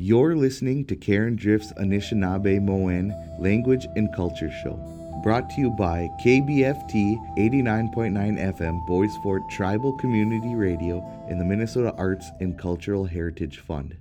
[0.00, 4.76] You're listening to Karen Drift's Anishinaabemowin Language and Culture Show,
[5.24, 8.14] brought to you by KBFT 89.9
[8.56, 13.96] FM Bois Forte Tribal Community Radio and the Minnesota Arts and Cultural Heritage Fund.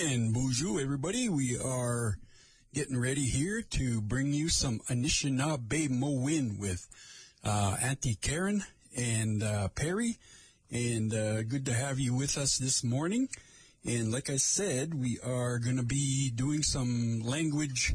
[0.00, 1.28] And bonjour, everybody.
[1.28, 2.18] We are
[2.74, 6.88] getting ready here to bring you some Anishinaabemowin with
[7.44, 8.64] uh, Auntie Karen
[8.96, 10.18] and uh, Perry.
[10.68, 13.28] And uh, good to have you with us this morning.
[13.84, 17.94] And like I said, we are going to be doing some language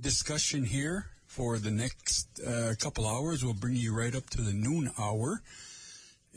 [0.00, 3.44] discussion here for the next uh, couple hours.
[3.44, 5.42] We'll bring you right up to the noon hour.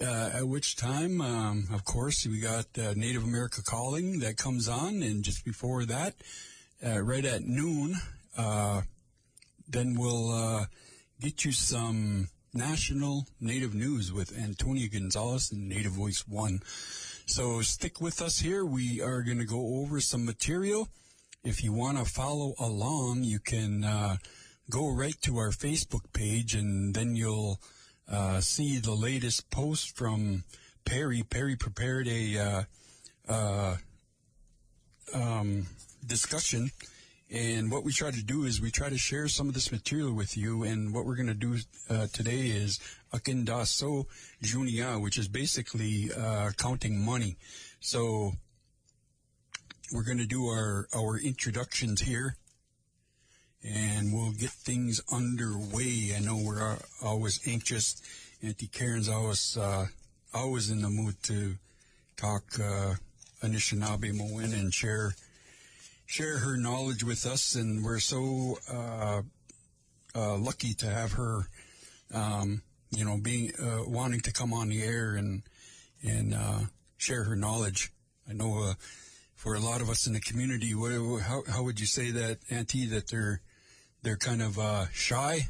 [0.01, 4.67] Uh, at which time, um, of course, we got uh, Native America Calling that comes
[4.67, 6.15] on, and just before that,
[6.83, 7.95] uh, right at noon,
[8.35, 8.81] uh,
[9.69, 10.65] then we'll uh,
[11.19, 16.61] get you some national Native news with Antonia Gonzalez and Native Voice One.
[17.31, 18.65] So stick with us here.
[18.65, 20.89] We are going to go over some material.
[21.45, 24.17] If you want to follow along, you can uh,
[24.69, 27.57] go right to our Facebook page, and then you'll
[28.11, 30.43] uh, see the latest post from
[30.83, 31.23] Perry.
[31.23, 32.63] Perry prepared a uh,
[33.29, 33.77] uh,
[35.13, 35.67] um,
[36.05, 36.71] discussion,
[37.29, 40.13] and what we try to do is we try to share some of this material
[40.13, 40.63] with you.
[40.63, 41.55] And what we're going to do
[41.89, 42.77] uh, today is
[43.13, 44.05] akindaso
[44.41, 47.37] junia, which is basically uh, counting money.
[47.79, 48.33] So
[49.93, 52.35] we're going to do our our introductions here
[53.63, 56.13] and we'll get things underway.
[56.15, 58.01] I know we're always anxious.
[58.41, 59.85] Auntie Karen's always uh,
[60.33, 61.55] always in the mood to
[62.17, 62.95] talk uh,
[63.43, 65.13] Anishinaabemowin and share
[66.05, 69.21] share her knowledge with us, and we're so uh,
[70.15, 71.47] uh lucky to have her.
[72.13, 75.43] Um, you know, being uh, wanting to come on the air and
[76.03, 76.59] and uh,
[76.97, 77.91] share her knowledge.
[78.29, 78.73] I know
[79.41, 80.91] for a lot of us in the community, what,
[81.23, 83.41] how how would you say that, Auntie, that they're
[84.03, 85.47] they're kind of uh, shy.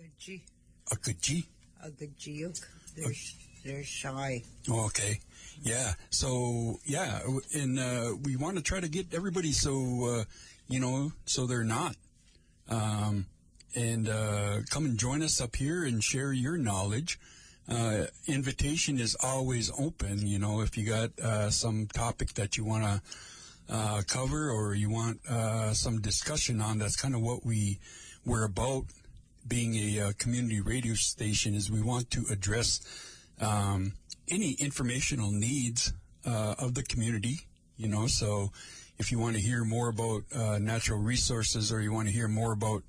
[0.00, 0.42] Akaji.
[0.90, 1.44] Akaji.
[1.86, 2.60] Akajiuk.
[2.96, 3.12] They're
[3.64, 4.42] they're shy.
[4.68, 5.20] Oh, okay.
[5.62, 5.92] Yeah.
[6.10, 7.20] So yeah,
[7.54, 9.72] and uh, we want to try to get everybody so
[10.04, 10.24] uh,
[10.68, 11.94] you know so they're not.
[12.68, 13.26] Um,
[13.74, 17.18] and uh, come and join us up here and share your knowledge.
[17.68, 20.26] Uh, invitation is always open.
[20.26, 23.02] You know, if you got uh, some topic that you want to
[23.72, 27.78] uh, cover or you want uh, some discussion on, that's kind of what we
[28.24, 28.84] we're about.
[29.46, 32.80] Being a, uh, community radio station, is we want to address
[33.40, 33.94] um,
[34.28, 35.92] any informational needs
[36.24, 37.40] of the community.
[37.76, 38.52] You know, so
[38.98, 40.22] if you want to hear more about
[40.60, 42.84] natural resources or you want to hear more about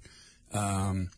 [0.53, 1.09] um,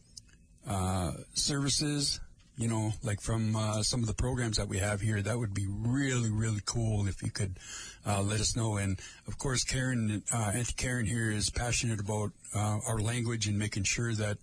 [0.67, 2.19] uh, services
[2.57, 5.53] you know, like from uh, some of the programs that we have here, that would
[5.53, 7.57] be really, really cool if you could
[8.05, 8.77] uh, let us know.
[8.77, 13.59] And of course, Karen, uh, Auntie Karen here is passionate about uh, our language and
[13.59, 14.37] making sure that,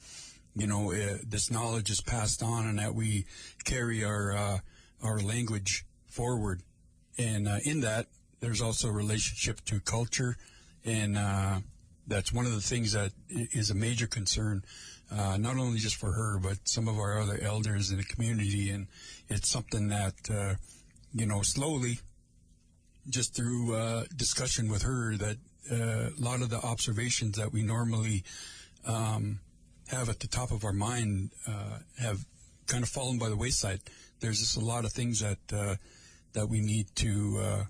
[0.55, 3.25] you know, uh, this knowledge is passed on and that we
[3.65, 4.59] carry our uh,
[5.03, 6.63] our language forward.
[7.19, 8.07] And in that,
[8.41, 10.37] there's also a relationship to culture,
[10.85, 11.17] and
[12.07, 14.65] that's one of the things that is a major concern
[15.17, 18.71] uh, not only just for her, but some of our other elders in the community.
[18.71, 18.87] And
[19.29, 20.55] it's something that, uh,
[21.13, 21.99] you know, slowly,
[23.09, 25.37] just through uh, discussion with her, that
[25.71, 28.25] uh, a lot of the observations that we normally
[28.87, 29.41] um,
[29.89, 32.25] have at the top of our mind uh, have
[32.67, 33.81] kind of fallen by the wayside.
[34.21, 35.77] There's just a lot of things that uh,
[36.33, 37.67] that we need to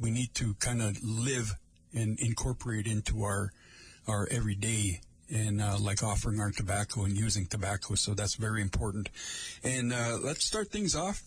[0.00, 1.54] we need to kind of live
[1.96, 3.52] and incorporate into our
[4.06, 7.96] our everyday and uh, like offering our tobacco and using tobacco.
[7.96, 9.08] So that's very important.
[9.64, 11.24] And uh, let's start things off.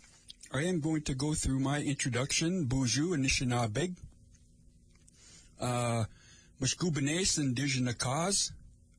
[0.54, 3.96] I am going to go through my introduction, Buju Anishinaabe,
[5.60, 6.06] uh,
[6.62, 8.52] and Dijanakaz,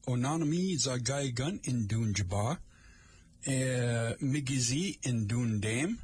[0.06, 2.58] Onanami Zagai Gun in Dunjaba,
[3.46, 5.98] uh, Migizi in Dundam,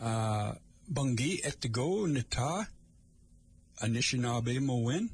[0.00, 0.52] uh,
[0.92, 2.68] Bungi Etigo Nita,
[3.82, 5.08] Anishinaabemowin,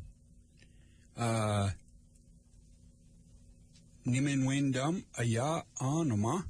[1.17, 1.71] uh,
[5.19, 6.45] Aya Anoma.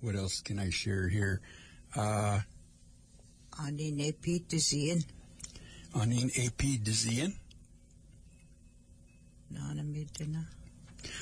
[0.00, 1.40] What else can I share here?
[1.94, 2.40] Uh,
[3.60, 5.04] Anin AP Dizian.
[5.94, 7.34] Anin AP Dizian.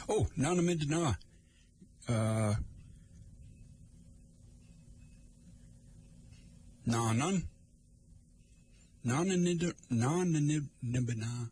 [0.09, 1.17] Oh, Nana Midana.
[2.09, 2.55] Uh,
[6.87, 7.43] Nanan.
[9.05, 9.37] Nana
[10.83, 11.51] Nibana.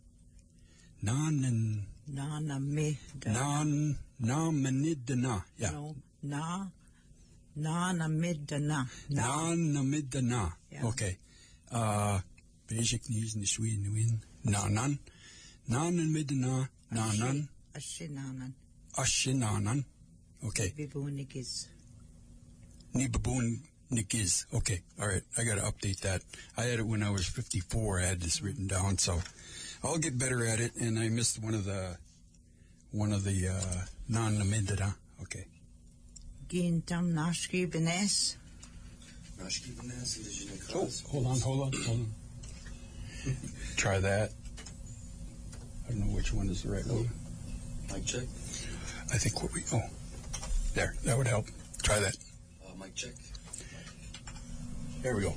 [1.03, 1.83] Nanan.
[2.09, 2.99] Nana me.
[3.27, 5.43] Nan na menidna.
[5.59, 5.71] Yeah.
[5.73, 5.95] No.
[6.23, 6.67] Na.
[7.57, 8.89] Na na midana.
[9.11, 9.23] Na.
[9.23, 10.49] Na na mid the na.
[10.71, 10.87] Yeah.
[10.87, 11.19] Okay.
[11.71, 12.21] Uh,
[12.67, 14.23] basic needs in the Sweden win.
[14.45, 14.99] Na nan.
[15.69, 16.65] Na na mid the na.
[16.91, 17.49] Na nan.
[17.75, 18.53] Ashinanan.
[18.97, 19.85] Ashinanan.
[20.47, 20.73] Okay.
[20.77, 21.67] Bibunigis.
[22.95, 23.09] Ni
[23.93, 24.47] baboon is.
[24.55, 24.81] Okay.
[25.01, 25.23] All right.
[25.37, 26.23] I got to update that.
[26.57, 28.01] I had it when I was 54.
[28.01, 28.99] I had this written down.
[28.99, 29.21] So
[29.85, 30.77] I'll get better at it.
[30.77, 31.97] And I missed one of the,
[32.91, 34.95] one of the, uh, non namidana.
[35.23, 35.47] Okay.
[36.49, 38.37] Gintam nashki benes.
[40.75, 42.13] Oh, hold on, hold on, hold on.
[43.77, 44.31] Try that.
[45.87, 47.11] I don't know which one is the right one.
[47.93, 48.23] Mic check.
[49.13, 49.83] I think what we, oh,
[50.75, 51.47] there, that would help.
[51.83, 52.17] Try that.
[52.65, 53.15] Uh, mic check.
[55.03, 55.35] There we go.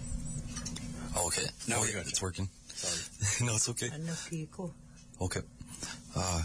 [1.16, 1.48] Oh, okay.
[1.68, 2.26] Now oh, we yeah, got it's you.
[2.26, 2.50] working.
[2.68, 3.46] Sorry.
[3.48, 3.88] no, it's okay.
[3.88, 4.72] Anukiko.
[5.20, 5.42] Okay.
[6.16, 6.42] Uh,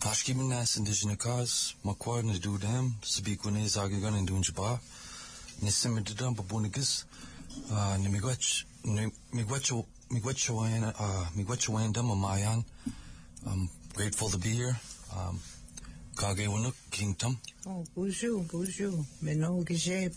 [0.00, 4.78] Ashkibinas indigenous cause, Makwa na dudam, Sabikwane Zagagan and Dunjaba,
[5.62, 7.04] Nisimidam Babunigis,
[7.70, 8.64] uh, Nimigwach,
[9.32, 12.64] Migwacho, Migwachoan, uh, Migwachoandam, Amayan.
[13.46, 14.76] I'm grateful to be here.
[15.14, 15.38] Um,
[16.16, 17.38] Kage Wanuk, Kingdom.
[17.66, 19.04] Oh, bonjour, bonjour.
[19.22, 20.14] Meno gizeb.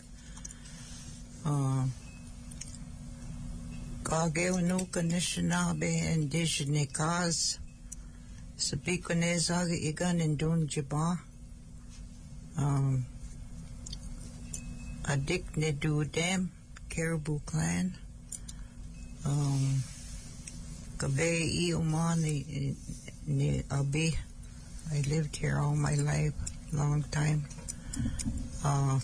[1.46, 1.86] Uh,
[4.07, 7.59] Kageunuka Nishinaabe Indigenous Cause.
[8.57, 11.19] Sabikonezaga Igan and Dunjiba.
[12.57, 13.06] Um,
[15.04, 16.48] Adik Nedudem,
[16.88, 17.98] Caribou Clan.
[19.25, 19.83] Um,
[20.98, 22.75] Kabe Iumani
[23.27, 24.15] ni Abi.
[24.89, 26.33] I lived here all my life,
[26.71, 27.44] long time.
[28.63, 29.01] Uh,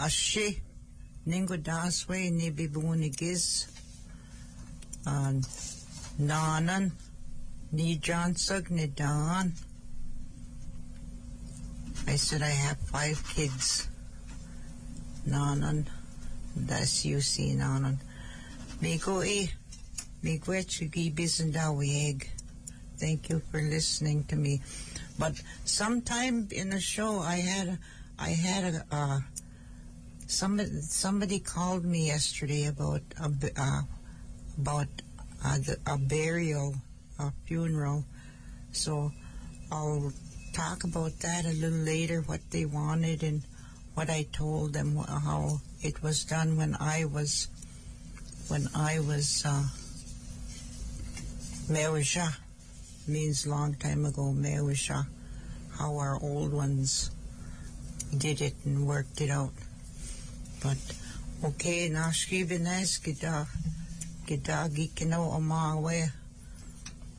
[0.00, 0.60] Ashi,
[1.28, 3.66] Ningodaswe, Nibibunigiz,
[5.06, 5.32] uh,
[6.18, 6.90] Nanan,
[7.74, 9.52] Nijansug, Nidan.
[12.06, 13.88] I said I have five kids.
[15.28, 15.84] Nanan,
[16.56, 17.98] that's you see, Nanan.
[18.80, 19.50] Migo e,
[20.24, 22.26] Migwechugi Bisandawieg.
[22.96, 24.62] Thank you for listening to me.
[25.18, 25.34] But
[25.66, 27.78] sometime in the show, I had, a-
[28.18, 29.20] I had a, uh,
[30.28, 33.82] somebody, somebody called me yesterday about a, uh,
[34.58, 34.88] about
[35.44, 36.74] uh, a burial,
[37.18, 38.04] a funeral.
[38.72, 39.10] So
[39.72, 40.12] I'll
[40.52, 43.42] talk about that a little later, what they wanted and
[43.94, 47.48] what I told them, how it was done when I was,
[48.48, 49.64] when I was, uh,
[51.72, 52.28] Mewisha
[53.08, 55.06] means long time ago, Mewisha,
[55.78, 57.10] how our old ones
[58.16, 59.52] did it and worked it out.
[60.62, 60.76] But,
[61.44, 63.46] okay, nashki vines gida,
[64.26, 66.10] gida gikino amawe,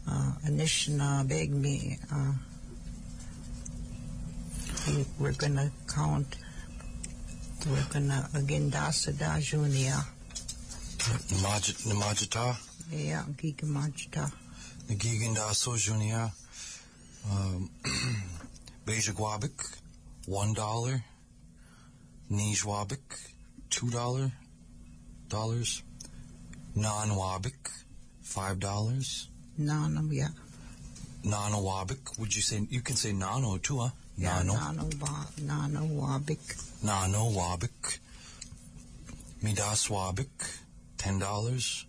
[0.08, 2.34] uh, anishna beg me, uh,
[4.88, 6.36] we- we're gonna count,
[7.66, 10.06] we're gonna, again, dasa da junia,
[11.32, 12.58] Namaj- Namajita.
[12.92, 14.32] yeah, gigamajta.
[14.90, 16.32] Nagigan So Junior,
[17.30, 17.70] um,
[18.86, 19.64] Bejagwabik,
[20.26, 21.04] one dollar.
[22.32, 23.29] Nijwabik,
[23.70, 24.32] two dollar
[25.28, 25.84] dollars.
[26.76, 27.70] Non-Wabik,
[28.22, 29.30] five dollars.
[29.60, 30.30] Nanam, yeah.
[31.24, 33.90] Nano-Wabik, would you say, you can say Nano too, huh?
[34.18, 34.54] Yeah, Nano.
[34.54, 36.84] nano, wa, nano wabik.
[36.84, 38.00] Nano-Wabik.
[39.44, 40.62] Midas-Wabik,
[40.98, 41.86] ten dollars.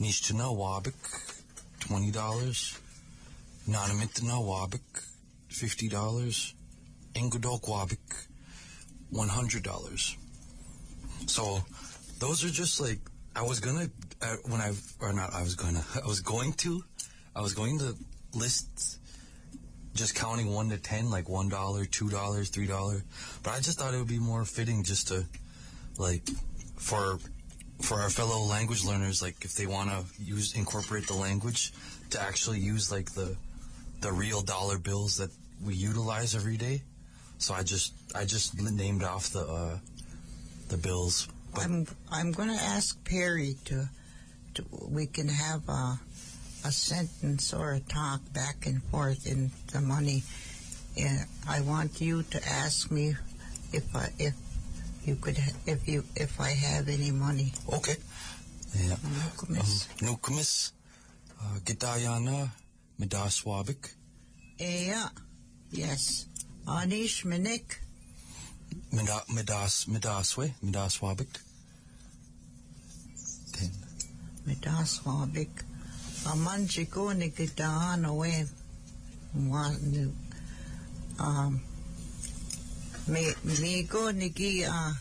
[0.00, 0.94] Nishtana-Wabik,
[1.80, 2.78] twenty dollars.
[3.68, 5.04] Nanamintana-Wabik,
[5.48, 6.54] fifty dollars.
[7.14, 8.26] Ingadok-Wabik,
[9.10, 10.16] one hundred dollars.
[11.26, 11.60] So,
[12.18, 12.98] those are just like
[13.36, 13.88] I was gonna
[14.22, 16.82] uh, when I or not I was gonna I was going to
[17.34, 17.94] I was going to
[18.34, 18.98] list
[19.94, 23.02] just counting one to ten like one dollar, two dollars, three dollar,
[23.42, 25.24] but I just thought it would be more fitting just to
[25.98, 26.28] like
[26.76, 27.18] for
[27.80, 31.72] for our fellow language learners like if they want to use incorporate the language
[32.10, 33.36] to actually use like the
[34.00, 35.30] the real dollar bills that
[35.64, 36.82] we utilize every day.
[37.38, 39.78] So I just I just named off the uh,
[40.68, 41.28] the bills.
[41.54, 43.88] But I'm I'm going to ask Perry to,
[44.54, 45.98] to we can have a
[46.64, 50.22] a sentence or a talk back and forth in the money.
[50.96, 53.14] And I want you to ask me
[53.72, 54.34] if I if
[55.04, 57.52] you could if you if I have any money.
[57.72, 57.96] okay.
[58.74, 58.96] Yeah.
[58.96, 59.86] Nukumis.
[59.98, 60.72] Nukumis,
[61.40, 62.50] uh, Gidayana,
[63.00, 63.92] Midaswabik,
[64.58, 65.08] Yeah.
[65.70, 66.26] Yes.
[66.66, 67.78] Anish Minik.
[68.92, 71.28] Mida- Midas Midaswe, Midaswabik.
[73.52, 73.70] Ten.
[74.46, 75.50] Midaswabik.
[76.24, 78.46] Amanchiko Nikidaan away.
[81.18, 81.60] Um
[83.06, 84.94] Me me go nigi uh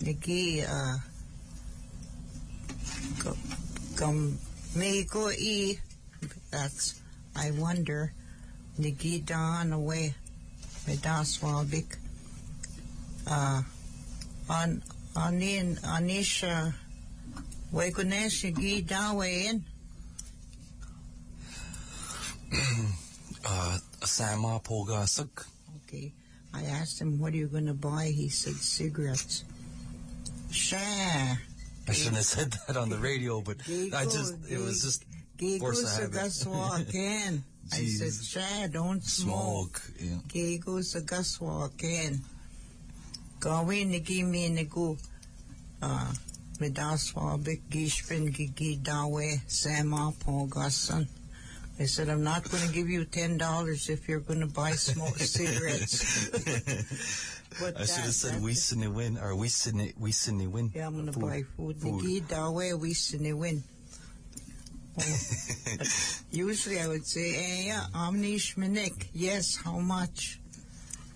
[0.00, 0.98] nigi uh
[3.96, 4.38] come
[4.74, 5.78] me go e
[6.50, 7.00] that's
[7.34, 8.12] I wonder
[8.78, 10.14] nigi dan away
[10.86, 11.96] me das wabik
[13.26, 13.62] uh
[14.48, 14.82] on
[15.16, 16.72] on in anisha
[17.72, 19.64] we gunesh nigi dawe in
[23.48, 25.46] Uh, Sama Pogasuk.
[25.84, 26.12] Okay.
[26.54, 28.06] I asked him, what are you going to buy?
[28.14, 29.44] He said, cigarettes.
[30.50, 30.78] Sure.
[30.78, 35.04] I shouldn't have said that on the radio, but I just, it was just
[35.60, 36.16] Force sa habit.
[37.72, 39.78] I said, sure, don't smoke.
[39.78, 39.82] smoke.
[40.00, 40.18] Yeah.
[40.26, 42.20] Gigo sa gaswaken.
[43.46, 44.98] Gawin gimi ni gu.
[45.80, 46.12] Uh,
[46.58, 51.06] Medaswabik gishpin gigi dawe sama pogasan.
[51.78, 54.72] I said, I'm not going to give you ten dollars if you're going to buy
[54.72, 56.28] smoke cigarettes.
[57.60, 60.72] But I should have said we sydney win or we sydney we sydney win.
[60.74, 61.76] Yeah, I'm going to buy food.
[61.76, 63.62] Nigi dawe we sini win.
[66.32, 69.06] Usually I would say, eh, yeah, Omnish Minik.
[69.12, 70.40] Yes, how much?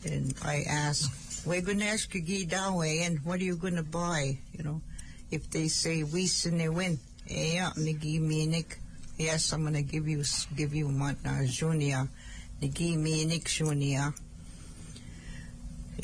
[0.05, 1.11] And I ask,
[1.47, 4.39] we're going to ask you gi dawe and what are you going to buy?
[4.53, 4.83] You know,
[5.31, 8.77] if they say we sini win, yeah, nigi minik.
[9.19, 10.25] Yes, I'm going to give you,
[10.57, 12.09] give you what, uh, junia.
[12.63, 14.13] Nigi minik junia.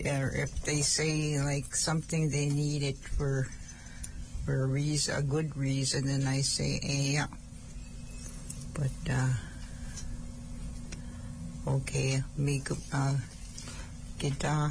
[0.04, 3.48] Or if they say like something they need it for
[4.44, 7.26] for a reason, a good reason, then I say, yeah.
[8.74, 9.32] But, uh,
[11.66, 13.16] okay, me, gu- uh,
[14.20, 14.70] kita,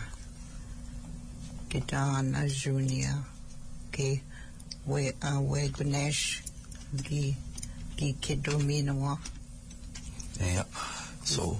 [1.75, 3.11] kita junior,
[3.89, 4.21] okay,
[4.85, 6.41] we, uh, we Ganesh,
[7.03, 7.35] gi,
[7.97, 9.17] gi kido minawa,
[10.39, 10.63] Yeah.
[11.23, 11.59] So,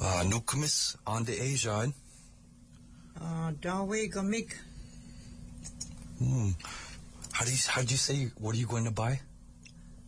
[0.00, 1.92] uh, Nukumis on the Asia.
[3.20, 4.54] uh, dawe gamik,
[6.18, 6.50] Hmm.
[7.32, 9.20] How do you how do you say what are you going to buy?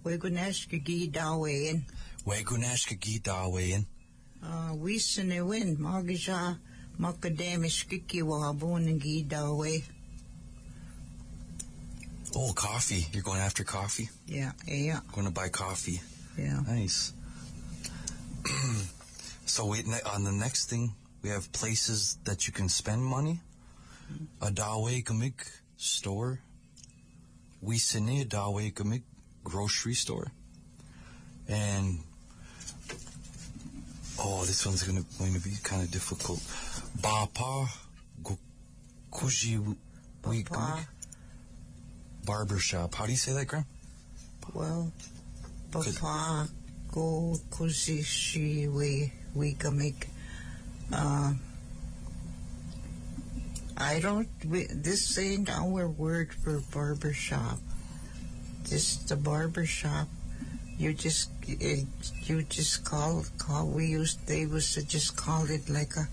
[0.04, 1.84] we Ganesh gi dawe in,
[2.26, 3.86] Wagunashka Gita in.
[4.44, 5.40] uh, we sine
[6.98, 9.82] win, magaja, makadamish kiki wabun and gi dawe,
[12.34, 13.06] Oh, coffee.
[13.12, 14.08] You're going after coffee?
[14.26, 16.00] yeah, yeah, Going to buy coffee.
[16.38, 16.60] yeah.
[16.66, 17.12] Nice.
[19.46, 23.40] so we on the next thing we have places that you can spend money.
[24.40, 25.34] A Dawe Gamig
[25.76, 26.40] store.
[27.60, 29.02] We Sine Dawe Gamig
[29.44, 30.32] grocery store.
[31.48, 31.98] And
[34.18, 36.40] oh, this one's gonna going to be kind of difficult.
[37.00, 37.68] Bapa
[39.12, 39.76] Kuji
[40.26, 40.86] we Papa.
[42.24, 42.94] barber shop.
[42.94, 43.66] How do you say that, Graham?
[44.54, 44.92] Well.
[45.72, 46.48] Papa
[46.92, 50.06] go kuzishi we we make
[50.92, 51.32] uh
[53.76, 57.58] I don't we, this ain't our word for barber shop.
[58.68, 60.08] This the barber shop.
[60.76, 61.86] You just it,
[62.24, 66.06] you just call call we used they used to just call it like a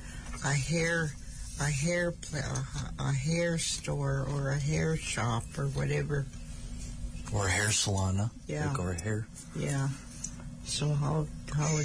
[0.45, 1.11] a hair
[1.59, 6.25] a hair a, a hair store or a hair shop or whatever.
[7.33, 8.31] Or a hair salon?
[8.47, 8.69] Yeah.
[8.69, 9.27] Like or a hair.
[9.55, 9.89] Yeah.
[10.63, 11.79] So how how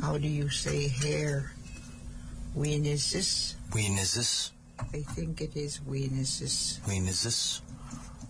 [0.00, 1.52] how do you say hair?
[2.54, 3.54] When is this?
[3.72, 4.52] When is this?
[4.78, 7.60] I think it is when is this When is this?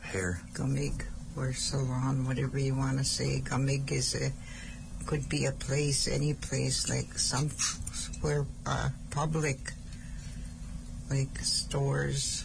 [0.02, 0.40] Hair.
[0.54, 1.04] gumig
[1.36, 3.40] or salon, whatever you want to say.
[3.44, 4.32] Gumig is a
[5.06, 7.48] could be a place, any place like some
[8.20, 9.58] where uh, public,
[11.10, 12.44] like stores,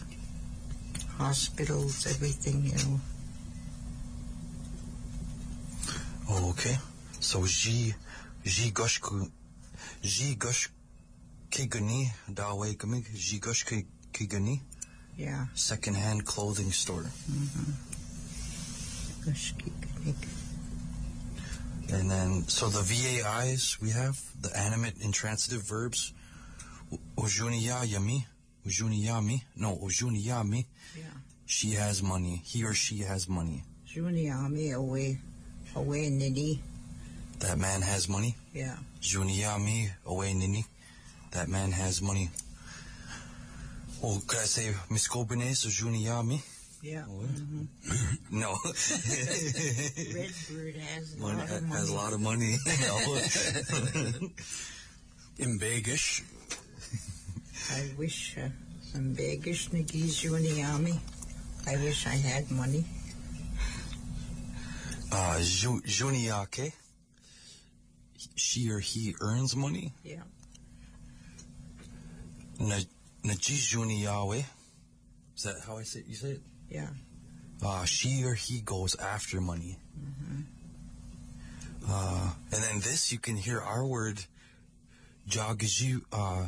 [1.18, 2.64] hospitals, everything.
[2.64, 3.00] You know.
[6.30, 6.76] Oh, okay.
[7.20, 7.94] So G
[8.44, 9.00] G Gush
[10.02, 10.70] G Gush
[11.50, 13.64] Kigani Dawe Gamig G Gush
[14.12, 14.60] Kigani
[15.16, 15.46] Yeah.
[15.54, 17.06] second hand clothing store.
[19.24, 20.16] Gumig.
[21.92, 26.12] And then so the VAIs we have the animate intransitive verbs
[27.16, 28.24] Ujuniya Yami
[28.66, 30.64] Ujuniyami no Ujuniyami
[30.96, 31.04] Yeah.
[31.46, 35.18] she has money he or she has money Juniami away,
[35.76, 36.60] away nini.
[37.40, 38.76] that man has money Yeah.
[39.00, 40.64] Juniyami away Nini.
[41.32, 42.30] That man has money.
[44.02, 46.40] Oh, could I say Miskobine so Juniyami?
[46.82, 47.04] Yeah.
[47.06, 47.68] Mhm.
[48.32, 48.56] No.
[50.18, 51.70] Redbird has a lot of money.
[51.78, 52.58] has a lot of money.
[55.38, 56.22] In Vegas.
[57.70, 58.48] I wish uh,
[58.92, 60.98] some begish nagis Juniami.
[61.68, 62.84] I wish I had money.
[65.12, 66.72] uh, Ju- Juniyake.
[68.34, 69.92] She or he earns money.
[70.04, 70.22] Yeah.
[72.58, 72.76] Na,
[73.24, 74.42] Najijuni Yahweh.
[75.36, 76.06] Is that how I say it?
[76.08, 76.42] You say it?
[76.72, 76.88] Yeah.
[77.64, 79.78] Uh, she or he goes after money.
[81.88, 84.24] Uh, and then this, you can hear our word,
[85.28, 86.46] Jagiju, uh,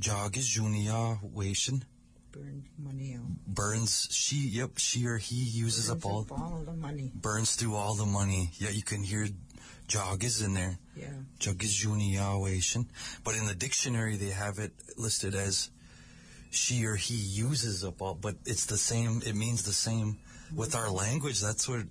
[0.00, 1.84] Jagijuniya Wation.
[2.32, 3.24] Burn money out.
[3.46, 7.10] Burns, she, yep, she or he uses up all, Burns up all the money.
[7.14, 8.50] burns through all the money.
[8.58, 9.28] Yeah, you can hear
[9.86, 10.78] Jagiz in there.
[10.96, 11.08] Yeah.
[11.40, 12.86] Jagijuniya Wation.
[13.24, 15.70] But in the dictionary, they have it listed as
[16.50, 20.18] she or he uses up all, but it's the same, it means the same
[20.54, 21.40] with our language.
[21.40, 21.82] That's what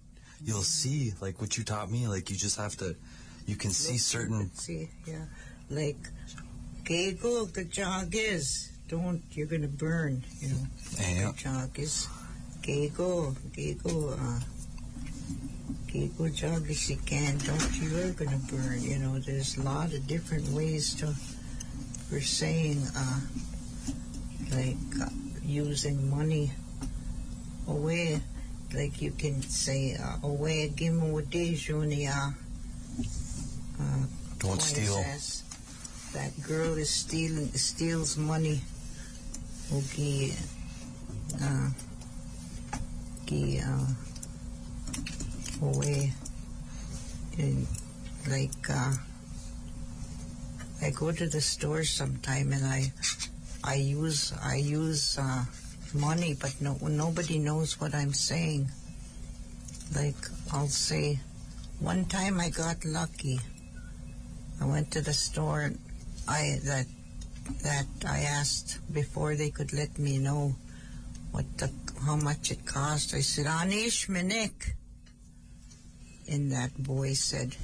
[0.44, 2.08] you'll see, like what you taught me.
[2.08, 2.96] Like you just have to,
[3.46, 5.26] you can see certain, See, yeah.
[5.70, 5.98] Like,
[6.84, 8.72] Gagel, the jog is.
[8.88, 10.68] Don't, you're going to burn, you know.
[10.98, 12.08] yeah, The jog is.
[12.62, 14.40] Gagel, Gagel, uh,
[15.88, 17.38] Gagel jog is you can.
[17.40, 19.20] Don't, you're going to burn, you know.
[19.20, 21.08] There's a lot of different ways to,
[22.10, 23.20] for saying, uh,
[24.52, 25.10] like, uh,
[25.44, 26.52] using money
[27.68, 28.22] away.
[28.74, 32.34] Like you can say, uh, away, gimo de junia.
[33.80, 34.06] Uh,
[34.40, 35.02] don't steal.
[35.04, 35.44] says
[36.14, 38.62] that girl is stealing steals money.
[39.74, 40.34] Okay.
[41.42, 41.70] Uh,
[43.26, 43.86] ki, uh,
[45.62, 46.14] away.
[47.38, 47.68] And
[48.28, 48.94] like, uh,
[50.82, 52.92] I go to the store sometime and I,
[53.68, 55.44] I use, I use, uh,
[55.94, 58.70] money, but no, nobody knows what I'm saying.
[59.94, 60.16] Like,
[60.54, 61.20] I'll say,
[61.80, 63.40] one time I got lucky.
[64.62, 65.72] I went to the store
[66.28, 66.88] I that
[67.64, 70.56] that I asked before they could let me know
[71.32, 71.70] what the
[72.06, 73.14] how much it cost.
[73.14, 74.74] I said, Anish Minik.
[76.30, 77.56] And that boy said,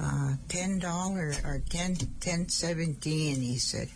[0.00, 3.88] uh, ten dollar or ten ten seventeen, he said.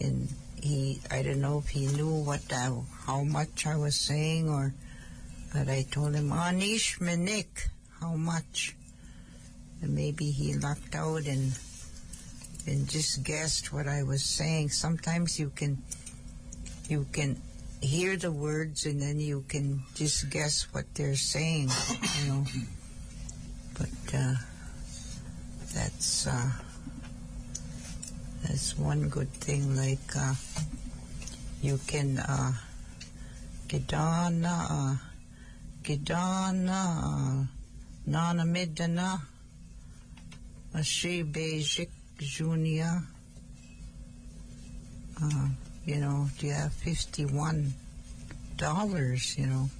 [0.00, 0.28] And
[0.60, 2.72] he I don't know if he knew what I,
[3.06, 4.74] how much I was saying or
[5.52, 7.68] but I told him, Anish Minik,
[8.00, 8.76] how much?
[9.82, 11.52] and maybe he lucked out and
[12.66, 14.70] and just guessed what I was saying.
[14.70, 15.82] Sometimes you can
[16.88, 17.40] you can
[17.80, 21.70] hear the words and then you can just guess what they're saying,
[22.22, 22.44] you know.
[23.78, 24.34] But uh,
[25.74, 26.50] that's uh,
[28.56, 29.76] that's one good thing.
[29.76, 30.32] Like uh,
[31.60, 32.52] you can uh,
[33.68, 34.96] Gidana, uh,
[35.84, 37.44] Gidana, uh,
[38.06, 39.20] Nana Midana.
[40.74, 43.02] Ashe Bejik Junior.
[45.22, 45.48] Uh,
[45.84, 47.74] you know, you have fifty-one
[48.56, 49.36] dollars.
[49.36, 49.70] You know,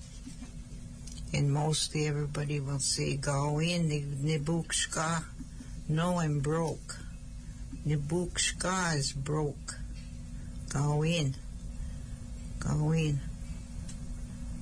[1.33, 5.25] and mostly everybody will say go in the Nibukska.
[5.89, 7.06] No, I'm broke.
[7.85, 9.79] Nibukska is broke.
[10.69, 11.35] Go in.
[12.59, 13.21] Go in.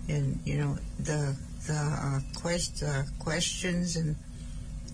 [0.09, 4.17] And you know the the uh, quest uh, questions and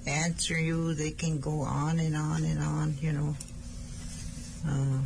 [0.07, 0.95] answer you.
[0.95, 3.37] They can go on and on and on, you know.
[4.67, 5.01] Uh.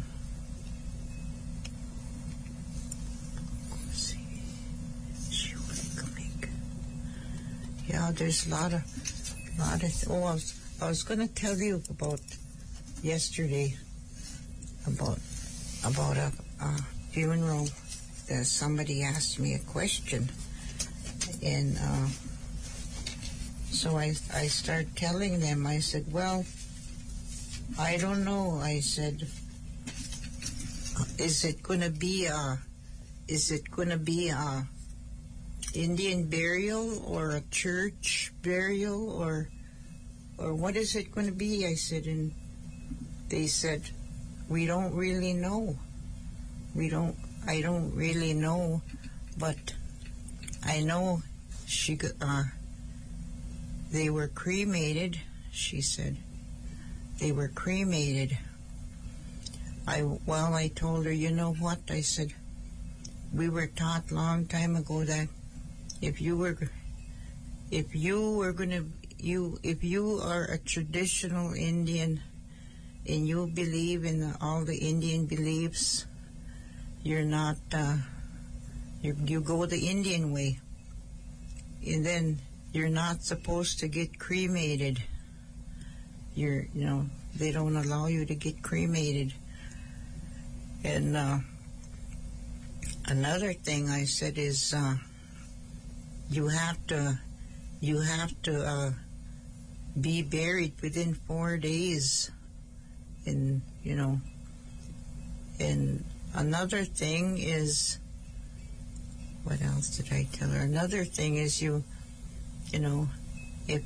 [7.87, 8.83] Yeah, there's a lot of,
[9.57, 10.05] lot of.
[10.11, 12.21] Oh, I was, I was going to tell you about
[13.05, 13.77] yesterday
[14.87, 15.19] about
[15.85, 17.69] about a, a funeral.
[18.29, 20.31] That somebody asked me a question,
[21.43, 21.77] and.
[21.77, 22.09] Uh,
[23.75, 26.47] so I, I start telling them, I said, well,
[27.77, 28.61] I don't know.
[28.63, 29.27] I said,
[31.19, 32.59] is it to be a,
[33.27, 34.65] is it to be a
[35.75, 39.51] Indian burial or a church burial or,
[40.39, 41.67] or what is it going to be?
[41.67, 42.31] I said, and
[43.29, 43.83] they said,
[44.49, 45.77] we don't really know.
[46.75, 48.83] We don't, I don't really know,
[49.39, 49.75] but
[50.65, 51.23] I know
[51.67, 52.45] she, uh,
[53.91, 55.21] they were cremated,
[55.53, 56.17] she said.
[57.21, 58.37] They were cremated.
[59.87, 61.79] I well, I told her, you know what?
[61.91, 62.33] I said,
[63.33, 65.29] we were taught long time ago that
[66.01, 66.57] if you were,
[67.71, 68.85] if you were gonna,
[69.19, 72.23] you if you are a traditional Indian,
[73.07, 76.07] and you believe in all the Indian beliefs,
[77.03, 77.57] you're not.
[77.73, 77.97] Uh,
[79.03, 80.59] you you go the Indian way,
[81.87, 82.39] and then
[82.73, 85.03] you're not supposed to get cremated.
[86.35, 89.33] You're, you know, they don't allow you to get cremated.
[90.83, 91.39] And uh,
[93.07, 94.97] another thing I said is, uh,
[96.29, 97.21] you have to,
[97.81, 98.91] you have to uh,
[100.01, 102.33] be buried within four days.
[103.27, 104.21] And you know,
[105.61, 107.99] And another thing is,
[109.45, 110.61] what else did I tell her?
[110.61, 111.85] Another thing is you,
[112.73, 113.09] you know,
[113.69, 113.83] if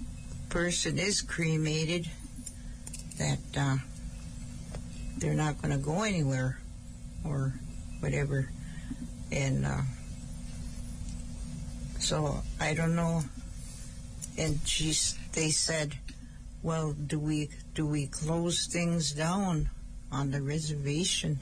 [0.49, 2.09] person is cremated,
[3.19, 3.77] that uh,
[5.19, 6.59] they're not going to go anywhere
[7.25, 7.53] or
[8.01, 8.49] whatever.
[9.31, 9.83] And uh,
[11.99, 13.23] so I don't know.
[14.39, 15.97] And she's, they said,
[16.63, 19.71] well, do we do we close things down
[20.11, 21.39] on the reservation?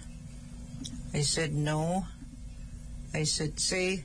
[1.14, 2.06] I said no.
[3.14, 4.04] I said say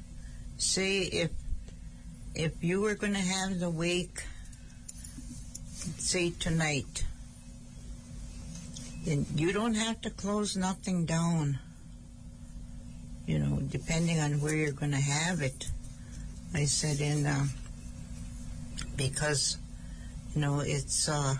[0.58, 1.32] say if
[2.34, 4.24] if you were going to have the wake
[5.98, 7.04] say tonight
[9.04, 11.60] then you don't have to close nothing down
[13.26, 15.68] you know depending on where you're going to have it
[16.54, 17.44] i said and uh,
[18.96, 19.58] because
[20.36, 21.36] you know it's uh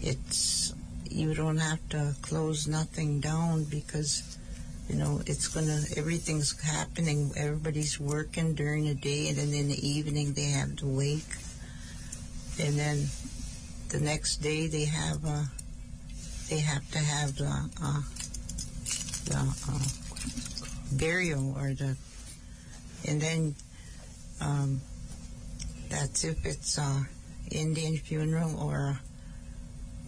[0.00, 0.74] it's
[1.08, 4.38] you don't have to close nothing down because
[4.88, 7.30] you know it's gonna everything's happening.
[7.36, 11.32] Everybody's working during the day and then in the evening they have to wake.
[12.60, 13.06] And then
[13.88, 15.44] the next day they have uh
[16.48, 18.02] they have to have the uh
[19.26, 19.38] the
[19.70, 21.96] uh, burial or the
[23.06, 23.54] and then
[24.40, 24.80] um
[25.88, 27.06] that's if it's a
[27.52, 29.00] Indian funeral or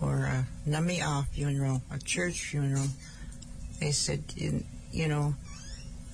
[0.00, 2.88] or a Nami'a funeral, a church funeral.
[3.80, 5.34] They said, you, know,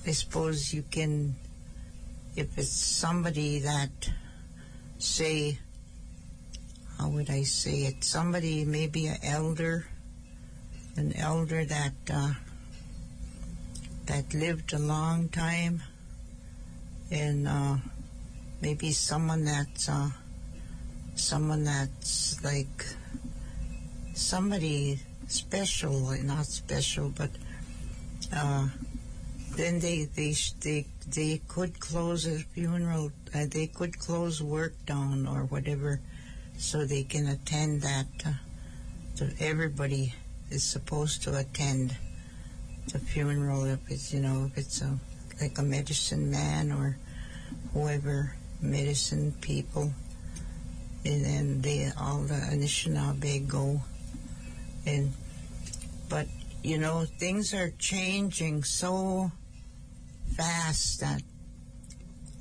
[0.05, 1.35] I suppose you can,
[2.35, 3.89] if it's somebody that,
[4.97, 5.59] say,
[6.97, 8.03] how would I say it?
[8.03, 9.87] Somebody, maybe an elder,
[10.95, 12.33] an elder that uh,
[14.05, 15.81] that lived a long time,
[17.09, 17.77] and uh,
[18.61, 20.09] maybe someone that's uh,
[21.21, 22.85] someone that's like
[24.15, 27.29] somebody special, not special, but
[28.35, 28.67] uh,
[29.55, 33.11] then they they they they could close a funeral.
[33.33, 35.99] Uh, they could close work down or whatever,
[36.57, 38.07] so they can attend that.
[38.25, 38.33] Uh,
[39.15, 40.13] so everybody
[40.49, 41.95] is supposed to attend
[42.91, 44.97] the funeral if it's you know if it's a
[45.39, 46.97] like a medicine man or
[47.73, 49.91] whoever medicine people,
[51.05, 53.81] and then they all the Anishinaabe go
[54.85, 55.11] and
[56.09, 56.27] but
[56.63, 59.31] you know things are changing so
[60.35, 61.21] fast that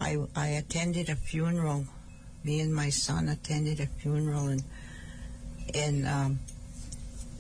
[0.01, 1.85] I I attended a funeral.
[2.43, 4.65] Me and my son attended a funeral, and
[5.75, 6.39] and um,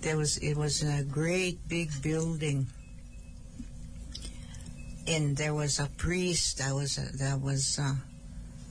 [0.02, 2.66] there was it was a great big building,
[5.06, 7.94] and there was a priest that was that was uh,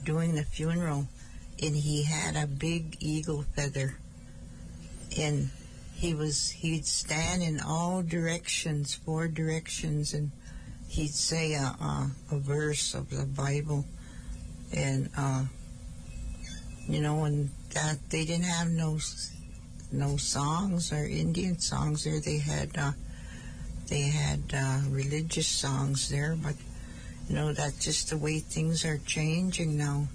[0.04, 1.08] doing the funeral,
[1.62, 3.98] and he had a big eagle feather,
[5.18, 5.50] and
[5.94, 10.32] he was he'd stand in all directions, four directions, and
[10.88, 13.86] he'd say a, a, a verse of the Bible,
[14.74, 15.44] and uh,
[16.88, 19.00] you know, and that they didn't have no
[19.92, 22.20] no songs or Indian songs there.
[22.20, 22.92] They had uh,
[23.88, 26.56] they had uh, religious songs there, but
[27.28, 30.08] you know that's just the way things are changing now.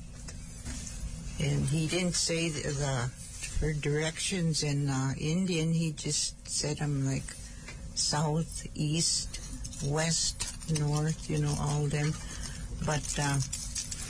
[1.40, 3.10] And he didn't say the, the
[3.58, 5.72] for directions in uh, Indian.
[5.72, 7.36] He just said them like
[7.94, 9.40] south, east,
[9.84, 11.28] west, north.
[11.28, 12.14] You know all them,
[12.84, 13.18] but.
[13.20, 13.38] Uh,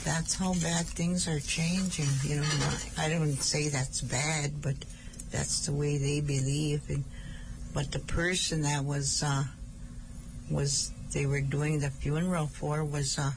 [0.05, 2.05] that's how bad things are changing.
[2.23, 4.75] You know, I don't say that's bad, but
[5.31, 6.83] that's the way they believe.
[6.89, 7.03] And,
[7.73, 9.43] but the person that was uh,
[10.49, 13.31] was they were doing the funeral for was uh,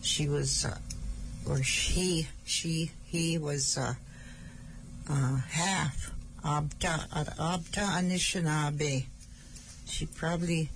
[0.00, 0.78] she was uh,
[1.48, 3.94] or she she he was uh,
[5.08, 6.12] uh, half
[6.44, 9.06] Abta Abta Anishinaabe.
[9.86, 10.70] She probably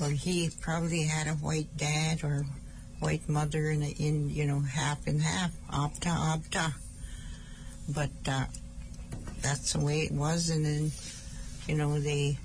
[0.00, 2.46] or he probably had a white dad or
[3.00, 6.72] white mother in, in you know half and half Abta Abta.
[7.88, 8.46] But uh,
[9.42, 10.92] that's the way it was, and then
[11.66, 12.38] you know they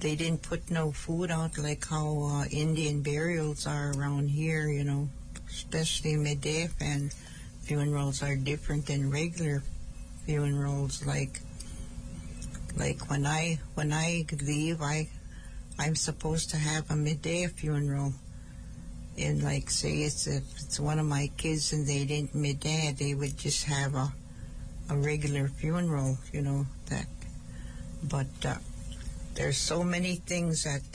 [0.00, 4.84] they didn't put no food out like how uh, Indian burials are around here, you
[4.84, 5.08] know,
[5.58, 7.12] especially Medef and
[7.62, 9.62] funerals are different than regular
[10.24, 11.04] funerals.
[11.04, 11.40] Like,
[12.76, 15.08] like when I when I leave, I
[15.78, 18.12] I'm supposed to have a midday funeral.
[19.18, 23.14] And like, say it's if it's one of my kids and they didn't midday, they
[23.14, 24.12] would just have a
[24.90, 27.06] a regular funeral, you know that.
[28.02, 28.54] But uh,
[29.34, 30.86] there's so many things that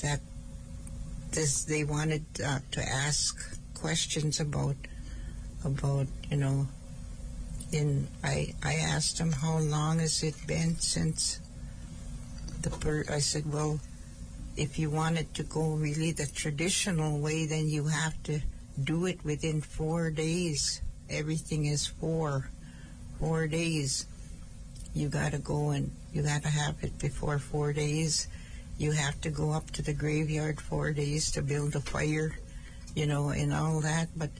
[0.00, 0.20] that
[1.32, 3.53] this they wanted uh, to ask
[3.84, 4.76] questions about
[5.66, 6.66] about you know
[7.70, 11.38] and I I asked them how long has it been since
[12.62, 13.78] the per- I said, well,
[14.56, 18.40] if you wanted to go really the traditional way, then you have to
[18.82, 20.80] do it within four days.
[21.10, 22.48] Everything is four,
[23.20, 24.06] four days.
[24.94, 28.28] You got to go and you got to have it before four days.
[28.78, 32.32] You have to go up to the graveyard four days to build a fire,
[32.94, 34.08] you know, and all that.
[34.16, 34.30] But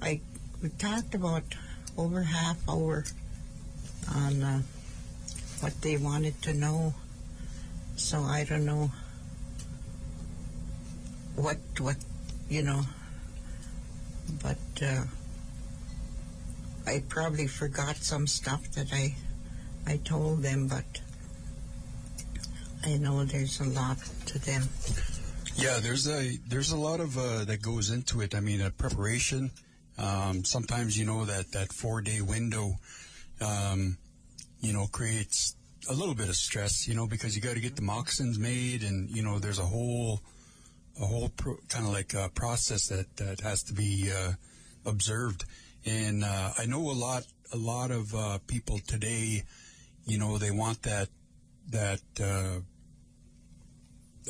[0.00, 0.20] I
[0.62, 1.44] we talked about
[1.96, 3.04] over half hour
[4.14, 4.62] on uh,
[5.60, 6.94] what they wanted to know.
[7.96, 8.90] So I don't know
[11.36, 11.96] what what
[12.48, 12.82] you know,
[14.42, 15.04] but uh,
[16.86, 19.14] I probably forgot some stuff that I
[19.86, 20.84] I told them, but
[22.84, 24.62] I know there's a lot to them.
[25.56, 28.34] Yeah, there's a there's a lot of uh, that goes into it.
[28.34, 29.52] I mean, preparation.
[29.96, 32.74] Um, sometimes you know that that four day window,
[33.40, 33.96] um,
[34.60, 35.54] you know, creates
[35.88, 36.88] a little bit of stress.
[36.88, 39.64] You know, because you got to get the moccasins made, and you know, there's a
[39.64, 40.20] whole
[41.00, 44.32] a whole pro- kind of like uh process that that has to be uh,
[44.84, 45.44] observed.
[45.86, 49.44] And uh, I know a lot a lot of uh, people today.
[50.04, 51.08] You know, they want that
[51.70, 52.00] that.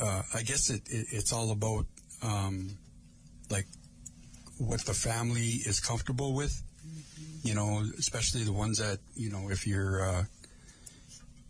[0.01, 1.87] Uh, I guess it, it, it's all about
[2.23, 2.71] um,
[3.51, 3.67] like
[4.59, 6.63] what the family is comfortable with.
[7.43, 10.25] You know, especially the ones that you know, if you're uh,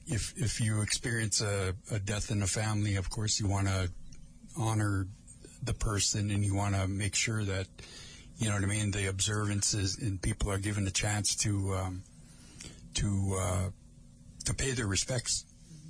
[0.07, 3.91] if if you experience a, a death in the family, of course you want to
[4.57, 5.07] honor
[5.63, 7.67] the person and you want to make sure that
[8.39, 8.91] you know what I mean.
[8.91, 12.03] The observances and people are given a chance to um,
[12.95, 13.71] to uh,
[14.47, 15.45] to pay their respects.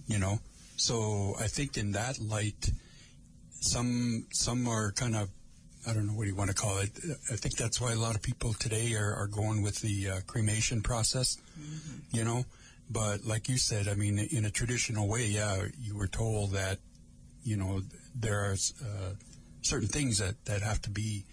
[0.07, 0.39] You know.
[0.77, 2.71] So I think in that light,
[3.61, 5.29] some some are kind of
[5.87, 6.91] I don't know what you want to call it.
[7.31, 10.21] I think that's why a lot of people today are, are going with the uh,
[10.27, 11.37] cremation process.
[12.11, 12.45] You know,
[12.91, 16.79] but like you said, I mean, in a traditional way, yeah, you were told that
[17.43, 17.83] you know
[18.15, 19.13] there are uh,
[19.63, 21.25] certain things that that have to be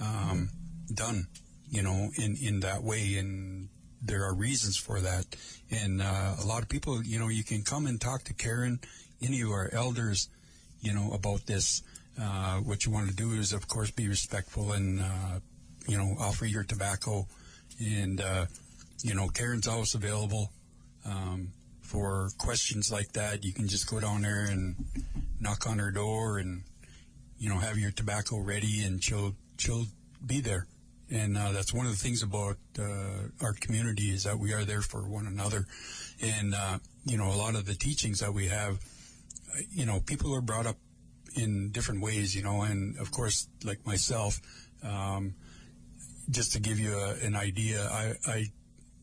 [0.00, 0.50] um,
[0.92, 1.26] done.
[1.68, 3.68] You know, in in that way, and
[4.02, 5.24] there are reasons for that.
[5.70, 8.80] And uh, a lot of people, you know, you can come and talk to Karen,
[9.22, 10.28] any of our elders,
[10.80, 11.82] you know, about this.
[12.20, 15.40] Uh, what you want to do is, of course, be respectful and, uh,
[15.86, 17.26] you know, offer your tobacco.
[17.78, 18.46] And, uh,
[19.02, 20.50] you know, Karen's always available
[21.06, 23.44] um, for questions like that.
[23.44, 24.76] You can just go down there and
[25.40, 26.62] knock on her door and,
[27.38, 29.86] you know, have your tobacco ready and she'll, she'll
[30.24, 30.66] be there
[31.10, 34.64] and uh, that's one of the things about uh, our community is that we are
[34.64, 35.66] there for one another.
[36.22, 38.78] And uh, you know a lot of the teachings that we have
[39.70, 40.76] you know people are brought up
[41.36, 44.40] in different ways you know and of course like myself
[44.82, 45.34] um,
[46.30, 48.44] just to give you a, an idea I, I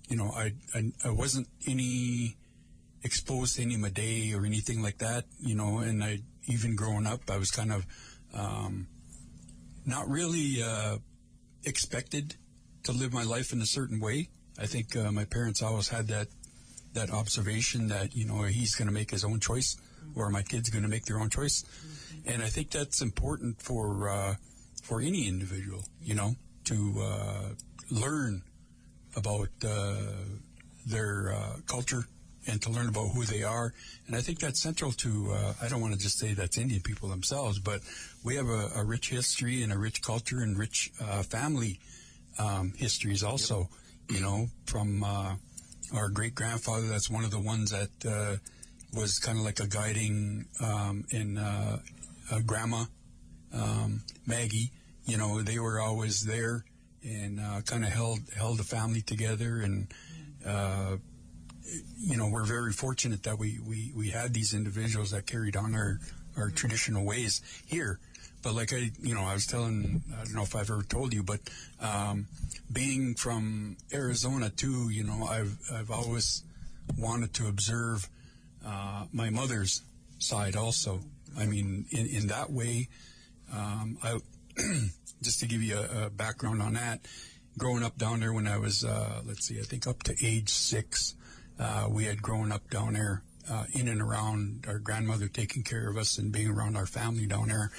[0.10, 2.38] you know I, I, I wasn't any
[3.04, 7.22] exposed to any Maday or anything like that you know and I even growing up
[7.30, 7.86] I was kind of
[8.34, 8.88] um,
[9.86, 10.98] not really uh,
[11.67, 12.36] expected
[12.84, 14.30] to live my life in a certain way.
[14.60, 16.27] I think uh, my parents always had that
[16.93, 19.77] that observation that you know he's going to make his own choice,
[20.15, 21.63] or my kid's going to make their own choice,
[22.25, 24.36] and I think that's important for uh,
[24.82, 27.49] for any individual, you know, to uh,
[27.91, 28.41] learn
[29.15, 29.95] about uh,
[30.86, 32.06] their uh, culture
[32.47, 33.73] and to learn about who they are.
[34.08, 36.82] And I think that's central to, uh, I don't want to just say that's Indian
[36.82, 37.82] people themselves, but
[38.28, 41.80] we have a, a rich history and a rich culture and rich uh, family
[42.38, 43.70] um, histories also,
[44.10, 45.34] you know, from uh,
[45.96, 46.88] our great grandfather.
[46.88, 48.36] That's one of the ones that uh,
[48.94, 51.80] was kind of like a guiding um, in uh,
[52.30, 52.84] uh, grandma,
[53.54, 54.72] um, Maggie.
[55.06, 56.66] You know, they were always there
[57.04, 59.88] and uh, kind of held held the family together and
[60.46, 60.98] uh,
[61.98, 65.76] you know, we're very fortunate that we, we, we had these individuals that carried on
[65.76, 66.00] our,
[66.38, 68.00] our traditional ways here.
[68.43, 71.13] But like I, you know, I was telling, I don't know if I've ever told
[71.13, 71.39] you, but
[71.82, 72.28] um,
[72.71, 76.43] being from Arizona too, you know, I've I've always
[76.97, 78.08] wanted to observe
[78.65, 79.82] uh, my mother's
[80.19, 81.02] side also.
[81.38, 82.89] I mean, in in that way,
[83.54, 84.19] um, I
[85.21, 87.08] just to give you a, a background on that.
[87.58, 90.50] Growing up down there when I was, uh, let's see, I think up to age
[90.50, 91.15] six,
[91.60, 95.89] uh, we had grown up down there uh, in and around our grandmother taking care
[95.89, 97.71] of us and being around our family down there.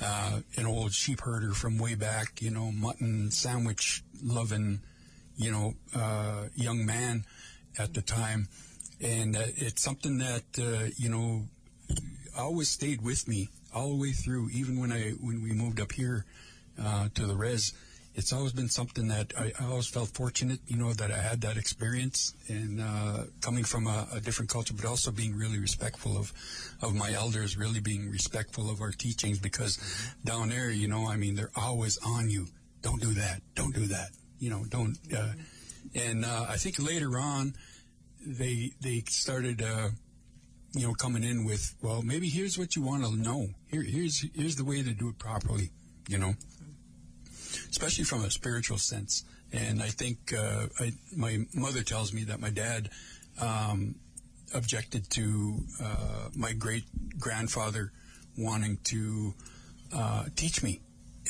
[0.00, 4.80] Uh, an old sheep herder from way back, you know, mutton sandwich loving,
[5.36, 7.24] you know, uh, young man
[7.78, 8.48] at the time.
[9.00, 11.42] And uh, it's something that, uh, you know,
[12.36, 15.92] always stayed with me all the way through, even when I, when we moved up
[15.92, 16.24] here,
[16.80, 17.72] uh, to the res.
[18.14, 21.40] It's always been something that I, I always felt fortunate, you know, that I had
[21.42, 26.18] that experience and uh, coming from a, a different culture, but also being really respectful
[26.18, 26.32] of
[26.82, 29.78] of my elders, really being respectful of our teachings because
[30.24, 32.48] down there, you know, I mean, they're always on you.
[32.82, 33.40] Don't do that.
[33.54, 34.10] Don't do that.
[34.38, 34.98] You know, don't.
[35.14, 35.32] Uh,
[35.94, 37.54] and uh, I think later on,
[38.26, 39.62] they they started.
[39.62, 39.90] Uh,
[40.74, 43.48] you know, coming in with, well, maybe here's what you want to know.
[43.70, 45.70] Here, here's here's the way to do it properly.
[46.08, 46.34] You know,
[47.70, 49.24] especially from a spiritual sense.
[49.52, 52.88] And I think uh, I, my mother tells me that my dad
[53.40, 53.96] um,
[54.54, 56.84] objected to uh, my great
[57.18, 57.92] grandfather
[58.36, 59.34] wanting to
[59.94, 60.80] uh, teach me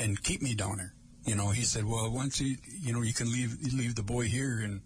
[0.00, 0.94] and keep me down there.
[1.24, 4.24] You know, he said, "Well, once you you know you can leave leave the boy
[4.24, 4.80] here, and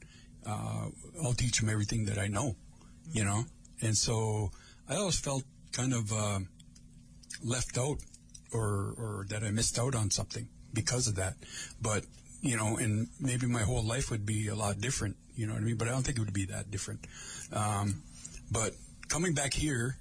[0.46, 0.88] uh,
[1.22, 2.56] I'll teach him everything that I know."
[3.10, 3.44] You know,
[3.80, 4.50] and so
[4.88, 6.40] I always felt kind of uh,
[7.42, 8.00] left out,
[8.52, 11.34] or or that I missed out on something because of that.
[11.82, 12.04] But
[12.42, 15.16] you know, and maybe my whole life would be a lot different.
[15.34, 15.76] You know what I mean?
[15.76, 17.00] But I don't think it would be that different.
[17.52, 18.02] Um,
[18.52, 18.72] but
[19.08, 19.96] coming back here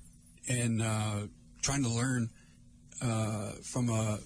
[0.47, 1.21] and uh,
[1.61, 2.29] trying to learn
[3.01, 4.19] uh, from a,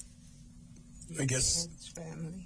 [1.19, 2.45] I guess, family.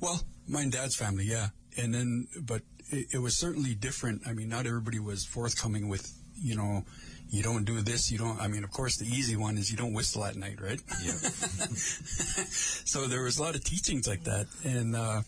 [0.00, 1.48] well, my dad's family, yeah.
[1.76, 4.22] And then, but it, it was certainly different.
[4.26, 6.84] I mean, not everybody was forthcoming with, you know,
[7.30, 8.40] you don't do this, you don't.
[8.40, 10.80] I mean, of course, the easy one is you don't whistle at night, right?
[11.02, 11.12] Yeah.
[11.22, 15.20] so there was a lot of teachings like that, and uh,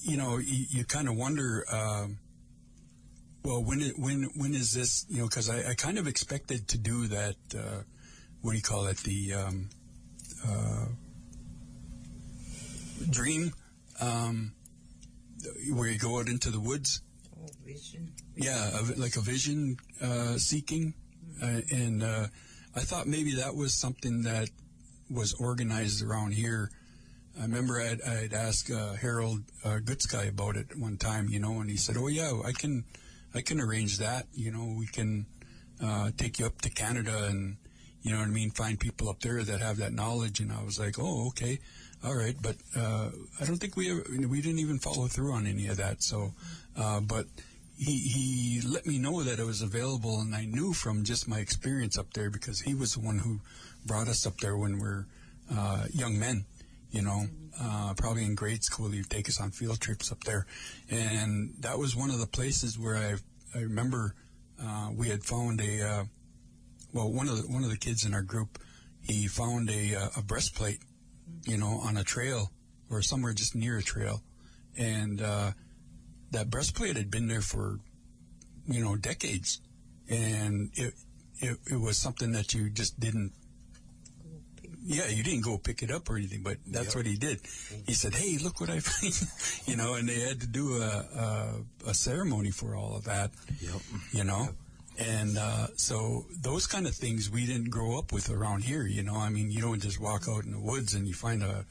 [0.00, 2.18] you know, you, you kind of wonder, um,
[3.44, 5.04] well, when it, when when is this?
[5.08, 7.36] You know, because I, I kind of expected to do that.
[7.54, 7.82] Uh,
[8.40, 8.96] what do you call it?
[8.98, 9.68] The um,
[10.48, 10.86] uh,
[13.10, 13.52] dream,
[14.00, 14.52] um,
[15.72, 17.02] where you go out into the woods.
[17.38, 18.12] Oh, vision.
[18.38, 20.92] Yeah, like a vision uh, seeking,
[21.42, 22.26] uh, and uh,
[22.74, 24.50] I thought maybe that was something that
[25.10, 26.70] was organized around here.
[27.38, 31.70] I remember I'd, I'd uh, Harold uh, Goodsky about it one time, you know, and
[31.70, 32.84] he said, "Oh yeah, I can,
[33.34, 34.26] I can arrange that.
[34.34, 35.24] You know, we can
[35.82, 37.56] uh, take you up to Canada and,
[38.02, 40.62] you know what I mean, find people up there that have that knowledge." And I
[40.62, 41.58] was like, "Oh, okay,
[42.04, 43.08] all right," but uh,
[43.40, 46.02] I don't think we ever, we didn't even follow through on any of that.
[46.02, 46.34] So,
[46.74, 47.26] but
[47.76, 51.38] he he let me know that it was available, and I knew from just my
[51.38, 53.40] experience up there because he was the one who
[53.84, 55.06] brought us up there when we we're
[55.54, 56.44] uh, young men.
[56.90, 57.24] You know,
[57.60, 60.46] uh, probably in grade school, he'd take us on field trips up there,
[60.90, 63.16] and that was one of the places where I
[63.56, 64.14] I remember
[64.62, 66.04] uh, we had found a uh,
[66.92, 68.58] well one of the one of the kids in our group
[69.02, 70.80] he found a uh, a breastplate,
[71.44, 72.50] you know, on a trail
[72.90, 74.22] or somewhere just near a trail,
[74.76, 75.52] and uh,
[76.30, 77.78] that breastplate had been there for
[78.68, 79.60] you know decades,
[80.08, 80.94] and it
[81.40, 83.32] it, it was something that you just didn't
[84.88, 86.94] yeah, you didn't go pick it up or anything, but that's Yep.
[86.94, 87.40] what he did.
[87.86, 89.12] He said, "Hey, look what I find,"
[89.66, 90.86] you know, and they had to do a,
[91.86, 93.80] a a ceremony for all of that, Yep.
[94.12, 94.48] you know,
[94.96, 99.02] and uh, so those kind of things we didn't grow up with around here, you
[99.02, 99.16] know.
[99.16, 101.64] I mean, you don't just walk out in the woods and you find a,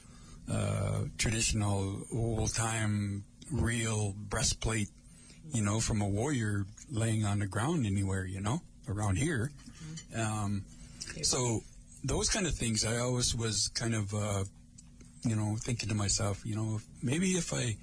[0.52, 4.90] a traditional old time real breastplate,
[5.54, 9.52] you know, from a warrior laying on the ground anywhere, you know, around here.
[10.16, 10.64] Um,
[11.22, 11.62] so
[12.04, 14.44] those kind of things, I always was kind of, uh,
[15.24, 17.78] you know, thinking to myself, you know, maybe if I,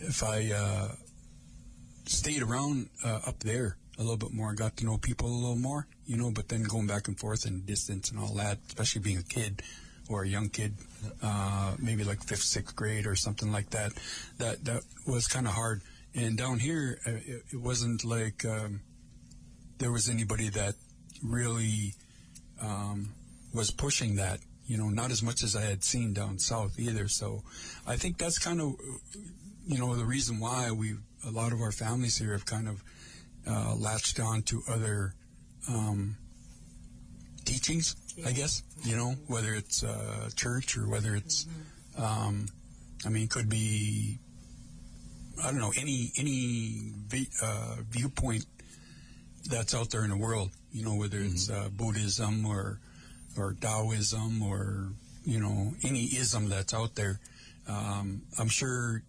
[0.00, 0.88] if I uh,
[2.06, 5.56] stayed around uh, up there a little bit more, got to know people a little
[5.56, 9.02] more, you know, but then going back and forth and distance and all that, especially
[9.02, 9.62] being a kid
[10.08, 10.74] or a young kid,
[11.22, 13.92] uh, maybe like fifth, sixth grade or something like that,
[14.38, 15.82] that that was kind of hard.
[16.14, 18.80] And down here, uh, it, it wasn't like um,
[19.78, 20.74] there was anybody that
[21.22, 21.94] really
[22.60, 23.14] um,
[23.52, 24.40] was pushing that.
[24.66, 27.06] You know, not as much as I had seen down south either.
[27.06, 27.42] So,
[27.86, 28.72] I think that's kind of,
[29.66, 30.94] you know, the reason why we
[31.26, 32.82] a lot of our families here have kind of
[33.46, 35.14] uh, latched on to other
[35.68, 36.16] um,
[37.44, 37.96] teachings.
[38.26, 41.46] I guess you know whether it's uh, church or whether it's,
[41.98, 42.46] um,
[43.04, 44.18] I mean, it could be
[45.42, 48.46] I don't know any any vi- uh, viewpoint
[49.50, 50.50] that's out there in the world.
[50.72, 52.80] You know, whether it's uh, Buddhism or
[53.36, 54.92] or Taoism or
[55.24, 57.18] you know any ism that's out there.
[57.66, 59.02] Um, I'm sure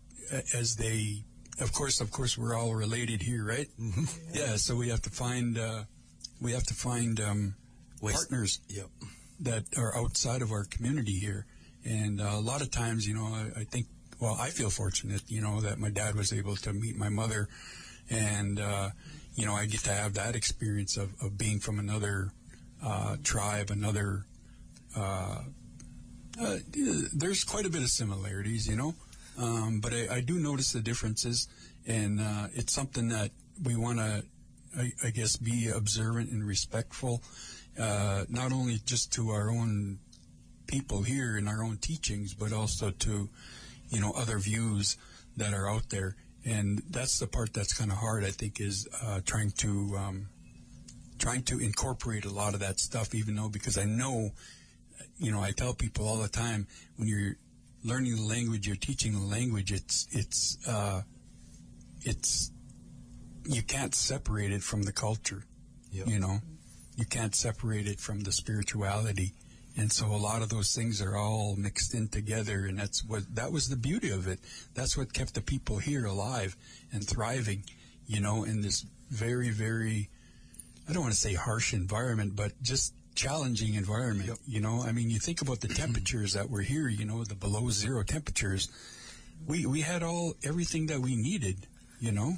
[0.53, 1.24] as they,
[1.60, 3.68] of course, of course, we're all related here, right?
[4.34, 4.56] Yeah.
[4.56, 5.84] So we have to find uh,
[6.41, 7.56] we have to find um,
[8.01, 8.88] partners Yep.
[9.39, 11.45] That are outside of our community here.
[11.83, 13.88] And uh, a lot of times, you know, I, I think,
[14.19, 17.47] well, I feel fortunate, you know, that my dad was able to meet my mother.
[18.09, 18.89] And, uh,
[19.36, 22.31] you know, I get to have that experience of, of being from another
[22.83, 24.25] uh, tribe, another
[24.95, 25.43] uh,
[26.36, 26.59] Uh,
[27.15, 28.93] there's quite a bit of similarities, you know,
[29.39, 31.47] um, but I, I do notice the differences,
[31.88, 33.31] and uh, it's something that
[33.63, 34.23] we want to,
[34.75, 37.21] I, I guess, be observant and respectful,
[37.80, 39.99] uh, not only just to our own
[40.67, 43.30] people here in our own teachings, but also to,
[43.89, 44.97] you know, other views
[45.38, 46.15] that are out there.
[46.43, 50.28] And that's the part that's kind of hard, I think, is uh, trying to um,
[51.17, 53.15] trying to incorporate a lot of that stuff.
[53.15, 54.32] Even though, because I know,
[55.17, 56.67] you know, I tell people all the time
[56.97, 57.38] when you're
[57.84, 59.71] learning the language, you're teaching the language.
[59.71, 61.01] It's it's uh,
[62.03, 62.51] it's
[63.45, 65.45] you can't separate it from the culture.
[65.91, 66.07] Yep.
[66.07, 66.39] You know,
[66.96, 69.34] you can't separate it from the spirituality.
[69.78, 73.24] And so a lot of those things are all mixed in together, and that's what
[73.36, 74.39] that was the beauty of it.
[74.74, 76.56] That's what kept the people here alive
[76.93, 77.64] and thriving,
[78.08, 80.10] you know, in this very, very,
[80.88, 84.39] I don't want to say harsh environment, but just challenging environment.
[84.48, 87.36] You know, I mean, you think about the temperatures that were here, you know, the
[87.36, 88.70] below zero temperatures.
[89.46, 91.68] We we had all everything that we needed,
[92.00, 92.36] you know,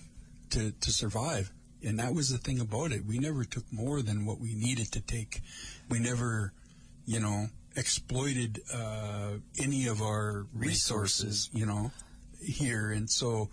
[0.51, 1.51] to to survive.
[1.83, 3.05] And that was the thing about it.
[3.05, 5.41] We never took more than what we needed to take.
[5.89, 6.53] We never
[7.07, 11.91] you know, exploited uh, any of our resources, you know,
[12.39, 13.49] here, and so,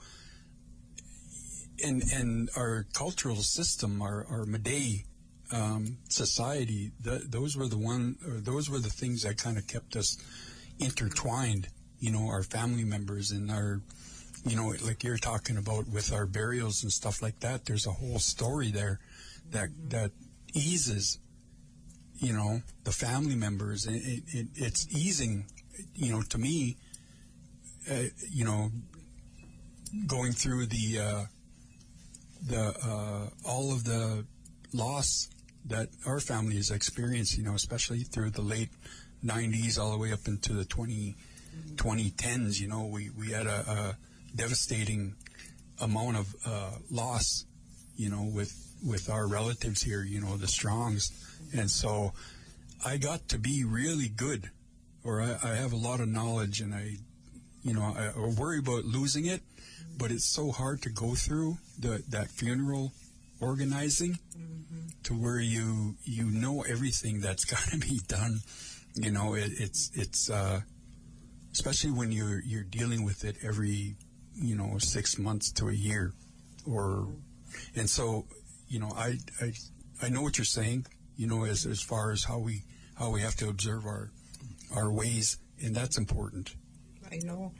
[1.82, 5.04] and and our cultural system, our our Mide
[5.52, 9.94] um, society, the, those were the one, those were the things that kind of kept
[9.94, 10.18] us
[10.80, 11.68] intertwined,
[12.00, 13.80] you know, our family members and our.
[14.44, 17.64] You know, like you're talking about with our burials and stuff like that.
[17.64, 19.00] There's a whole story there
[19.50, 20.10] that that
[20.52, 21.18] eases
[22.18, 25.46] you know the family members it, it, it's easing
[25.94, 26.76] you know to me
[27.90, 28.70] uh, you know
[30.06, 31.24] going through the uh,
[32.46, 34.24] the uh, all of the
[34.72, 35.28] loss
[35.66, 38.70] that our family has experienced you know especially through the late
[39.24, 41.16] 90s all the way up into the 20
[41.76, 43.96] 2010s you know we we had a, a
[44.34, 45.14] devastating
[45.80, 47.44] amount of uh, loss
[47.96, 48.52] you know with
[48.84, 51.10] with our relatives here you know the strongs
[51.52, 52.12] and so
[52.84, 54.50] I got to be really good,
[55.04, 56.96] or I, I have a lot of knowledge, and I,
[57.62, 59.40] you know, I, I worry about losing it,
[59.96, 62.92] but it's so hard to go through the that funeral
[63.40, 64.18] organizing
[65.04, 68.40] to where you you know everything that's got to be done.
[68.94, 70.60] You know, it, it's it's uh,
[71.52, 73.96] especially when you're you're dealing with it every
[74.34, 76.12] you know six months to a year,
[76.66, 77.08] or
[77.76, 78.26] and so
[78.68, 79.52] you know I I
[80.02, 82.62] I know what you're saying you know, as as far as how we
[82.96, 84.10] how we have to observe our
[84.74, 86.54] our ways, and that's important.
[87.10, 87.52] I know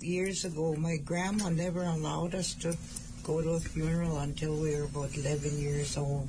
[0.00, 2.76] years ago my grandma never allowed us to
[3.22, 6.28] go to a funeral until we were about 11 years old.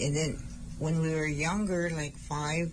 [0.00, 0.42] And then
[0.78, 2.72] when we were younger, like five,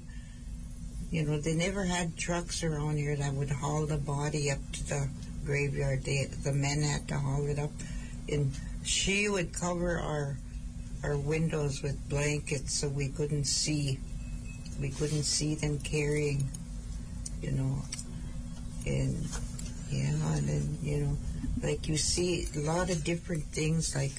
[1.12, 4.88] you know, they never had trucks around here that would haul the body up to
[4.88, 5.10] the
[5.46, 6.04] graveyard.
[6.04, 7.72] They, the men had to haul it up.
[8.30, 8.52] And
[8.84, 10.38] she would cover our
[11.04, 14.00] our windows with blankets so we couldn't see.
[14.80, 16.48] We couldn't see them carrying,
[17.42, 17.78] you know.
[18.86, 19.28] And
[19.90, 21.18] yeah, and then you know,
[21.62, 23.96] like you see a lot of different things.
[23.96, 24.14] Like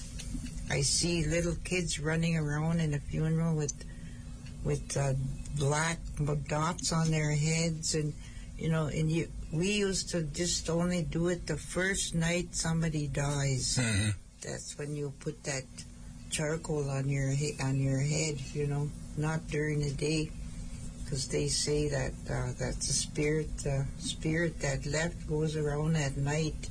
[0.70, 3.74] I see little kids running around in a funeral with
[4.62, 5.14] with uh,
[5.58, 5.98] black
[6.48, 8.12] dots on their heads, and
[8.58, 13.06] you know, and you we used to just only do it the first night somebody
[13.06, 13.78] dies.
[13.80, 14.10] Mm-hmm.
[14.42, 15.64] That's when you put that
[16.30, 20.30] charcoal on your he- on your head, you know, not during the day,
[21.04, 26.16] because they say that uh, that's the spirit, the spirit that left goes around at
[26.16, 26.68] night.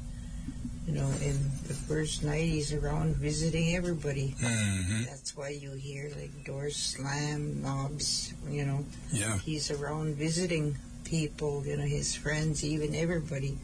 [0.85, 4.35] You know, and the first night he's around visiting everybody.
[4.37, 5.05] Mm-hmm.
[5.07, 8.33] That's why you hear like doors slam, knobs.
[8.49, 9.37] You know, Yeah.
[9.39, 10.75] he's around visiting
[11.13, 11.63] people.
[11.65, 13.57] You know, his friends, even everybody.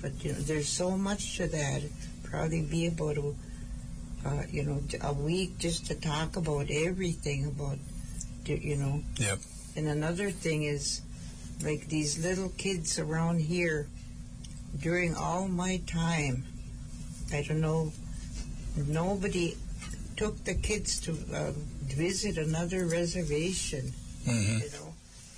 [0.00, 1.82] But you know, there's so much to that.
[2.24, 3.36] Probably be able to,
[4.26, 7.78] uh, you know, a week just to talk about everything about,
[8.46, 9.02] you know.
[9.16, 9.38] Yep.
[9.76, 11.02] And another thing is,
[11.62, 13.86] like these little kids around here,
[14.80, 16.44] during all my time,
[17.32, 17.92] I don't know,
[18.76, 19.56] nobody
[20.16, 21.52] took the kids to uh,
[21.94, 23.92] visit another reservation,
[24.26, 24.58] Mm-hmm.
[24.62, 24.91] you know.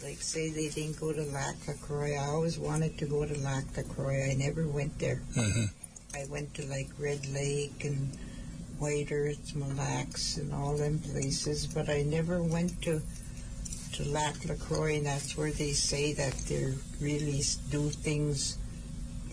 [0.05, 3.65] Like, say they didn't go to Lac La I always wanted to go to Lac
[3.75, 5.23] La I never went there.
[5.35, 5.65] Mm-hmm.
[6.15, 8.11] I went to like Red Lake and
[8.79, 13.01] White Earth, Mille Lacs, and all them places, but I never went to
[13.95, 17.41] to Lac La Croix, and that's where they say that they really
[17.71, 18.59] do things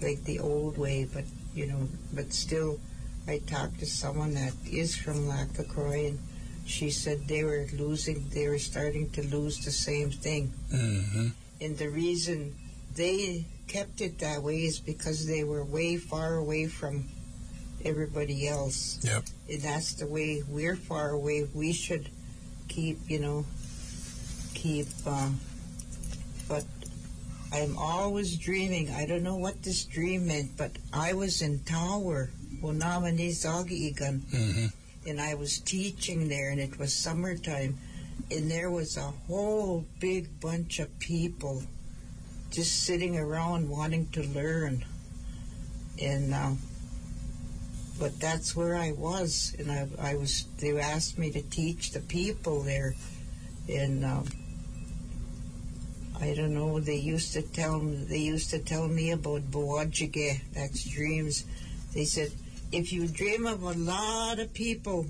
[0.01, 1.05] like the old way.
[1.11, 2.79] But you know, but still,
[3.27, 6.19] I talked to someone that is from Lac La Croix, and
[6.71, 10.53] she said they were losing, they were starting to lose the same thing.
[10.73, 11.27] Mm-hmm.
[11.59, 12.55] And the reason
[12.95, 17.09] they kept it that way is because they were way far away from
[17.83, 18.99] everybody else.
[19.03, 19.23] Yep.
[19.49, 21.47] And that's the way we're far away.
[21.53, 22.09] We should
[22.67, 23.45] keep, you know,
[24.53, 24.87] keep.
[25.05, 25.39] Um,
[26.47, 26.65] but
[27.53, 28.91] I'm always dreaming.
[28.91, 32.29] I don't know what this dream meant, but I was in Tower,
[32.63, 34.67] Onamanizagiigan, hmm
[35.05, 37.77] and I was teaching there, and it was summertime,
[38.29, 41.63] and there was a whole big bunch of people
[42.51, 44.85] just sitting around wanting to learn.
[46.01, 46.51] And uh,
[47.99, 50.45] but that's where I was, and I, I was.
[50.59, 52.95] They asked me to teach the people there,
[53.69, 54.25] and um,
[56.19, 56.79] I don't know.
[56.79, 58.03] They used to tell me.
[58.03, 60.41] They used to tell me about Boajige.
[60.53, 61.45] That's dreams.
[61.93, 62.31] They said
[62.71, 65.07] if you dream of a lot of people,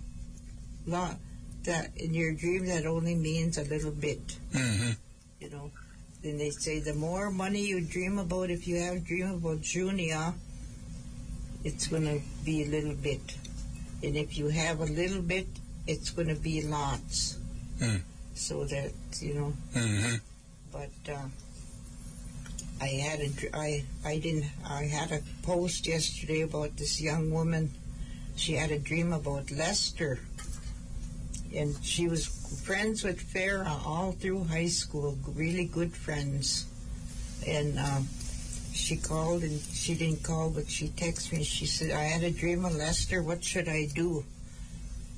[0.85, 1.17] lot
[1.63, 4.37] that in your dream that only means a little bit.
[4.53, 4.91] hmm
[5.39, 5.71] You know.
[6.23, 9.61] Then they say the more money you dream about, if you have a dream about
[9.61, 10.33] Junior,
[11.63, 13.21] it's going to be a little bit.
[14.03, 15.47] And if you have a little bit,
[15.87, 17.39] it's going to be lots.
[17.79, 17.97] Hmm.
[18.35, 20.15] So that, you know, hmm
[20.71, 21.25] but uh,
[22.81, 27.69] I had a, I, I didn't, I had a post yesterday about this young woman.
[28.35, 30.19] She had a dream about Lester.
[31.55, 32.25] And she was
[32.65, 36.65] friends with Farah all through high school, really good friends.
[37.45, 38.07] And um,
[38.73, 41.43] she called and she didn't call, but she texted me.
[41.43, 43.21] She said, I had a dream of Lester.
[43.21, 44.25] What should I do?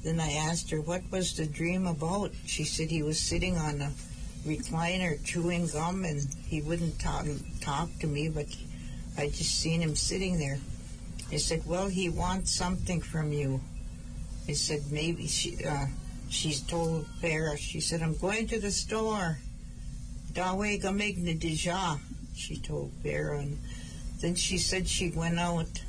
[0.03, 2.31] Then I asked her, what was the dream about?
[2.45, 3.91] She said he was sitting on a
[4.45, 7.25] recliner chewing gum and he wouldn't talk,
[7.61, 8.47] talk to me, but
[9.17, 10.59] I just seen him sitting there.
[11.31, 13.61] I said, well, he wants something from you.
[14.47, 15.85] I said, maybe she, uh,
[16.29, 19.39] she's told Farah, she said, I'm going to the store.
[20.33, 21.97] Dawe gamigna deja,
[22.35, 23.39] she told Farah.
[23.39, 23.59] And
[24.19, 25.81] then she said she went out,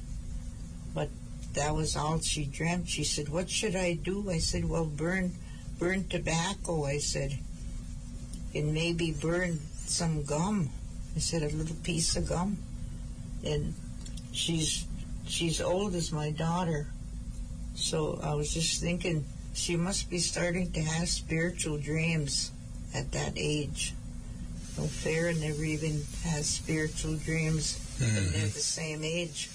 [0.94, 1.08] but
[1.54, 2.88] that was all she dreamt.
[2.88, 4.30] She said, what should I do?
[4.30, 5.32] I said, well, burn,
[5.78, 7.38] burn tobacco, I said,
[8.54, 10.70] and maybe burn some gum.
[11.16, 12.58] I said, a little piece of gum.
[13.44, 13.74] And
[14.32, 14.86] she's,
[15.26, 16.86] she's old as my daughter.
[17.74, 22.50] So I was just thinking, she must be starting to have spiritual dreams
[22.94, 23.94] at that age.
[24.76, 27.78] No, Farah never even has spiritual dreams.
[28.00, 28.32] and mm-hmm.
[28.32, 29.50] They're the same age.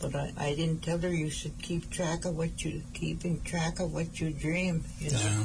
[0.00, 3.80] But I, I didn't tell her you should keep track of what you keeping track
[3.80, 4.84] of what you dream.
[4.98, 5.44] You know, Yeah.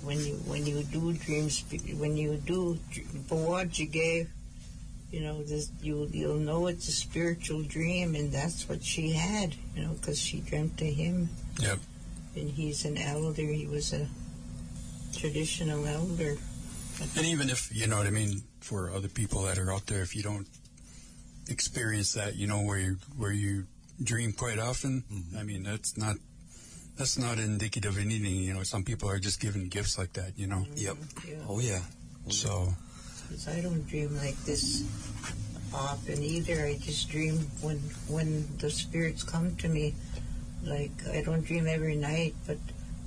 [0.00, 1.64] Because when you when you do dreams,
[1.98, 2.78] when you do
[3.28, 4.28] what you gave,
[5.10, 9.54] you know, this you you'll know it's a spiritual dream, and that's what she had.
[9.74, 11.28] You know, because she dreamt of him.
[11.60, 11.78] Yep.
[12.36, 13.42] And he's an elder.
[13.42, 14.06] He was a
[15.16, 16.36] traditional elder.
[17.16, 20.02] And even if you know what I mean, for other people that are out there,
[20.02, 20.46] if you don't
[21.48, 23.66] experience that, you know, where you where you
[24.02, 25.36] dream quite often, mm-hmm.
[25.36, 26.16] I mean, that's not
[27.00, 28.36] that's not indicative of anything.
[28.44, 30.36] You know, some people are just given gifts like that.
[30.36, 30.96] You know, Yep.
[31.26, 31.34] Yeah.
[31.48, 31.80] Oh yeah.
[32.28, 32.74] so
[33.28, 34.84] 'Cause I don't dream like this
[35.72, 36.60] often either.
[36.66, 39.94] I just dream when when the spirits come to me.
[40.62, 42.58] Like I don't dream every night, but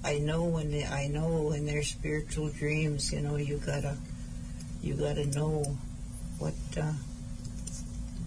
[0.04, 3.14] I know when they, I know when they're spiritual dreams.
[3.14, 3.94] You know, you gotta
[4.82, 5.78] you gotta know
[6.42, 6.98] what uh,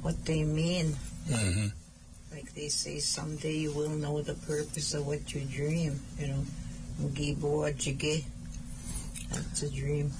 [0.02, 0.94] what they mean.
[1.26, 1.74] hmm Like
[2.56, 6.00] they say, someday you will know the purpose of what you dream.
[6.18, 6.44] You know,
[7.00, 7.62] Mugibo
[9.30, 10.10] That's a dream.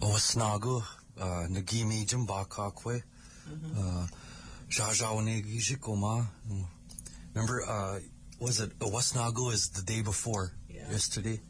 [0.00, 0.82] Wasnagu,
[1.20, 3.02] uh, Nagimi Jimbakakwe,
[3.76, 4.06] uh,
[4.70, 6.26] Jajawanegi Jikoma.
[7.34, 7.98] Remember, uh,
[8.38, 10.88] was it, uh, Wasnagu is the day before, Yeah.
[10.90, 11.40] yesterday?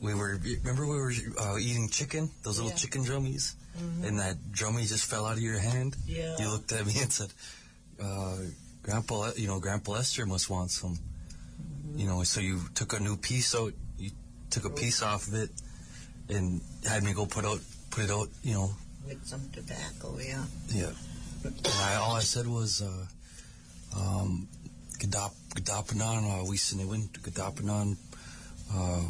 [0.00, 2.76] We were, remember we were uh, eating chicken, those little Yeah.
[2.76, 3.54] chicken drummies?
[4.02, 5.96] And that drummie just fell out of your hand?
[6.06, 6.36] Yeah.
[6.38, 7.30] You looked at me and said,
[8.02, 8.36] uh,
[8.86, 10.96] Grandpa, you know, Grandpa Lester must want some.
[11.96, 14.10] You know, so you took a new piece out, you
[14.48, 15.50] took a piece off of it,
[16.28, 17.58] and had me go put out,
[17.90, 18.70] put it out, you know,
[19.08, 20.44] With some tobacco, yeah.
[20.68, 20.90] yeah.
[21.42, 24.46] And I, all I said was, uh, um,
[24.98, 27.96] Gadap, Gadapanan, uh, we siniwin, Gadapanan,
[28.72, 29.02] uh,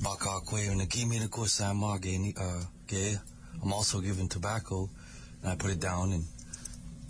[0.00, 3.16] Bakakwe, and Nakimi Nako Sama, Gay, uh, Gay.
[3.62, 4.88] I'm also given tobacco,
[5.42, 6.24] and I put it down, and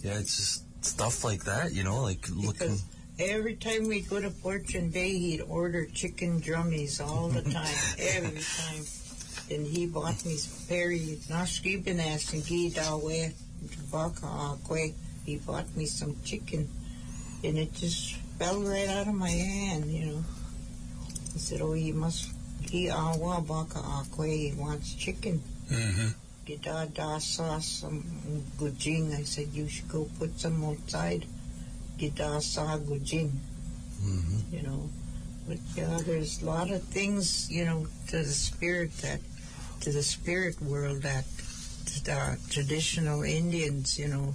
[0.03, 2.53] yeah, it's just stuff like that, you know, like looking.
[2.53, 2.84] Because
[3.18, 8.41] every time we go to Fortune Bay, he'd order chicken drummies all the time, every
[8.41, 8.84] time.
[9.51, 10.36] And he bought me
[10.68, 13.32] Perry Nashkibanas and Gidawe,
[13.91, 14.95] Baka Akwe.
[15.24, 16.68] He bought me some chicken,
[17.45, 20.24] and it just fell right out of my hand, you know.
[21.32, 22.32] He said, "Oh, he must."
[22.70, 24.28] He awa baka akwe.
[24.28, 25.43] He wants chicken.
[25.70, 26.09] Mm-hmm.
[26.49, 28.03] Gida da saw some
[28.59, 29.15] gujing.
[29.15, 31.27] I said, you should go put some outside.
[31.99, 33.33] Gida saw gujing,
[34.03, 34.57] Mm-hmm.
[34.57, 34.89] you know.
[35.47, 39.21] But yeah, there's a lot of things, you know, to the spirit that,
[39.83, 41.25] to the spirit world that
[42.05, 44.35] the traditional Indians, you know,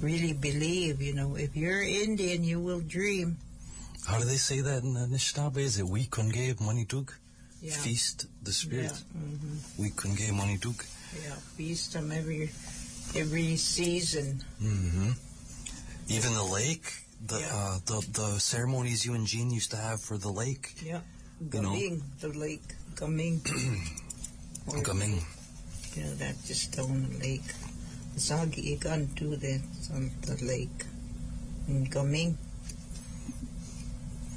[0.00, 1.34] really believe, you know.
[1.34, 3.38] If you're Indian, you will dream.
[4.06, 5.56] How do they say that in the Anishinaabe?
[5.58, 7.10] Is it we kunge money dug?
[7.62, 7.72] Yeah.
[7.72, 8.92] Feast the spirit.
[8.92, 9.20] Yeah.
[9.20, 10.58] hmm We kunge money
[11.22, 11.36] Yeah.
[11.56, 12.50] Feast them every,
[13.14, 14.42] every season.
[14.62, 15.10] Mm-hmm.
[16.08, 16.84] Even the lake,
[17.26, 17.48] the Yeah.
[17.52, 20.74] uh, the the ceremonies you and Jean used to have for the lake.
[20.84, 21.00] Yeah.
[21.52, 21.76] Know.
[22.20, 22.74] The lake.
[22.98, 23.40] Gaming.
[25.94, 27.46] You know, that just down the lake.
[28.18, 29.60] Zagi igan to the
[29.94, 30.84] on the lake.
[31.68, 32.36] In Gaming.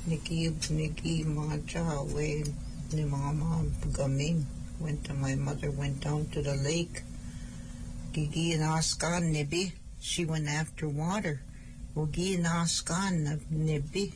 [0.05, 2.43] Nikki Nikki Maja away
[2.93, 4.45] ni mama Gaming.
[4.79, 7.01] Went to my mother went down to the lake.
[8.13, 9.73] Gigi and Askan Nibi.
[9.99, 11.41] She went after water.
[11.95, 14.13] Ugi and Askan Nibi.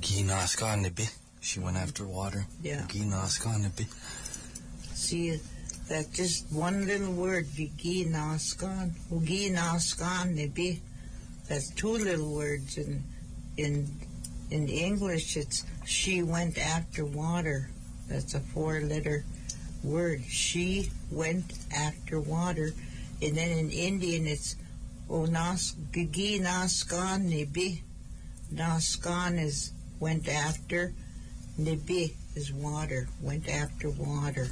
[0.00, 1.10] Ginaska nibi.
[1.40, 2.46] She went after water.
[2.62, 2.82] Yeah.
[2.88, 3.86] Ginaska nibi.
[4.94, 5.40] See,
[5.88, 10.80] that just one little word, Vigi Naskan, Ugi Naskan, Nibi.
[11.48, 12.76] That's two little words.
[12.76, 13.04] In,
[13.56, 13.88] in,
[14.50, 17.70] in English, it's she went after water.
[18.08, 19.24] That's a four letter
[19.82, 20.22] word.
[20.28, 22.70] She went after water.
[23.22, 24.56] And then in Indian, it's
[25.08, 27.80] Onas, Gigi Naskan, Nibi.
[28.52, 30.92] Naskan is went after.
[31.58, 34.48] Nibi is water, went after water.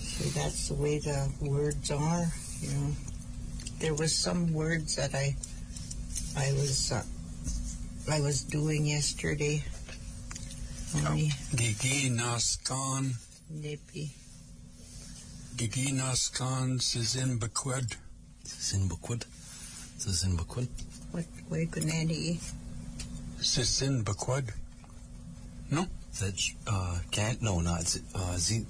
[0.00, 2.26] So that's the way the words are,
[2.60, 2.90] you know.
[3.80, 5.36] There was some words that I
[6.36, 7.02] I was uh,
[8.10, 9.64] I was doing yesterday.
[10.96, 13.14] Only Gigi Naskan,
[13.50, 14.10] nippy.
[15.56, 17.96] Gigi Naskan Sizin Bequed.
[18.44, 19.24] Zinbakwid.
[20.00, 20.68] The Zinbakwid.
[21.12, 22.38] What way Gunani?
[23.40, 24.50] Sizin Bequed.
[26.20, 28.64] That uh can't no not Z uh Z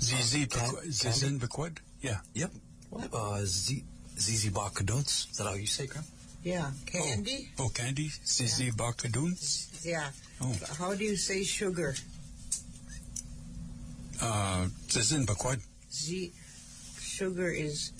[0.00, 0.86] ZZ Can- Bequed.
[0.88, 1.78] Zizin Bequed?
[2.00, 2.46] Yeah.
[2.90, 3.10] What?
[3.12, 3.84] uh Z
[4.18, 5.30] ZZ Bakaduns.
[5.30, 6.04] Is that how you say, Graham?
[6.46, 7.48] Yeah, candy.
[7.58, 8.06] Oh, candy?
[8.24, 9.34] ZZ Bakadun?
[9.84, 10.10] Yeah.
[10.40, 10.54] Oh.
[10.78, 11.96] How do you say sugar?
[14.22, 15.60] Uh, Zizin Bequed.
[15.92, 16.30] Z.
[17.00, 17.90] Sugar is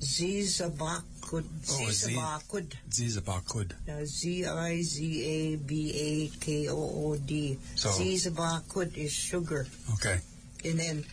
[0.00, 1.46] Zizabakud.
[1.48, 1.88] Oh.
[1.88, 2.74] Zizabakud.
[2.90, 3.72] Zizabakud.
[4.06, 7.56] Z I Z A B A K O O D.
[7.74, 9.66] So- Zizabakud is sugar.
[9.94, 10.20] Okay.
[10.62, 11.04] And then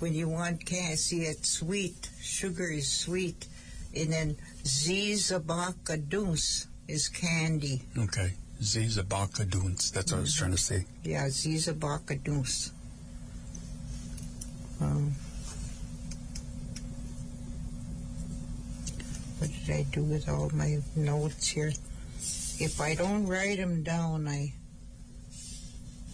[0.00, 3.46] when you want can't see it sweet, sugar is sweet.
[3.94, 7.82] And then Zizabakadus is candy.
[7.96, 8.34] Okay.
[8.60, 9.92] Zizabakaduns.
[9.92, 10.84] That's what I was trying to say.
[11.02, 12.70] Yeah, Zizabakadus.
[14.80, 15.12] Um,
[19.38, 21.72] what did I do with all my notes here?
[22.58, 24.52] If I don't write them down, I,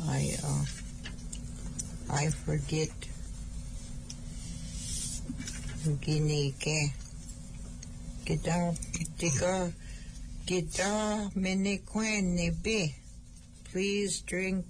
[0.05, 0.65] I, uh,
[2.13, 2.91] I forget.
[5.87, 6.93] Ginike.
[12.51, 12.95] Be.
[13.71, 14.65] Please drink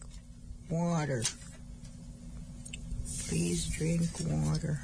[0.68, 1.22] water.
[3.28, 4.80] Please drink water.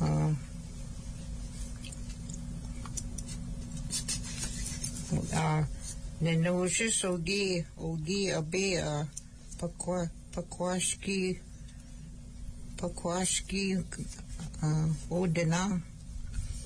[0.00, 0.38] Um,
[5.34, 5.64] uh,
[6.22, 9.04] Nenoshes Ogi, Ogi uh,
[9.58, 11.38] Pakwa, Pakwashki,
[12.76, 13.78] Pakwashki,
[14.62, 15.82] uh, Odena.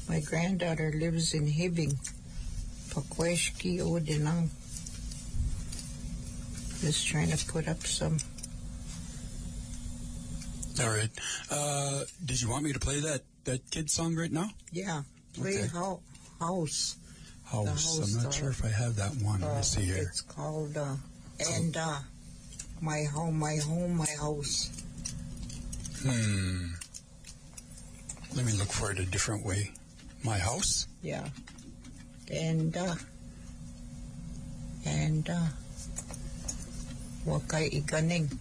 [0.09, 1.97] My granddaughter lives in Hibbing.
[2.91, 4.49] Pakwashki Odena.
[6.81, 8.19] Just trying to put up some
[10.81, 11.11] All right.
[11.51, 14.51] Uh, did you want me to play that, that kid song right now?
[14.73, 15.03] Yeah,
[15.33, 15.67] play Okay.
[15.69, 16.01] ho-
[16.41, 16.97] house.
[17.45, 17.69] House.
[17.69, 19.41] house, I'm not uh, sure if I have that one.
[19.41, 19.97] Let Uh, me see here.
[19.99, 20.97] It's called uh,
[21.53, 21.99] and uh,
[22.81, 24.71] my home, my home, my house.
[26.03, 26.67] Hmm.
[28.35, 29.71] Let me look for it a different way.
[30.25, 30.89] My house?
[31.03, 31.29] Yeah,
[32.31, 32.95] and uh,
[34.87, 35.47] and uh,
[37.27, 38.33] wakay iganing.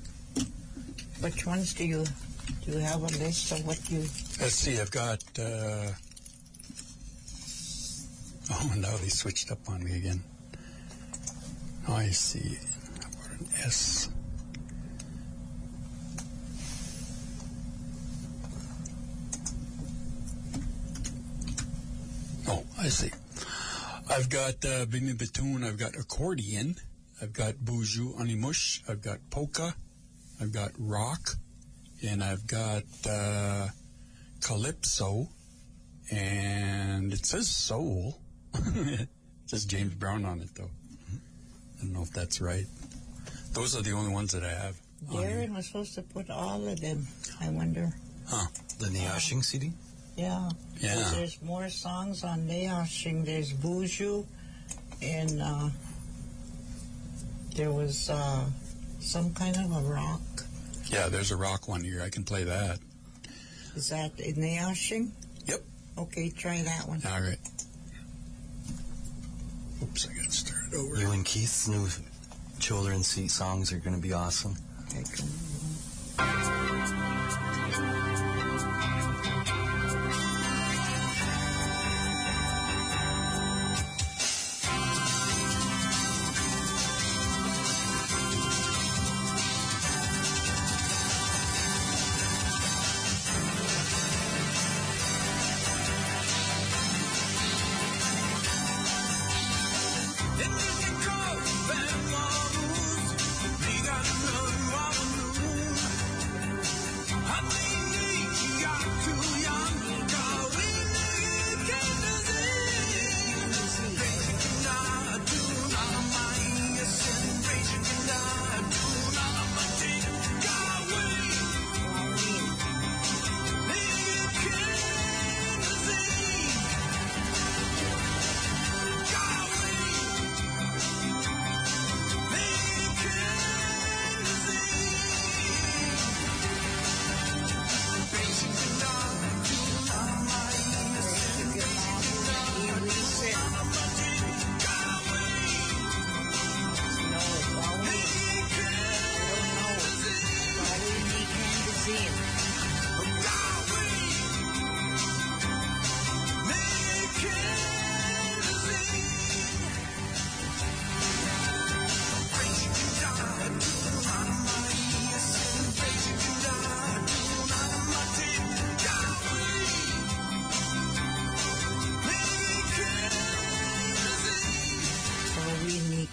[1.20, 2.06] Which ones do you
[2.66, 2.72] do?
[2.72, 4.00] You have a list of what you?
[4.40, 4.80] Let's see.
[4.80, 5.24] I've got.
[5.38, 5.92] Uh...
[8.52, 10.24] Oh, now they switched up on me again.
[11.88, 12.58] I see.
[13.02, 14.10] How about an S?
[22.48, 23.12] Oh, I see.
[24.10, 25.66] I've got uh, Bimi Batoon.
[25.66, 26.76] I've got accordion.
[27.22, 28.82] I've got Boujou Animush.
[28.90, 29.74] I've got polka.
[30.42, 31.38] I've got rock.
[32.06, 33.70] and I've got uh,
[34.42, 35.30] Calypso,
[36.12, 38.20] and it says Soul.
[38.54, 39.08] it
[39.46, 40.70] says James Brown on it, though.
[40.70, 42.66] I don't know if that's right.
[43.54, 44.76] Those are the only ones that I have.
[45.10, 45.38] on here.
[45.38, 47.08] Darren was supposed to put all of them.
[47.40, 47.94] I wonder.
[48.28, 48.48] Huh.
[48.80, 49.72] The Neashing CD?
[50.16, 50.50] Yeah.
[50.80, 50.94] Yeah.
[50.96, 53.24] 'Cause There's more songs on Neashing.
[53.26, 54.26] There's Buju,
[55.02, 55.70] and uh,
[57.56, 58.46] there was uh,
[59.00, 60.22] some kind of a rock.
[60.88, 62.02] Yeah, there's a rock one here.
[62.04, 62.80] I can play that.
[63.76, 65.12] Is that in Neashing?
[65.48, 65.62] Yep.
[65.98, 67.02] Okay, try that one.
[67.06, 67.40] All right.
[69.82, 70.96] Oops, I got to start it over.
[70.98, 71.88] You and Keith's new
[72.60, 74.56] children's seat songs are going to be awesome.
[76.20, 77.23] I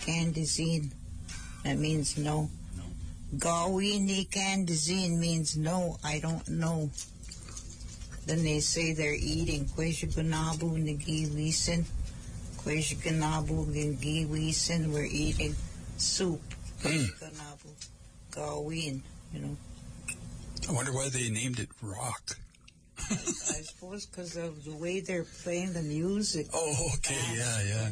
[0.05, 0.91] can- Candizine.
[1.65, 2.51] That means no.
[3.37, 6.91] Gawini Candizine means no, I don't know.
[8.27, 11.85] Then they say they're eating Kwejiganabu Nagiwisin.
[12.59, 14.93] Kwejiganabu Nagiwisin.
[14.93, 15.55] We're eating
[15.97, 16.41] soup.
[16.83, 17.69] Kwejiganabu.
[18.33, 19.57] Gawin, you know.
[20.69, 22.37] I wonder why they named it rock.
[23.11, 23.15] I
[23.63, 26.47] suppose because of the way they're playing the music.
[26.55, 27.89] Oh, okay, yeah, yeah.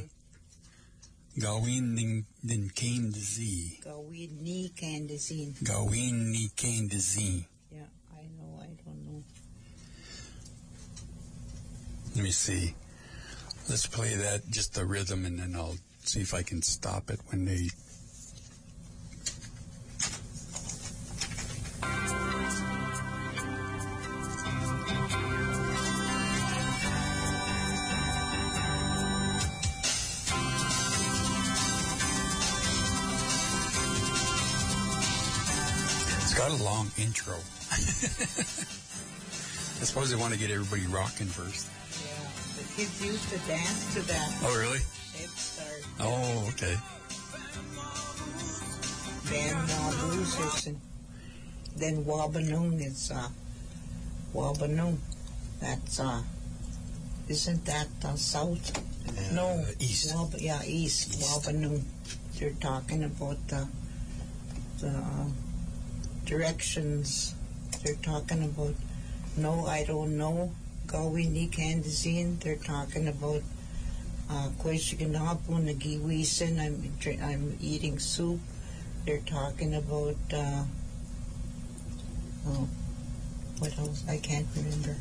[1.38, 3.80] Gawin din, din came to Z.
[3.84, 5.54] Gawini Candizine.
[5.62, 6.96] Gawin ni to
[7.70, 9.22] Yeah, I know, I don't know.
[12.16, 12.74] Let me see.
[13.68, 17.20] Let's play that, just the rhythm, and then I'll see if I can stop it
[17.28, 17.68] when they.
[36.50, 37.34] It's a long intro.
[37.34, 37.76] I
[39.84, 41.68] suppose they want to get everybody rocking first.
[42.00, 42.08] Yeah,
[42.56, 44.32] the kids used to dance to that.
[44.44, 44.78] Oh, really?
[45.12, 45.84] Head Start.
[46.00, 46.74] Oh, okay.
[49.28, 50.80] Then Waboos and
[51.76, 53.28] then Wabanoon is uh
[54.34, 54.96] Wabanoon.
[55.60, 56.22] That's uh
[57.28, 58.72] isn't that uh, south?
[59.34, 59.48] no.
[59.48, 60.14] Uh, east.
[60.14, 61.20] Wab- yeah, east, East.
[61.20, 61.82] Wabanoon.
[62.38, 63.68] They're talking about the
[64.80, 65.26] the uh,
[66.28, 67.34] directions.
[67.82, 68.74] They're talking about
[69.36, 70.52] no, I don't know.
[70.86, 72.38] Gawi ni Kandazine.
[72.40, 73.42] They're talking about
[74.30, 76.60] uh, Kweshiganapu Nagiwisin.
[76.60, 78.40] I'm I'm eating soup.
[79.06, 80.64] They're talking about uh,
[82.46, 82.68] oh,
[83.58, 84.04] what else?
[84.08, 84.96] I can't remember.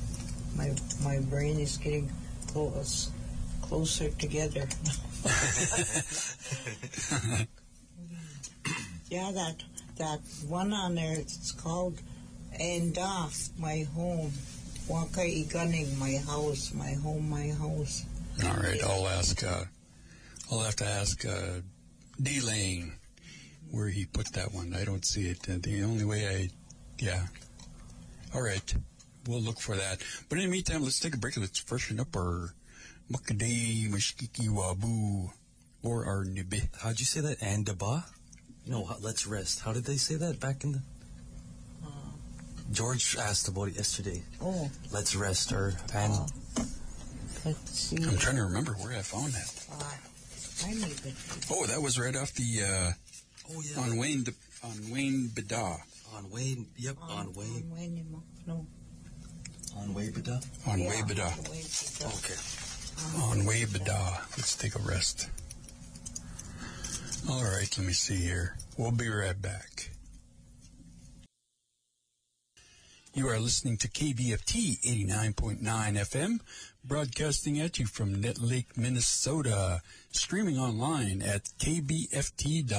[0.55, 0.71] My
[1.03, 2.09] my brain is getting
[2.47, 3.11] close
[3.61, 4.67] closer together.
[9.09, 9.63] yeah, that
[9.97, 11.17] that one on there.
[11.17, 11.99] It's called
[12.59, 14.31] "End Off My Home."
[14.87, 18.05] Waka Gunning, my house, my home, my house.
[18.45, 19.43] All right, I'll ask.
[19.43, 19.65] Uh,
[20.49, 21.59] I'll have to ask uh,
[22.21, 22.93] D Lane
[23.69, 24.73] where he put that one.
[24.73, 25.41] I don't see it.
[25.43, 26.49] The only way I,
[26.99, 27.25] yeah.
[28.33, 28.73] All right,
[29.27, 30.01] we'll look for that.
[30.29, 31.35] But in the meantime, let's take a break.
[31.35, 32.53] And let's freshen up our
[33.11, 35.31] Makadei Mashkiki Wabu
[35.83, 36.69] or our Nibi.
[36.79, 37.39] How'd you say that?
[37.39, 38.05] Andaba?
[38.67, 39.61] No, h- let's rest.
[39.61, 40.81] How did they say that back in the?
[42.71, 44.21] George asked about it yesterday.
[44.41, 46.27] Oh, Let's rest or and Oh.
[47.45, 47.95] let's see.
[48.03, 49.65] I'm trying to remember where I found that.
[49.71, 49.83] Uh,
[50.67, 51.13] I need it.
[51.49, 52.91] Oh, that was right off the uh,
[53.55, 54.25] oh yeah on Wayne
[54.65, 55.77] on Wayne Bida
[56.13, 56.67] on Wayne.
[56.75, 57.63] Yep, on Wayne.
[57.71, 58.23] On Wayne, you know.
[58.45, 58.67] No.
[59.77, 60.43] On Wayne, Bida.
[60.67, 62.05] on Yeah, Way Bida on Wayne Bida.
[62.17, 63.21] Okay.
[63.31, 64.17] on Way Bida.
[64.35, 65.29] Let's take a rest.
[67.29, 68.55] All right, let me see here.
[68.77, 69.89] We'll be right back.
[73.13, 76.39] You are listening to KBFT 89.9 FM,
[76.85, 82.69] broadcasting at you from Nett Lake, Minnesota, streaming online at kbft.org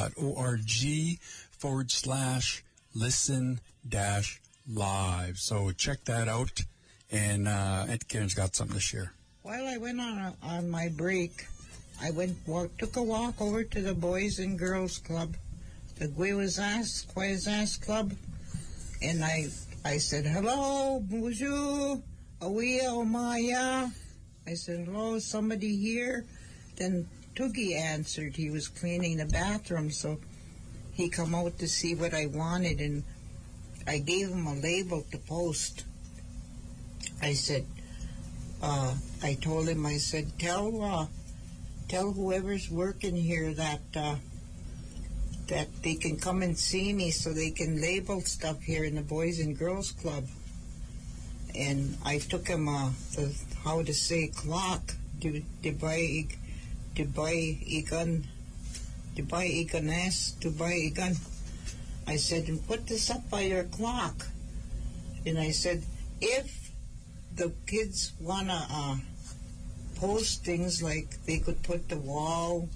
[1.51, 5.39] forward slash listen dash live.
[5.39, 6.63] So check that out.
[7.11, 9.13] And uh, Karen's got something to share.
[9.43, 11.47] While I went on a, on my break,
[12.01, 15.37] I went walk, took a walk over to the Boys and Girls Club,
[15.97, 17.05] the Guevazas
[17.81, 18.13] Club,
[19.03, 19.49] and I
[19.85, 22.01] I said hello, bonjour,
[22.41, 23.89] awia Maya.
[24.47, 26.25] I said hello, somebody here.
[26.77, 28.37] Then Toogie answered.
[28.37, 30.19] He was cleaning the bathroom, so
[30.93, 33.03] he come out to see what I wanted, and
[33.87, 35.85] I gave him a label to post.
[37.23, 37.67] I said,
[38.63, 41.07] uh, I told him, I said, tell, uh,
[41.89, 44.17] tell whoever's working here that, uh,
[45.49, 49.03] that they can come and see me so they can label stuff here in the
[49.03, 50.27] Boys and Girls Club.
[51.55, 53.35] And I took him, uh, the,
[53.65, 54.93] how to say clock,
[59.23, 59.85] buy a gun,
[60.41, 61.17] to buy a gun.
[62.07, 64.27] I said, put this up by your clock.
[65.25, 65.83] And I said,
[66.21, 66.71] if
[67.35, 68.97] the kids wanna uh,
[70.01, 72.69] post things like they could put the wall,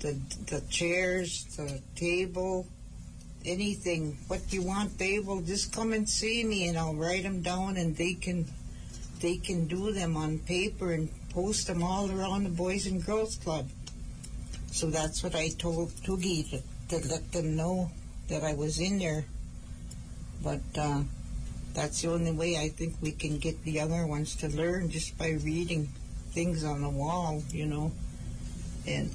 [0.00, 2.66] the the chairs, the table,
[3.44, 4.16] anything.
[4.28, 7.76] What you want, they will just come and see me, and I'll write them down,
[7.76, 8.46] and they can
[9.20, 13.36] they can do them on paper and post them all around the Boys and Girls
[13.36, 13.68] Club.
[14.70, 17.90] So that's what I told Toogie to, to let them know
[18.28, 19.24] that I was in there.
[20.42, 21.02] But uh,
[21.74, 25.16] that's the only way I think we can get the younger ones to learn just
[25.16, 25.88] by reading
[26.34, 27.92] things on the wall, you know.
[28.86, 29.10] And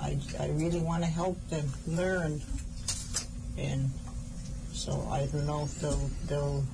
[0.00, 2.42] I, I really want to help them learn.
[3.56, 3.90] And
[4.72, 6.64] so I don't know if they'll they'll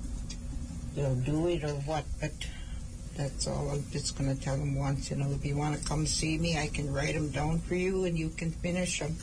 [0.94, 2.32] they'll do it or what, but
[3.16, 5.10] that's all I'm just going to tell them once.
[5.10, 7.74] You know, if you want to come see me, I can write them down for
[7.74, 9.16] you, and you can finish them.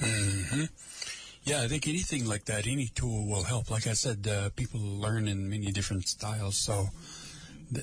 [0.00, 0.64] Mm-hmm.
[1.44, 3.70] Yeah, I think anything like that, any tool will help.
[3.70, 6.88] Like I said, uh, people learn in many different styles, so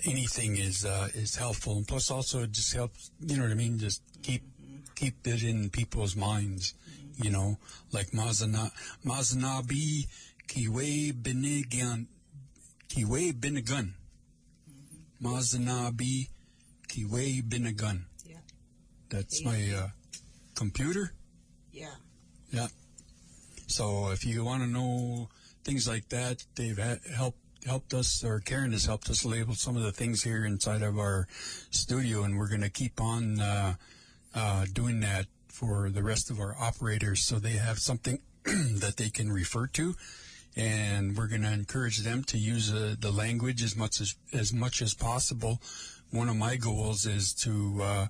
[0.05, 1.77] anything is uh, is helpful.
[1.77, 3.11] And plus, also it just helps.
[3.21, 3.77] You know what I mean?
[3.79, 4.43] Just keep
[4.95, 6.73] keep it in people's minds.
[7.21, 7.57] You know,
[7.91, 8.71] like Mazana
[9.05, 10.07] Mazanabi
[10.47, 12.05] Kiwe Benigan
[12.89, 13.93] Kiwe Benigun.
[15.21, 16.27] Mazanabi
[16.87, 18.03] Kiwe Benigun.
[18.25, 18.37] Yeah.
[19.09, 19.87] That's my uh,
[20.55, 21.13] computer.
[21.71, 21.95] Yeah.
[22.51, 22.67] Yeah.
[23.67, 25.29] So if you want to know
[25.63, 29.75] things like that, they've ha- helped helped us, or Karen has helped us label some
[29.75, 31.27] of the things here inside of our
[31.69, 33.75] studio, and we're going to keep on uh,
[34.33, 39.09] uh, doing that for the rest of our operators, so they have something that they
[39.09, 39.95] can refer to,
[40.55, 44.53] and we're going to encourage them to use uh, the language as much as as
[44.53, 45.61] much as possible.
[46.11, 48.07] One of my goals is to uh,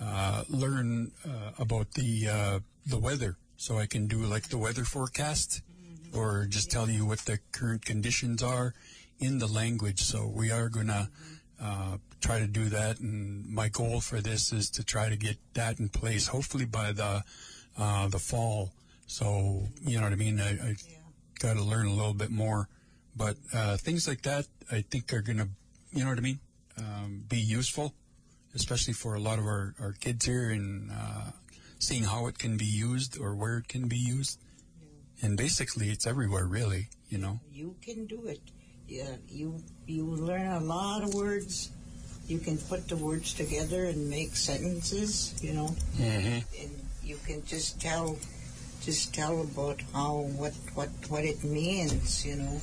[0.00, 4.84] uh, learn uh, about the uh, the weather, so I can do like the weather
[4.84, 5.62] forecast,
[6.12, 8.74] or just tell you what the current conditions are
[9.20, 10.02] in the language.
[10.02, 11.10] So we are gonna
[11.62, 15.36] uh, try to do that, and my goal for this is to try to get
[15.54, 17.22] that in place, hopefully by the
[17.78, 18.72] uh, the fall.
[19.06, 20.40] So you know what I mean.
[20.40, 20.76] I, I
[21.38, 22.68] got to learn a little bit more,
[23.16, 25.48] but uh, things like that I think are gonna,
[25.92, 26.40] you know what I mean,
[26.78, 27.94] um, be useful
[28.54, 31.30] especially for a lot of our, our kids here and uh,
[31.78, 34.38] seeing how it can be used or where it can be used.
[35.22, 37.40] And basically, it's everywhere, really, you know.
[37.52, 38.40] You can do it.
[38.90, 39.54] Yeah, you
[39.86, 41.70] you learn a lot of words.
[42.26, 45.32] You can put the words together and make sentences.
[45.42, 46.42] You know, Mm-hmm.
[46.62, 46.70] and
[47.02, 48.18] you can just tell,
[48.82, 52.26] just tell about how what what what it means.
[52.26, 52.60] You know,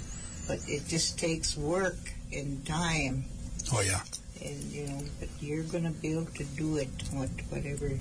[0.47, 1.97] but it just takes work
[2.33, 3.23] and time,
[3.71, 4.03] Oh, yeah.
[4.43, 4.99] and you know.
[5.19, 6.91] But you're gonna be able to do it.
[7.15, 7.91] What whatever.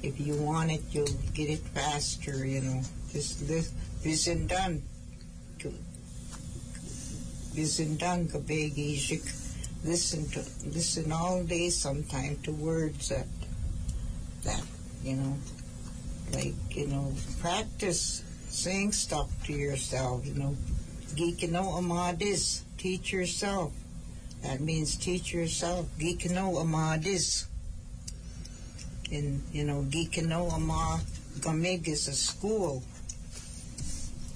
[0.00, 2.46] If you want it, you'll get it faster.
[2.46, 2.80] You know,
[3.10, 3.72] just this
[4.06, 4.82] this and done.
[9.84, 13.26] Listen to listen all day sometime to words that
[14.44, 14.62] that
[15.04, 15.36] you know
[16.32, 20.56] like you know practice saying stuff to yourself you know
[21.18, 23.72] Gikino amadis, teach yourself.
[24.42, 25.88] That means teach yourself.
[25.98, 27.46] Gikino amadis.
[29.10, 31.00] And, you know, Gikino ama
[31.40, 32.84] gamig is a school.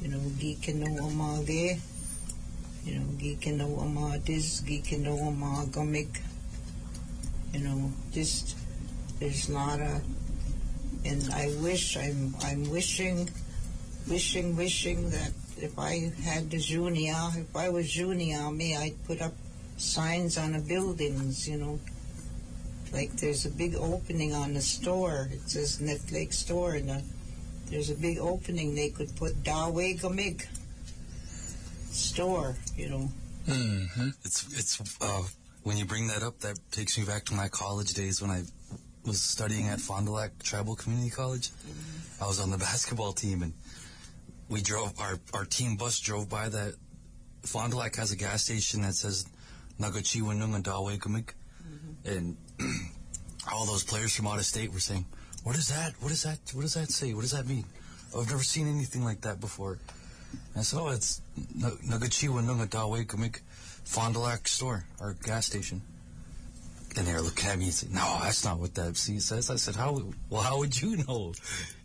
[0.01, 1.79] You know, Gikino amage.
[2.85, 6.21] You know, Gikino amadis, Gikino ama gamig.
[7.53, 8.57] You know, just,
[9.21, 10.01] there's a
[11.05, 13.29] and I wish, I'm, I'm wishing,
[14.09, 19.21] wishing, wishing that if I had the junior, if I was junior, me, I'd put
[19.21, 19.33] up
[19.77, 21.81] signs on the buildings, you know.
[22.93, 25.29] Like there's a big opening on the store.
[25.33, 26.99] It says Nett Lake Store, and uh
[27.71, 28.75] there's a big opening.
[28.75, 30.47] They could put Dawe Gamig
[31.93, 33.09] store, you know.
[33.47, 34.09] Mm-hmm.
[34.25, 35.23] It's it's uh,
[35.63, 38.43] when you bring that up, that takes me back to my college days when I
[39.05, 41.51] was studying at Fond du Lac Tribal Community College.
[42.21, 43.53] I was on the basketball team, and
[44.49, 46.75] we drove our our team bus drove by that.
[47.43, 49.27] Fond du Lac has a gas station that says
[49.81, 51.31] Nagachi Winung Dawe Gamig,
[52.05, 52.37] and
[53.53, 55.05] all those players from out of state were saying,
[55.43, 55.95] "What is that?
[56.01, 56.39] What is that?
[56.53, 57.13] What does that say?
[57.13, 57.65] What does that mean?
[58.17, 59.79] I've never seen anything like that before."
[60.55, 61.21] And I said, "Oh, it's
[61.59, 63.41] Nagachiwa Nunga Dawe Kamik
[63.85, 65.83] Fond du Lac store or gas station."
[66.97, 69.51] And they were looking at me and said, "No, that's not what that C says."
[69.51, 70.13] I said, "How?
[70.29, 71.35] Well, how would you know?"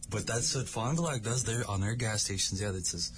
[0.09, 2.61] But that's what Fond du Lac does there on their gas stations.
[2.61, 3.11] Yeah, that says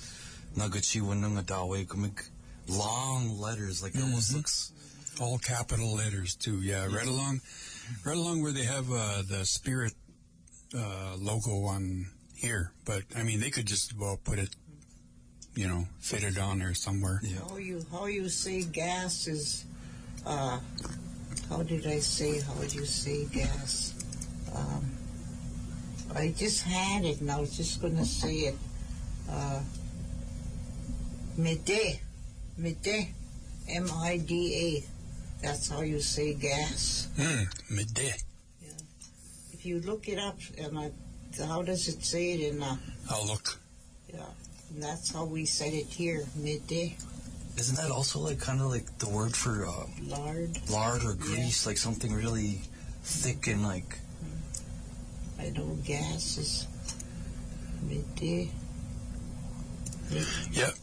[0.55, 2.27] Nagachiwa Nunga Dawe Kamik.
[2.67, 4.36] Long letters, like it almost Mhm.
[4.36, 4.71] looks.
[5.19, 6.61] All capital letters too.
[6.61, 7.41] Yeah, right along,
[8.05, 9.93] right along where they have uh, the spirit
[10.75, 12.71] uh, logo on here.
[12.86, 14.55] But I mean, they could just well put it,
[15.56, 17.20] you know, fit it on there somewhere.
[17.24, 17.39] Yeah.
[17.50, 19.66] How you how you say gas is
[20.26, 20.60] uh
[21.50, 23.93] how did I say how would you say gas?
[24.56, 24.91] Um
[26.16, 28.56] I just had it and I was just gonna say it.
[29.30, 29.62] Uh
[31.38, 32.02] midday.
[32.58, 33.14] Midday.
[33.68, 35.45] M I D A.
[35.45, 37.08] That's how you say gas.
[37.18, 38.14] Mm, midday.
[39.54, 40.91] If you look it up and I,
[41.45, 42.78] how does it say it in uh
[43.10, 43.60] I'll look.
[44.14, 44.24] yeah.
[44.74, 46.95] And that's how we said it here, midday.
[47.57, 50.57] Isn't that also like kind of like the word for uh, Lard.
[50.70, 52.61] lard or grease, like something really
[53.03, 53.97] thick and like
[55.39, 56.67] I know gas is
[57.84, 58.49] midday.
[60.51, 60.74] Yep.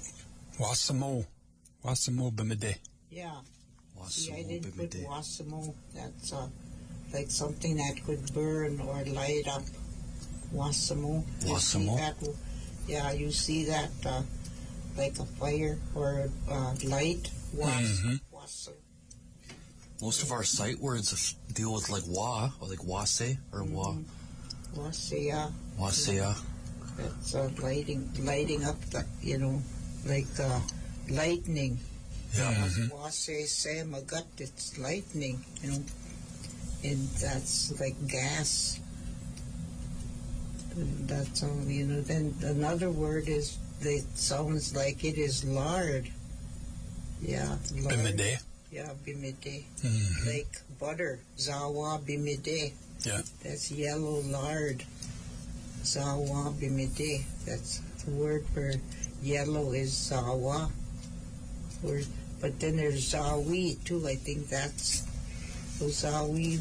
[0.59, 1.27] Wasamo.
[1.85, 2.77] Wasamo b'midday.
[3.11, 3.31] Yeah.
[4.09, 5.75] See, I Wasamo didn't put wasamo.
[5.95, 6.49] That's uh,
[7.13, 9.63] like something that could burn or light up.
[10.55, 11.25] Wasamo.
[11.43, 11.97] You see Wasamo?
[11.97, 12.17] that?
[12.87, 14.23] Yeah, you see that uh,
[14.97, 17.31] like a fire or uh, light.
[17.55, 18.01] Was.
[18.03, 18.21] Mhm.
[18.33, 18.75] Wasam.
[20.01, 24.81] Most of our sight words deal with like wa or like wase or wa Mm-hmm.
[24.81, 25.51] Wasaya.
[25.81, 26.37] wasea.
[26.99, 29.63] That's uh, lighting, lighting up the, you know,
[30.07, 30.61] like uh,
[31.09, 31.79] lightning.
[32.37, 32.53] Yeah.
[32.55, 32.91] Mhm.
[32.93, 35.83] Wase magat, it's lightning, you know,
[36.85, 38.81] and that's like gas.
[40.77, 42.01] That's all, you know.
[42.03, 46.11] Then another word is that sounds like it is lard.
[47.23, 47.97] Yeah, lard.
[47.97, 48.43] B'midday.
[48.71, 49.65] Yeah, bimide.
[49.81, 50.27] Mhm.
[50.27, 52.73] Like butter, zawa bimide.
[53.05, 53.23] Yeah.
[53.43, 54.85] That's yellow lard.
[55.83, 57.25] Zawa bimide.
[57.47, 58.75] That's the word for
[59.23, 60.71] yellow is zawa.
[61.85, 62.01] Or,
[62.41, 64.07] but then there's zawi too.
[64.07, 65.03] I think that's
[65.81, 66.61] zawi.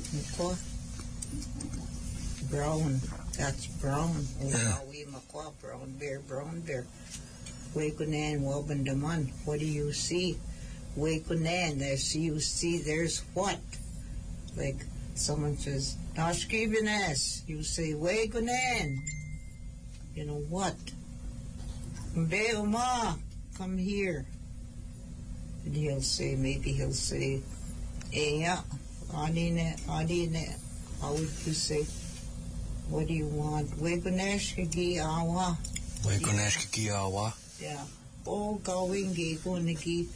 [2.50, 3.02] Brown.
[3.38, 4.26] That's brown.
[4.42, 4.80] Yeah.
[4.80, 5.52] zawi makwa.
[5.62, 6.20] Brown bear.
[6.20, 6.86] Brown bear.
[7.76, 9.32] Wekunan wabandaman.
[9.46, 10.38] What do you see?
[10.98, 11.80] Wekunan.
[11.80, 12.78] There's you see.
[12.80, 13.60] There's what?
[14.56, 17.48] Like someone says, Nashkibinas.
[17.48, 19.00] You say, Wekunan.
[20.16, 20.76] You know what?
[22.16, 23.20] Mbe uma,
[23.58, 24.26] come here.
[25.66, 27.42] And he'll say, maybe he'll say,
[28.14, 28.64] Eya,
[29.14, 30.56] Adine, Adine.
[31.02, 31.86] How would you say,
[32.90, 33.70] what do you want?
[33.80, 35.58] Wegunashkagi awa.
[36.06, 37.34] Wekonesh kikiawa.
[37.60, 37.82] Yeah.
[38.28, 40.08] Oh, going gigo, nigi,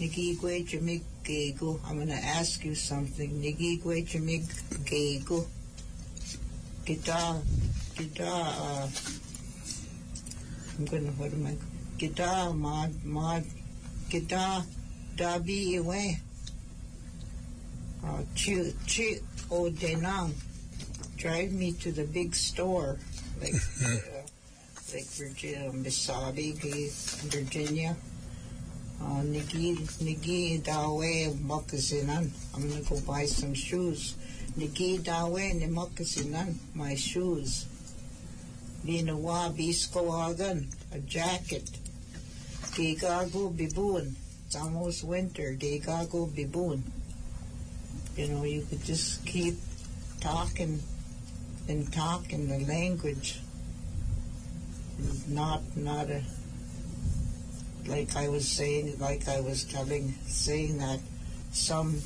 [0.00, 1.78] nigi gwe jamig gigo.
[1.86, 3.30] I'm going to ask you something.
[3.42, 4.46] Nigi gwe jamig
[4.84, 5.46] gigo.
[6.86, 7.42] Gita,
[7.96, 8.88] gita, uh,
[10.78, 11.56] I'm going to, what am I,
[11.98, 13.44] gita, mod, mod,
[14.08, 14.64] gita,
[15.16, 16.16] dabi iwe.
[18.04, 19.18] Uh, chi, chi,
[19.50, 20.32] o denang.
[21.16, 22.98] Drive me to the big store.
[23.40, 23.54] Like,
[23.84, 23.96] uh,
[24.92, 26.54] like Virginia, Misabi,
[27.30, 27.96] Virginia.
[29.00, 32.30] Uh, Nigi, Nigi Dawe Moccasinan.
[32.54, 34.14] I'm gonna go buy some shoes.
[34.58, 37.66] Nigi Dawe ni Moccasinan, my shoes.
[38.84, 41.68] Binawa Bisko Agan, a jacket.
[42.72, 44.12] Gigago Biboon.
[44.46, 45.56] It's almost winter.
[45.58, 46.82] Gigago Biboon.
[48.16, 49.56] You know, you could just keep
[50.20, 50.80] talking
[51.68, 53.40] and talking the language.
[54.98, 56.22] is Not, not a,
[57.86, 61.00] like I was saying, like I was telling, saying that
[61.52, 62.00] some,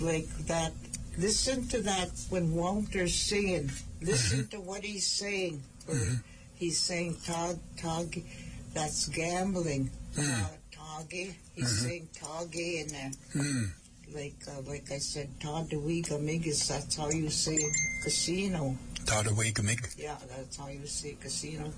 [0.00, 0.72] like that,
[1.16, 3.70] listen to that when Walter's singing.
[4.00, 4.48] Listen mm-hmm.
[4.50, 5.62] to what he's saying.
[5.88, 6.14] Or mm-hmm.
[6.54, 8.14] He's saying tog, tog,
[8.74, 9.90] that's gambling.
[10.16, 10.44] Mm.
[10.44, 10.48] Uh,
[10.98, 11.34] Toggy.
[11.54, 11.86] He's mm-hmm.
[11.86, 13.70] saying toggy in there uh, Mm.
[14.14, 17.58] Like uh, like I said, Todd DeWiga Migas, that's how you say
[18.02, 18.76] casino.
[19.06, 19.96] Todd Tadawigamig.
[19.98, 21.72] Yeah, that's how you say casino.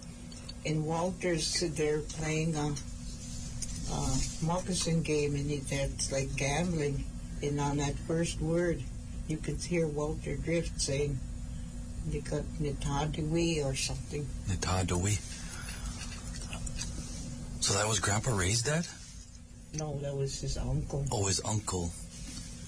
[0.65, 2.75] In Walters, they're playing a,
[3.93, 7.05] a moccasin game, and it, that's like gambling.
[7.43, 8.83] And on that first word,
[9.29, 11.19] you could hear Walter Drift saying,
[12.11, 14.27] "You got Nitadiwi" or something.
[14.49, 15.19] Nitadawi.
[17.63, 18.87] So that was Grandpa Ray's dad?
[19.79, 21.93] No, that was his uncle, Oh, his uncle.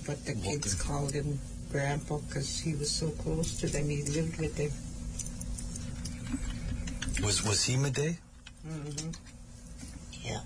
[0.07, 0.51] But the Walter.
[0.61, 1.39] kids called him
[1.71, 3.89] Grandpa because he was so close to them.
[3.89, 4.71] He lived with them.
[7.25, 8.19] Was was he Mide?
[8.67, 9.11] hmm
[10.23, 10.41] Yeah.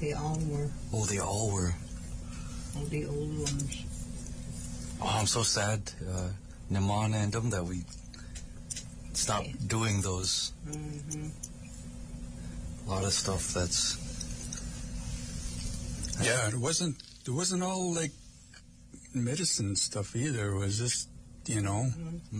[0.00, 1.74] They all were, Oh, they all were.
[2.76, 3.84] all the old ones.
[5.00, 6.28] Oh, I'm so sad, uh,
[6.70, 7.82] Naman and them, that we
[9.12, 10.52] stopped doing those.
[10.68, 11.28] Mm-hmm.
[12.86, 13.96] A lot of stuff that's.
[16.22, 16.96] Yeah, it wasn't.
[17.26, 18.12] It wasn't all like
[19.14, 20.50] medicine stuff either.
[20.52, 21.08] It was just
[21.46, 21.90] you know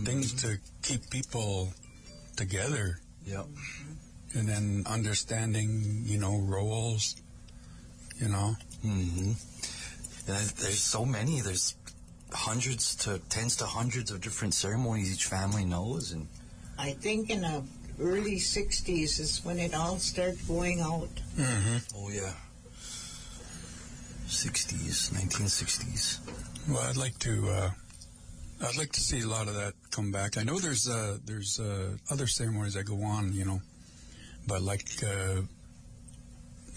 [0.03, 1.73] things to keep people
[2.35, 3.45] together, Yep.
[4.33, 7.15] and then understanding you know roles.
[8.17, 8.55] You know.
[8.85, 9.19] Mm-hmm.
[9.29, 9.35] And
[10.25, 11.41] there's- there's so many.
[11.41, 11.75] There's
[12.31, 16.27] hundreds to tens to hundreds of different ceremonies each family knows, and
[16.77, 17.63] I think in the
[17.99, 21.09] early 60s is when it all started going out.
[21.37, 21.77] Mm-hmm.
[21.95, 22.33] oh yeah,
[24.27, 26.19] 60s, 1960s.
[26.67, 27.47] Well, I'd like to.
[27.47, 27.69] Uh,
[28.63, 30.37] I'd like to see a lot of that come back.
[30.37, 33.61] I know there's uh, there's uh, other ceremonies that go on, you know,
[34.47, 35.41] but like uh,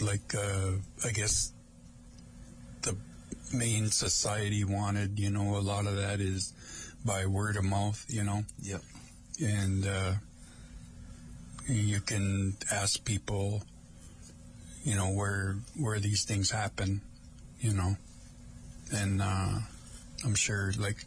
[0.01, 0.73] like uh,
[1.07, 1.53] I guess
[2.83, 2.97] the
[3.55, 6.53] main society wanted, you know, a lot of that is
[7.03, 8.45] by word of mouth, you know.
[8.61, 8.83] Yep.
[9.41, 10.13] And uh,
[11.67, 13.63] you can ask people,
[14.85, 17.01] you know, where where these things happen,
[17.59, 17.97] you know,
[18.93, 19.61] and uh,
[20.25, 21.05] I'm sure like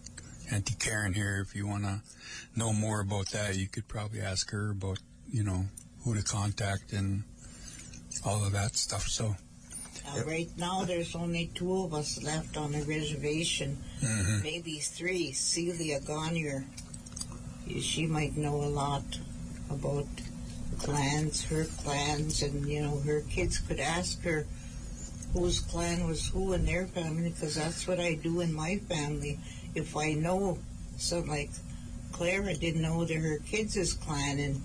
[0.51, 2.01] Auntie Karen here, if you want to
[2.55, 4.99] know more about that, you could probably ask her about,
[5.31, 5.65] you know,
[6.03, 7.23] who to contact and
[8.25, 9.07] all of that stuff.
[9.07, 9.35] So,
[10.07, 13.77] Uh, Right now, there's only two of us left on the reservation.
[14.01, 14.41] mhm.
[14.41, 15.31] Maybe three.
[15.31, 16.65] Celia Gonnier.
[17.79, 19.03] She might know a lot
[19.69, 20.07] about
[20.79, 24.47] clans, her clans, and, you know, her kids could ask her
[25.33, 29.39] whose clan was who in their family, because that's what I do in my family.
[29.75, 30.59] If I know,
[30.97, 31.49] so like
[32.11, 34.61] Clara didn't know that her kids' clan, and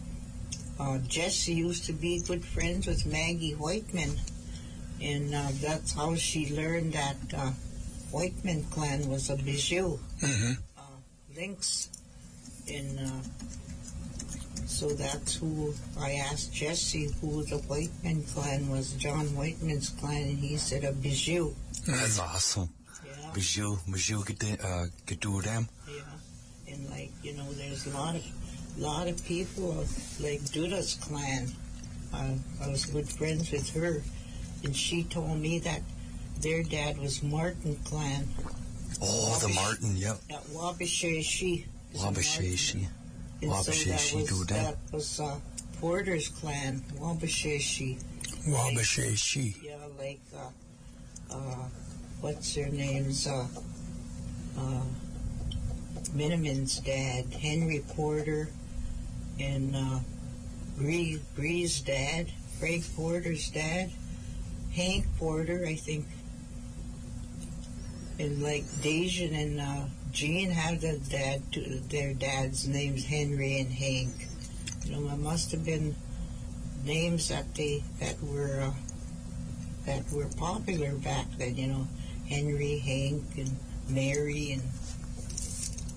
[0.78, 4.18] uh, Jessie used to be good friends with Maggie Whiteman
[5.00, 7.50] and uh, that's how she learned that uh,
[8.10, 10.56] Whiteman clan was a bijou, Mhm.
[10.78, 10.82] uh,
[12.68, 13.10] and uh,
[14.66, 18.92] so that's who I asked Jesse who the Whiteman clan was.
[18.92, 21.54] John Whiteman's clan, and he said a bijou.
[21.86, 22.68] That's awesome.
[23.06, 24.86] Yeah, Bijou, bijou, get uh,
[25.42, 25.68] them.
[25.88, 26.02] yeah,
[26.68, 28.24] and like you know, there's a lot of
[28.76, 31.48] lot of people of like Duda's clan.
[32.12, 34.02] Uh, I was good friends with her,
[34.64, 35.82] and she told me that
[36.40, 38.28] their dad was Martin clan.
[39.02, 40.18] Oh, the Martin, yep.
[40.30, 41.64] That Wabashashi.
[41.94, 42.74] is
[43.42, 43.86] a Wabashashi.
[43.86, 43.90] Martin.
[43.92, 44.48] And so that was, Duda.
[44.48, 45.36] that was uh,
[45.80, 48.02] Porter's clan, Wabashashi.
[48.48, 49.62] Wabashashi.
[49.62, 51.68] Yeah, like, uh, uh,
[52.20, 53.26] what's their names?
[53.26, 53.46] Uh,
[54.58, 54.82] uh,
[56.14, 58.48] Miniman's dad, Henry Porter,
[59.38, 59.98] and uh,
[61.84, 63.90] dad, Frank Porter's dad,
[64.72, 66.06] Hank Porter, I think.
[68.18, 71.42] And like Dejan and uh, Jean had the dad,
[71.90, 74.28] their dad's names Henry and Hank.
[74.84, 75.94] You know, it must have been
[76.84, 78.72] names that they that were uh,
[79.84, 81.56] that were popular back then.
[81.56, 81.88] You know,
[82.28, 83.50] Henry, Hank, and
[83.88, 84.62] Mary, and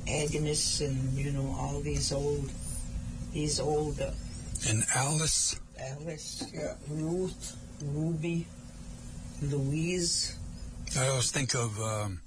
[0.07, 2.49] Agnes, and you know all these old
[3.31, 4.11] these old uh,
[4.67, 5.59] And Alice.
[5.79, 8.45] Alice, yeah, Ruth, Ruby,
[9.41, 10.37] Louise.
[10.97, 12.19] I always think of um,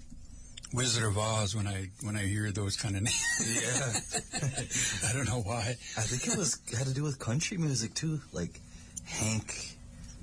[0.74, 3.62] Wizard of Oz when I when I hear those kind of names.
[3.62, 5.08] Yeah.
[5.10, 5.76] I don't know why.
[5.96, 8.58] I think it was had to do with country music too, like
[9.04, 9.76] Hank,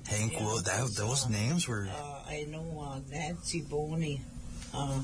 [0.08, 0.60] Hank Yeah, Will.
[0.62, 1.88] That those, those uh, names were.
[1.88, 4.20] Uh, I know uh, Nancy Boney.
[4.74, 5.00] Uh,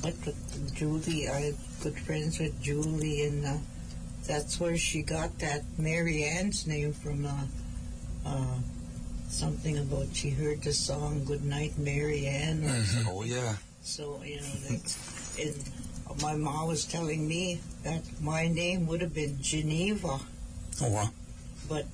[0.00, 0.34] what the,
[0.74, 1.28] Julie?
[1.28, 3.56] I'm good friends with Julie, and uh,
[4.26, 7.26] that's where she got that Mary Ann's name from.
[7.26, 7.44] Uh,
[8.26, 8.58] uh,
[9.28, 13.54] something about she heard the song "Good Night, Mary Ann." or Oh yeah.
[13.82, 15.54] So you know that's and
[16.22, 20.20] my mom was telling me that my name would have been Geneva,
[20.82, 21.10] Oh, wow.
[21.68, 21.86] but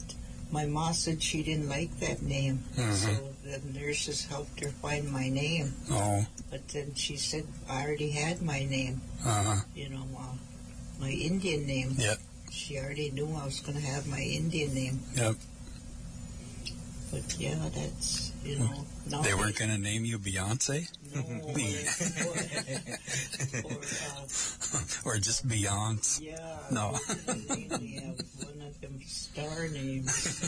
[0.50, 2.64] my mom said she didn't like that name.
[2.76, 2.92] Mhm.
[2.94, 5.74] So the nurses helped her find my name.
[5.90, 9.60] Oh, But then she said I already had my name, uh-huh.
[9.74, 10.34] you know, uh,
[11.00, 11.94] my Indian name.
[11.96, 12.18] Yep.
[12.50, 15.00] She already knew I was going to have my Indian name.
[15.14, 15.36] Yep.
[17.12, 18.84] But yeah, that's, you know.
[19.10, 20.88] Now They weren't going to name you Beyonce?
[21.14, 21.20] No,
[23.64, 23.78] or, or,
[25.04, 26.20] uh, or just Beyonce?
[26.22, 26.58] Yeah.
[26.70, 26.92] No.
[27.26, 30.40] They have one of them star names.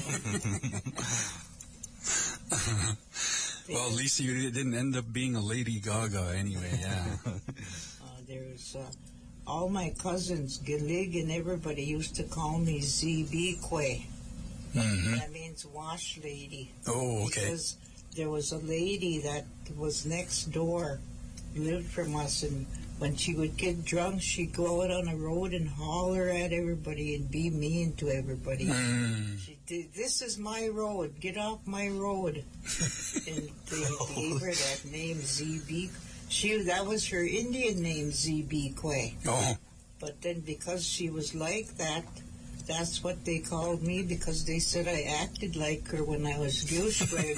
[3.69, 7.17] Well, at least you didn't end up being a Lady Gaga anyway, yeah.
[7.25, 7.31] Uh,
[8.27, 8.83] there's uh,
[9.47, 14.07] all my cousins, Gilig and everybody used to call me ZB Kwe.
[14.73, 16.73] hmm That means wash lady.
[16.89, 17.43] Oh, okay.
[17.45, 17.77] Because
[18.17, 19.45] there was a lady that
[19.77, 21.01] was next door,
[21.55, 22.67] lived from us, and
[22.99, 27.15] when she would get drunk, she'd go out on the road and holler at everybody
[27.15, 28.67] and be mean to everybody.
[28.67, 29.39] Mm.
[29.39, 31.15] She did, this is my road.
[31.19, 32.45] Get off my road.
[33.27, 35.91] and they gave her that name, ZB.
[36.29, 39.15] She that was her Indian name, ZB Kwe.
[39.27, 39.57] Oh,
[39.99, 42.05] But then because she was like that,
[42.71, 46.63] that's what they called me because they said I acted like her when I was
[46.63, 47.35] goose ready.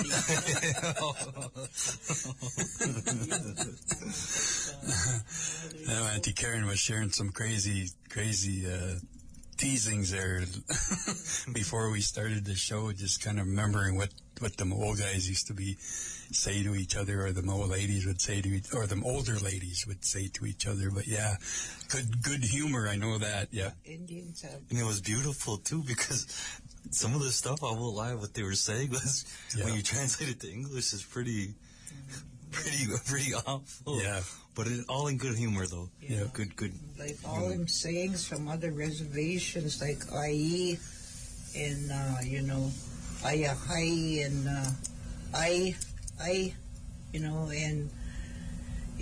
[5.89, 8.97] no, Auntie Karen was sharing some crazy, crazy uh,
[9.63, 10.41] teasings there
[11.53, 12.91] before we started the show.
[12.93, 14.11] Just kind of remembering what
[14.41, 18.07] what the old guys used to be say to each other, or the old ladies
[18.07, 20.91] would say to, each, or the older ladies would say to each other.
[20.91, 21.37] But yeah,
[21.89, 22.89] good good humor.
[22.89, 23.49] I know that.
[23.53, 23.71] Yeah.
[23.85, 26.27] Indians have And it was beautiful too because
[26.91, 29.25] some of the stuff I won't lie, what they were saying was
[29.57, 29.67] Yeah.
[29.67, 31.55] when you translate it to English is pretty,
[32.53, 34.01] pretty, pretty awful.
[34.01, 34.20] Yeah.
[34.55, 35.89] But it, all in good humor though.
[36.01, 36.24] Yeah.
[36.33, 36.73] Good, good.
[36.99, 40.79] like all them sayings from other reservations like IE
[41.57, 42.70] and uh, you know
[43.24, 44.70] Ayahai and uh,
[45.35, 45.74] I
[46.20, 46.55] I
[47.12, 47.91] you know and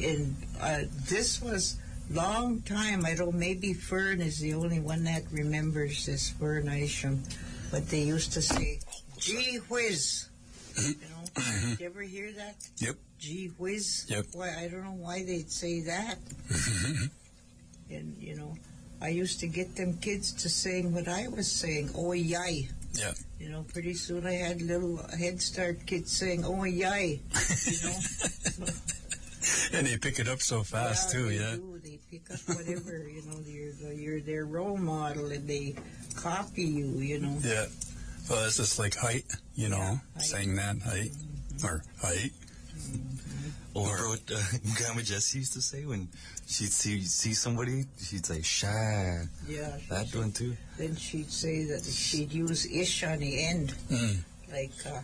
[0.00, 1.76] and uh, this was
[2.10, 7.22] long time I don't maybe Fern is the only one that remembers this Fern Isham
[7.70, 8.80] but they used to say
[9.18, 10.28] gee whiz
[10.78, 12.96] you know did you ever hear that Yep.
[13.20, 14.26] Gee whiz Yep.
[14.32, 16.16] why I don't know why they'd say that
[17.90, 18.54] and you know
[19.02, 23.12] i used to get them kids to sing what i was saying oh yay Yeah.
[23.38, 27.20] you know pretty soon i had little head start kids saying oh yay
[27.66, 27.98] you know
[29.72, 31.28] and they pick it up so fast too.
[31.28, 31.56] they Yeah.
[31.56, 31.80] do.
[31.84, 35.74] they pick up whatever you know you're you're their role model and they
[36.16, 37.66] copy you you know Yeah.
[38.28, 39.24] Well, it's just like height,
[39.56, 40.22] you know, Yeah, height.
[40.22, 41.66] saying that height mm-hmm.
[41.66, 42.30] or height.
[43.74, 44.40] Or what uh,
[44.76, 46.08] Grandma Jessie used to say when
[46.46, 50.56] she'd see see somebody, she'd say "shy." yeah That one too.
[50.76, 54.16] then she'd say that she'd use ish on the end Mm.
[54.50, 55.00] like uh,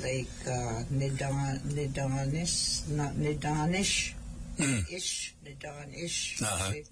[0.00, 4.14] like uh, nidan nidanish not nidanish
[4.56, 4.80] Mm.
[4.90, 6.70] ish nidanish Uh-huh.
[6.72, 6.84] say,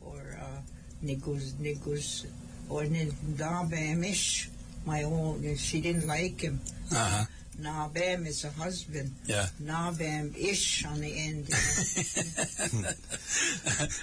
[0.00, 0.60] or uh,
[1.04, 2.24] nigus nigus
[2.72, 4.48] or nidabamish
[4.86, 6.56] my own she didn't like him
[6.90, 7.24] Uh huh.
[7.62, 9.46] Nabam is a husband Yeah.
[9.62, 11.48] nabam ish on the end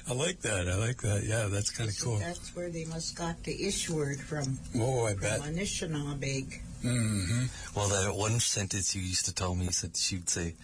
[0.09, 0.67] I like that.
[0.69, 1.23] I like that.
[1.23, 2.17] Yeah, that's kind of cool.
[2.17, 5.41] that's where they must got the ish word from Oh, I from bet.
[5.41, 7.45] Anishinaabe hmm
[7.75, 10.55] Well, that one sentence you used to tell me said she'd say,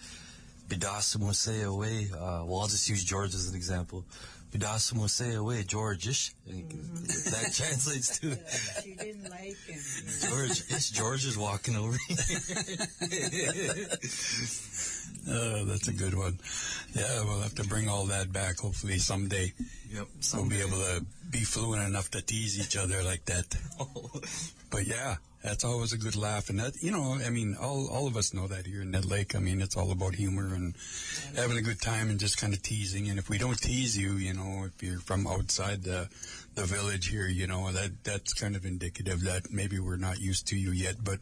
[0.68, 4.04] "Bidasimo say away." Uh, well, I'll just use George as an example.
[4.56, 6.32] Bidasimo say away, George-ish.
[6.46, 8.36] That translates to
[8.82, 9.80] she didn't like him.
[10.28, 10.62] George.
[10.70, 13.88] Yes, George is walking over here.
[15.28, 16.38] Oh, that's a good one.
[16.94, 19.52] Yeah, we'll have to bring all that back hopefully someday.
[19.90, 20.06] yep.
[20.32, 23.56] We'll be able to be fluent enough to tease each other like that.
[24.70, 25.16] But yeah,
[25.46, 26.50] that's always a good laugh.
[26.50, 29.04] And that, you know, I mean, all, all of us know that here in Nett
[29.04, 29.36] Lake.
[29.36, 30.74] I mean, it's all about humor and
[31.36, 33.08] having a good time and just kind of teasing.
[33.08, 36.08] And if we don't tease you, you know, if you're from outside the,
[36.56, 40.48] the village here, you know, that, that's kind of indicative that maybe we're not used
[40.48, 40.96] to you yet.
[41.04, 41.20] But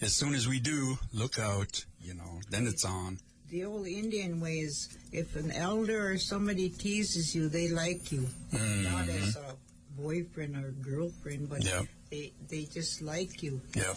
[0.00, 3.18] as soon as we do, look out, you know, then it's on.
[3.48, 8.22] The old Indian way is if an elder or somebody teases you, they like you.
[8.50, 9.22] Not mm-hmm.
[9.22, 9.54] as a
[9.96, 11.82] boyfriend or girlfriend, but Yeah.
[12.12, 13.60] They they just like you.
[13.74, 13.94] Yeah.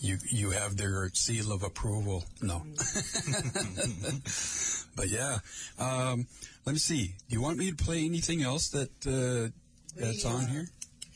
[0.00, 2.24] you you have their seal of approval.
[2.40, 2.62] No,
[4.96, 5.38] but yeah.
[5.78, 6.26] Um,
[6.64, 7.14] let me see.
[7.28, 9.50] Do you want me to play anything else that uh,
[10.00, 10.66] that's on here?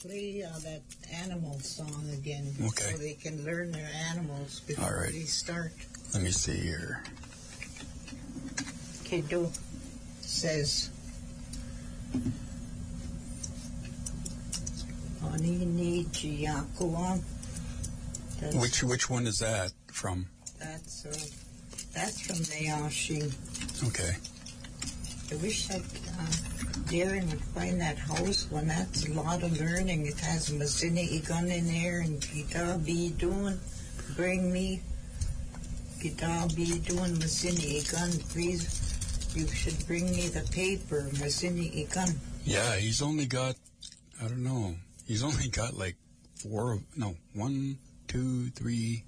[0.02, 0.82] Play uh, that
[1.24, 2.92] animal song again Okay.
[2.92, 5.10] so they can learn their animals before All right.
[5.12, 5.72] they start.
[6.12, 7.02] Let me see here.
[9.04, 9.50] Kiddo
[10.20, 10.90] says,
[15.32, 17.20] Ani ni chiyakuan.
[18.40, 20.26] That's, Which which one is that from?
[20.58, 21.10] that's, uh,
[21.94, 23.32] that's from Nayashing.
[23.88, 24.16] Okay.
[25.32, 26.30] I wish that uh,
[26.90, 28.68] Darren would find that house one.
[28.68, 30.06] That's a lot of learning.
[30.06, 33.58] It has Mazini Igun in there and Gita be doing.
[34.14, 34.80] Bring me
[36.00, 38.20] Gita be doing Mazini Igun.
[38.32, 42.14] Please, you should bring me the paper, Mazini Igun.
[42.44, 43.56] Yeah, he's only got,
[44.22, 44.76] I don't know,
[45.06, 45.96] he's only got like
[46.42, 47.78] four, of- no, one,
[48.08, 49.04] two, three,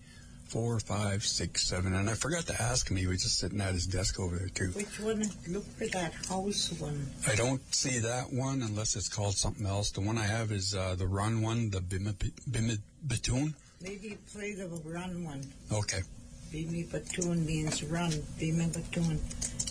[0.47, 1.95] four, five, six, seven.
[1.95, 2.97] And I forgot to ask him.
[2.97, 4.71] He was just sitting at his desk over there too.
[4.71, 5.25] Which one?
[5.49, 7.07] Look for that house one.
[7.27, 9.91] I don't see that one unless it's called something else.
[9.91, 13.55] The one I have is uh, the run one, the Bimid Bimid Batoon.
[13.83, 15.47] Maybe play the run one.
[15.71, 16.01] Okay.
[16.53, 18.11] Bimi Batoon means run.
[18.11, 19.19] Bimi Batoon.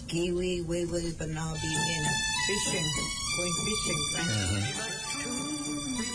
[0.07, 2.05] Giwi, Wewe, Banabi, in
[2.47, 2.87] fishing.
[3.35, 4.79] Going fishing.
[4.79, 4.96] Right?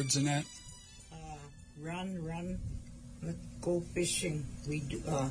[0.00, 0.44] words in that?
[1.12, 1.36] uh,
[1.82, 2.58] run, run,
[3.22, 4.46] let's go fishing.
[4.66, 5.28] We do, uh,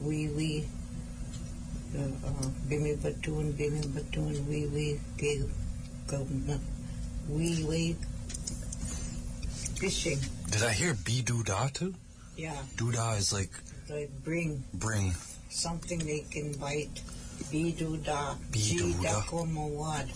[0.00, 0.68] we, we,
[1.98, 5.48] uh, uh, bimi batoon, bimi batoon, we, we, go,
[6.06, 6.26] go,
[7.28, 7.96] we, we,
[9.80, 10.20] fishing.
[10.50, 11.94] Did I hear biduda too?
[12.36, 13.50] Yeah, Duda is like
[13.90, 15.14] like bring bring.
[15.48, 17.02] something they can bite.
[17.50, 19.24] Biduda, Biduda.
[19.50, 20.08] mawad.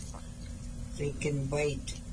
[0.96, 2.03] They can bite.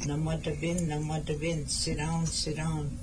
[0.00, 1.68] Namadabin, namadabin.
[1.68, 2.98] Sit down, sit down.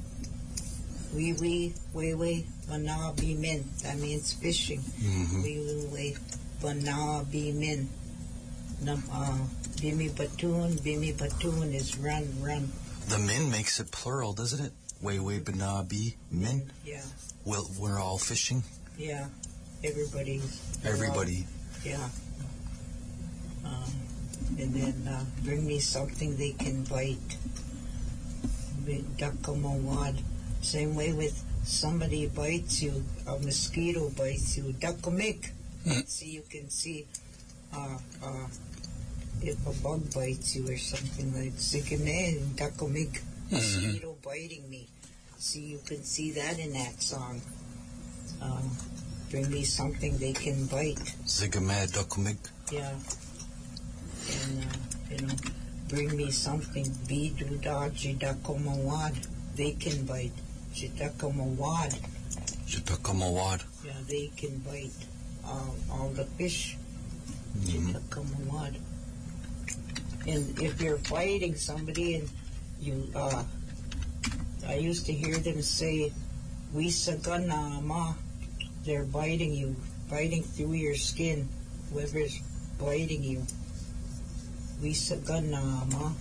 [1.13, 3.63] Wee wee, way way, bana min.
[3.83, 4.79] That means fishing.
[4.81, 6.15] hmm Wee wee way,
[6.61, 7.89] bana min.
[8.81, 9.37] Nam, uh,
[9.77, 12.71] bimi batoon, bimi batoon is run, run.
[13.07, 14.73] The min makes it plural, doesn't it?
[15.01, 16.71] Way way banabi min.
[16.85, 17.01] Yeah,
[17.45, 18.63] Well, we're all fishing.
[18.97, 19.27] yeah.
[19.83, 20.41] Everybody.
[20.83, 21.45] Everybody.
[21.83, 22.09] Yeah.
[23.63, 23.91] Um,
[24.57, 27.37] and then uh, bring me something they can bite.
[29.17, 30.21] Duckamawad.
[30.61, 34.73] Same way with somebody bites you, a mosquito bites you.
[34.79, 35.51] Duckamik.
[35.85, 36.07] Mm.
[36.07, 37.05] See, you can see
[37.73, 38.47] uh, uh,
[39.41, 43.21] if a bug bites you or something like Sikane and Duckamik.
[43.51, 44.87] Mosquito biting me.
[45.37, 47.41] See, you can see that in that song.
[48.41, 48.71] Um,
[49.29, 51.13] bring me something they can bite.
[51.25, 52.37] Zigamad dokumig.
[52.71, 52.93] Yeah.
[54.31, 54.77] And, uh,
[55.11, 55.33] you know,
[55.89, 56.85] bring me something.
[57.07, 59.15] Biduda jidakomawad.
[59.55, 60.33] They can bite.
[60.73, 61.93] Jidakomawad.
[62.67, 63.63] Jitakamawad.
[63.85, 64.91] Yeah, they can bite.
[65.45, 66.77] All, all the fish.
[67.57, 67.93] Mhm.
[67.93, 68.75] Jidakomawad.
[70.27, 72.29] And if you're fighting somebody and
[72.81, 73.43] you, uh,
[74.67, 76.11] I used to hear them say,
[76.73, 78.15] Wisaganama.
[78.83, 79.75] They're biting you,
[80.09, 81.47] biting through your skin,
[81.93, 82.39] whoever's
[82.79, 83.45] biting you.
[84.85, 86.13] Wisaganama.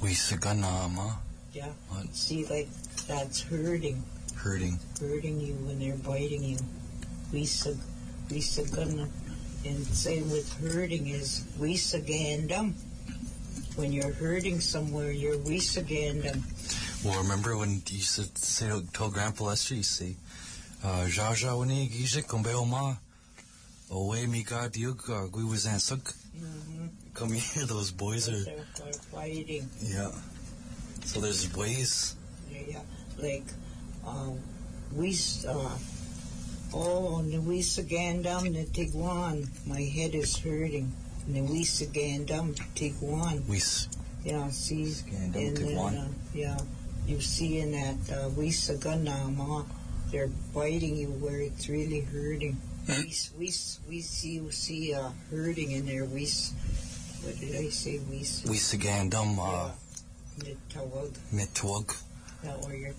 [0.00, 1.16] Wisaganama.
[1.52, 1.66] Yeah.
[1.88, 2.14] What?
[2.14, 2.68] See, like,
[3.08, 4.02] that's hurting,
[4.36, 4.78] Hurting.
[5.00, 6.58] hurting you when they're biting you.
[7.32, 7.76] Wisag,
[8.28, 9.08] Wisagana.
[9.64, 12.74] And same with hurting is Wisagandam.
[13.74, 16.42] When you're hurting somewhere, you're Wisagandam.
[17.04, 20.14] Well, remember when you said, to say, tell Grandpa Lester, you say,
[20.84, 22.98] uh, Jaja wani gije kumbe oma.
[23.90, 26.14] Owe mi ga diug gui wazan suk.
[26.38, 26.86] Mm-hmm.
[27.14, 28.44] Come here, those boys are.
[28.44, 29.68] They're, they're fighting.
[29.80, 30.10] Yeah.
[31.04, 32.16] So there's ways.
[32.50, 32.80] Yeah, yeah.
[33.18, 33.44] like
[34.06, 34.30] uh,
[34.94, 35.16] we
[35.48, 35.78] uh,
[36.74, 39.48] oh, Nawisagandam na Tiguan.
[39.66, 40.92] My head is hurting.
[41.28, 43.46] Nawisagandam Tiguan.
[43.48, 43.60] We
[44.24, 46.56] Yeah, see, and then, uh, yeah,
[47.08, 49.66] you see in that uh, Wisaganama,
[50.12, 52.56] they're biting you where it's really hurting.
[52.86, 53.02] Hmm.
[53.02, 53.46] We, we,
[53.88, 56.04] we see you see uh, hurting in there.
[56.04, 56.28] We,
[57.22, 58.00] what did I say?
[58.10, 59.70] We, s- we sagandum uh,
[60.44, 61.10] yeah, Nitawag.
[61.32, 62.02] mitwag.
[62.44, 62.92] Yeah, or your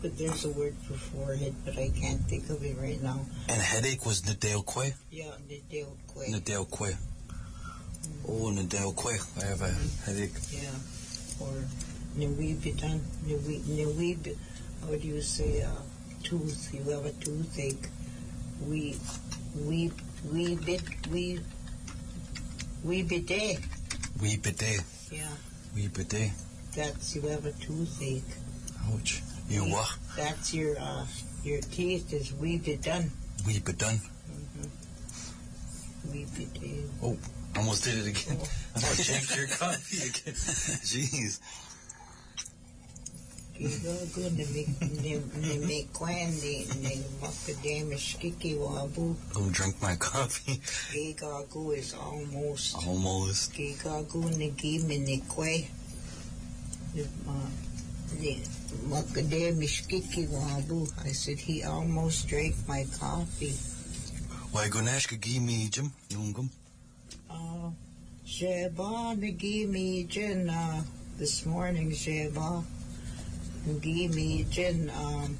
[0.00, 3.20] could, there's a word for forehead, but I can't think of it right now.
[3.48, 4.92] And headache was nadale kwe.
[5.12, 6.32] Yeah, Quay.
[6.32, 6.96] Nadale kwe.
[8.26, 9.14] Oh, nadale kwe.
[9.42, 9.70] I have a
[10.04, 10.32] headache.
[10.50, 10.70] Yeah,
[11.40, 11.52] or
[12.16, 14.36] Nawibitan, Nawi, Nawib,
[14.82, 15.70] how do you say, uh,
[16.24, 17.88] tooth, you have a toothache.
[18.66, 18.96] We,
[19.64, 19.92] we,
[20.32, 20.82] we bit,
[21.12, 21.38] we,
[22.84, 23.58] we bidet.
[24.20, 24.82] We bidet.
[25.10, 25.28] Yeah,
[25.74, 26.30] We bidet.
[26.74, 28.22] that's, you have a toothache.
[28.92, 29.22] Ouch.
[29.48, 29.96] You We- what?
[30.16, 31.06] That's your, uh,
[31.44, 33.10] your teeth is we bidun.
[33.46, 34.00] We bedone.
[36.12, 36.84] We bidet.
[37.02, 37.16] Oh,
[37.56, 38.38] almost did it again.
[38.76, 40.34] I thought shake your coffee again.
[40.34, 41.38] Jeez.
[43.58, 44.44] Gigago na
[45.42, 49.16] ni me kwan ni ni makadamish kiki wabu.
[49.34, 50.60] Go drink my coffee.
[50.94, 52.76] Gigago is almost.
[52.86, 53.52] Almost.
[53.54, 55.68] Gigago ni gimi ni kwe.
[58.20, 58.40] Ni
[58.88, 60.88] makadamish kiki wabu.
[61.04, 63.54] I said he almost drank my coffee.
[64.52, 65.90] Why give me Jim?
[66.10, 66.48] Yungum.
[67.28, 67.70] Uh,
[68.24, 70.48] Sheba ni gimi jin
[71.18, 72.62] this morning Sheba.
[73.76, 75.38] Gimi jin um.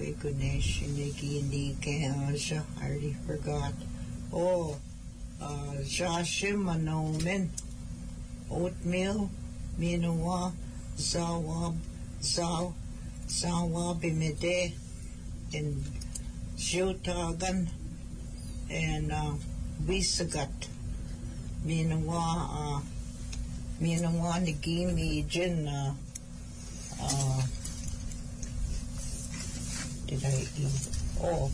[0.00, 3.74] Wait, Ganesh, Niki, Nika, I already forgot.
[4.32, 4.78] Oh,
[5.42, 7.48] uh, Jashimanomen,
[8.50, 9.28] oatmeal,
[9.78, 10.52] Minawa,
[10.96, 11.76] Zawab,
[12.22, 12.72] Zaw,
[13.26, 14.72] Zawabimide,
[15.52, 15.84] and
[16.56, 17.68] Jotagan,
[18.70, 19.32] and uh,
[19.84, 20.68] Visagat,
[21.66, 22.80] Minawa, uh,
[23.82, 25.92] Minawa, Nagimi, Jin, uh,
[27.02, 27.42] uh,
[30.06, 30.88] did I eat?
[31.22, 31.50] Oh,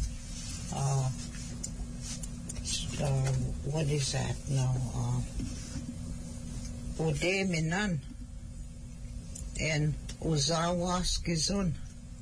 [0.74, 1.08] uh,
[3.02, 3.32] uh,
[3.64, 4.74] what is that now?
[4.94, 5.20] Uh,
[6.98, 8.00] Ode Minan
[9.60, 11.72] and Ozawa Skizun.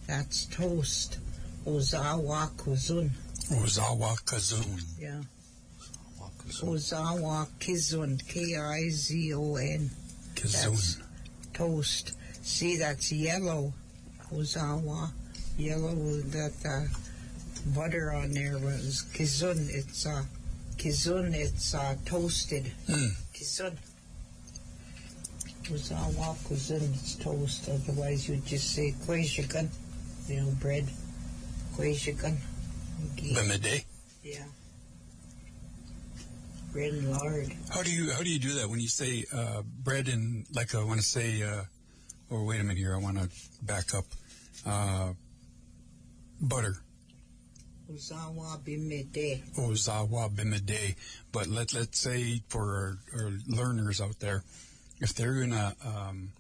[0.07, 1.19] That's toast.
[1.67, 3.11] Ozawa Kuzun.
[3.53, 4.83] Ozawa Kazun.
[4.99, 5.23] Yeah.
[6.63, 8.27] Ozawa Kizun.
[8.29, 9.91] K I Z O N.
[10.35, 11.03] Kazun.
[11.53, 12.13] Toast.
[12.45, 13.73] See, that's yellow.
[14.31, 15.11] Ozawa.
[15.57, 16.85] Yellow with that uh,
[17.75, 19.71] butter on there was kizun.
[19.71, 20.25] It's uh,
[20.77, 21.33] kizun.
[21.33, 22.71] It's uh, toasted.
[22.87, 23.13] Mm.
[23.33, 23.75] Kizun.
[25.73, 26.93] Ozawa kizun.
[26.93, 27.71] It's toast.
[27.71, 29.69] Otherwise, you'd just say kweshikan.
[30.29, 30.85] You know, bread.
[31.77, 32.37] Kweshikan.
[33.17, 33.85] Bemede.
[34.23, 34.45] Yeah.
[36.75, 37.57] Bread and lard.
[37.73, 40.75] How do you how do you do that when you say uh, bread and like
[40.75, 41.63] I want to say uh,
[42.35, 42.95] or wait a minute here.
[42.95, 43.29] I want to
[43.63, 44.05] back up.
[44.67, 45.13] Uh,
[46.41, 46.77] butter.
[47.91, 49.43] Ozawa bimede.
[49.57, 50.97] Ozawa Bimide
[51.33, 54.43] but let let's say for our, our learners out there
[55.01, 56.31] if they're gonna um,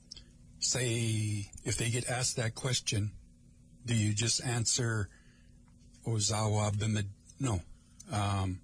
[0.58, 3.12] say if they get asked that question
[3.84, 5.10] do you just answer
[6.06, 7.08] Ozawa Bimide
[7.38, 7.60] no.
[8.10, 8.60] Um,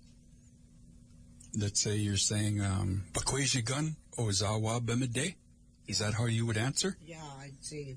[1.59, 5.35] let's say you're saying um, Bakwejigun Ozawa Bimide
[5.91, 7.97] is that how you would answer Yeah, I'd say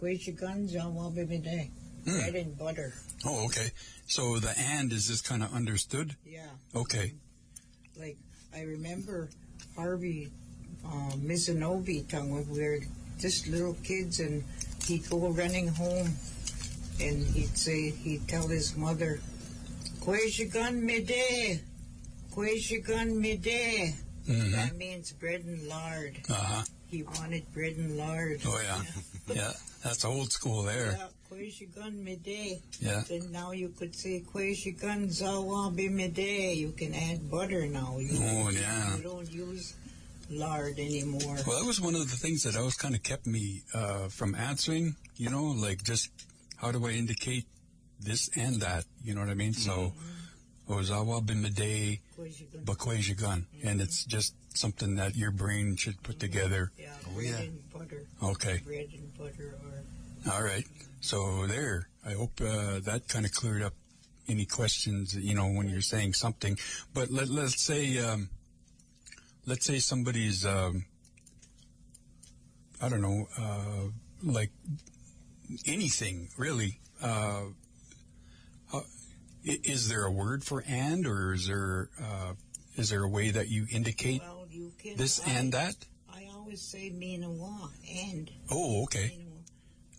[0.00, 1.70] where's your kweshikan zawa bimede.
[2.04, 2.18] Hmm.
[2.20, 2.92] Bread and butter.
[3.26, 3.70] Oh, okay.
[4.06, 6.16] So the and is just kind of understood.
[6.24, 6.46] Yeah.
[6.74, 7.12] Okay.
[7.98, 8.16] Like,
[8.54, 9.28] I remember
[9.76, 10.30] Harvey
[10.86, 12.78] uh, Mizanobi tongue when we were
[13.18, 14.44] just little kids and
[14.86, 16.14] he'd go running home
[17.00, 19.20] and he'd say, he'd tell his mother,
[20.00, 21.60] Kweshikan mide,
[22.34, 23.94] Kweshikan mide.
[24.26, 26.18] hmm That means bread and lard.
[26.30, 26.62] Uh huh.
[26.90, 28.40] He wanted bread and lard.
[28.46, 28.82] Oh yeah.
[29.28, 29.52] Yeah.
[29.84, 30.96] That's old school there.
[30.96, 32.62] Yeah, Kweshikan mide.
[32.80, 33.02] Yeah.
[33.06, 36.56] Then now you could say Kweshikan zawabi mide.
[36.56, 37.98] You can add butter now.
[38.00, 38.96] You, Oh yeah.
[38.96, 39.74] you don't use
[40.30, 41.36] lard anymore.
[41.46, 44.34] Well, that was one of the things that always kind of kept me uh, from
[44.34, 44.96] answering.
[45.16, 46.08] You know, like just
[46.56, 47.44] how do I indicate
[48.00, 48.84] this and that?
[49.04, 49.52] You know what I mean?
[49.52, 49.92] So,
[50.68, 52.64] Ozawa Bimide Kweshikan.
[52.64, 56.70] Bakwejigun, and it's just something that your brain should put together.
[56.78, 57.36] Yeah, Oh, bread yeah.
[57.38, 58.02] and butter.
[58.22, 58.60] Okay.
[58.64, 60.64] Bread and butter or All right.
[61.00, 63.72] So there, I hope uh, that kind of cleared up
[64.28, 66.58] any questions, you know, when you're saying something.
[66.92, 68.28] But let, let's say, um,
[69.46, 70.84] let's say somebody's, um,
[72.82, 73.90] I don't know, uh,
[74.22, 74.50] like
[75.66, 76.78] anything really.
[77.00, 77.67] Uh, how, i-
[79.44, 82.32] is there a word for and, or is there uh,
[82.76, 84.96] is there a way that you indicate Well, you can.
[84.96, 85.74] this I, and that?
[86.12, 87.70] I always say Minawa
[88.06, 88.30] and.
[88.50, 89.18] Oh, okay,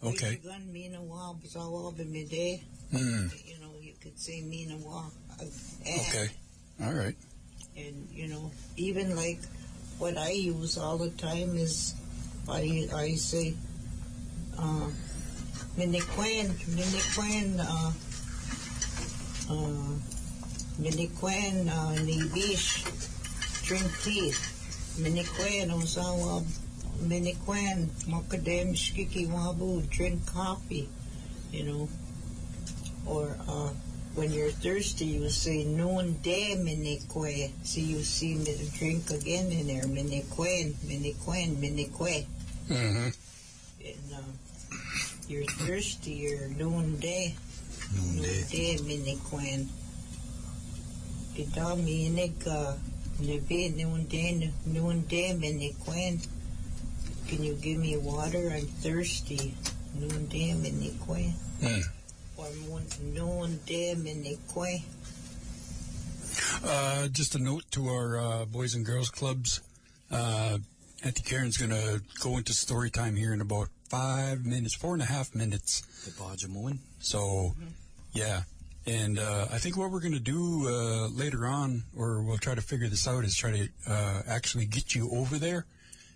[0.04, 0.40] okay.
[0.44, 2.62] Gun Minawa Bazawa Bimide.
[2.92, 3.28] Hmm.
[3.46, 5.12] You know, you could say Minawa.
[5.40, 5.44] uh,
[5.86, 6.02] and.
[6.02, 6.30] Okay,
[6.84, 7.16] all right.
[7.78, 9.40] And, you know, even like
[10.00, 11.94] what I use all the time is
[12.50, 13.54] I, I say,
[14.58, 14.90] uh,
[15.78, 17.92] Minikwen, Minikwen, uh,
[19.50, 19.98] uh,
[20.80, 22.86] Minikwen, uh, Nibish,
[23.66, 24.32] drink tea.
[25.00, 26.44] Minikwen, Ozawa,
[27.02, 30.90] Minikwen, Mokadem, Shkiki Wabu, drink coffee,
[31.52, 31.90] you know.
[33.06, 33.70] Or, uh,
[34.16, 37.52] when you're thirsty, you say noon de minikwe.
[37.64, 39.84] So you see me drink again in there.
[39.84, 42.26] Minikwen, minikwen, minikwe.
[42.70, 43.10] Mm-hmm.
[43.86, 44.76] And uh,
[45.28, 47.00] you're thirsty, you're noon
[47.92, 48.00] de.
[48.00, 48.46] Noon Noonday.
[48.50, 49.70] de minikwen.
[51.36, 52.46] Ita minig
[53.20, 56.22] noon de, noon de minikwen.
[57.28, 58.50] Can you give me water?
[58.50, 59.54] I'm thirsty.
[59.94, 61.34] Noon de minikwen.
[61.60, 61.82] Hmm.
[62.36, 62.48] Or
[63.14, 64.84] noon de minikwen.
[66.64, 69.62] Uh, just a note to our uh, boys and girls clubs.
[70.12, 70.58] Uh,
[71.04, 75.02] Auntie Karen's going to go into story time here in about five minutes, four and
[75.02, 75.82] a half minutes.
[76.06, 76.80] The Bajamoan.
[77.00, 77.54] So,
[78.14, 78.44] yeah.
[78.86, 82.56] And uh, I think what we're going to do uh, later on, or we'll try
[82.56, 85.66] to figure this out, is try to uh, actually get you over there.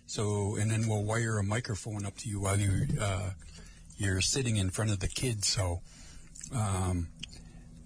[0.06, 3.30] So, and then we'll wire a microphone up to you while you uh,
[3.96, 5.48] you're sitting in front of the kids.
[5.48, 5.80] So,
[6.54, 7.08] um,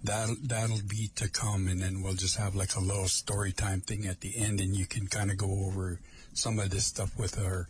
[0.03, 3.81] that that'll be to come, and then we'll just have like a little story time
[3.81, 5.99] thing at the end, and you can kind of go over
[6.33, 7.67] some of this stuff with our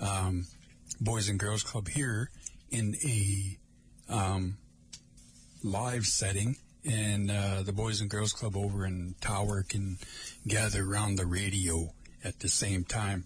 [0.00, 0.46] um,
[1.02, 2.30] boys and girls club here
[2.70, 3.58] in a
[4.08, 4.56] um,
[5.64, 9.98] live setting, and uh, the Boys and Girls Club over in Tower can
[10.46, 11.92] gather around the radio
[12.24, 13.24] at the same time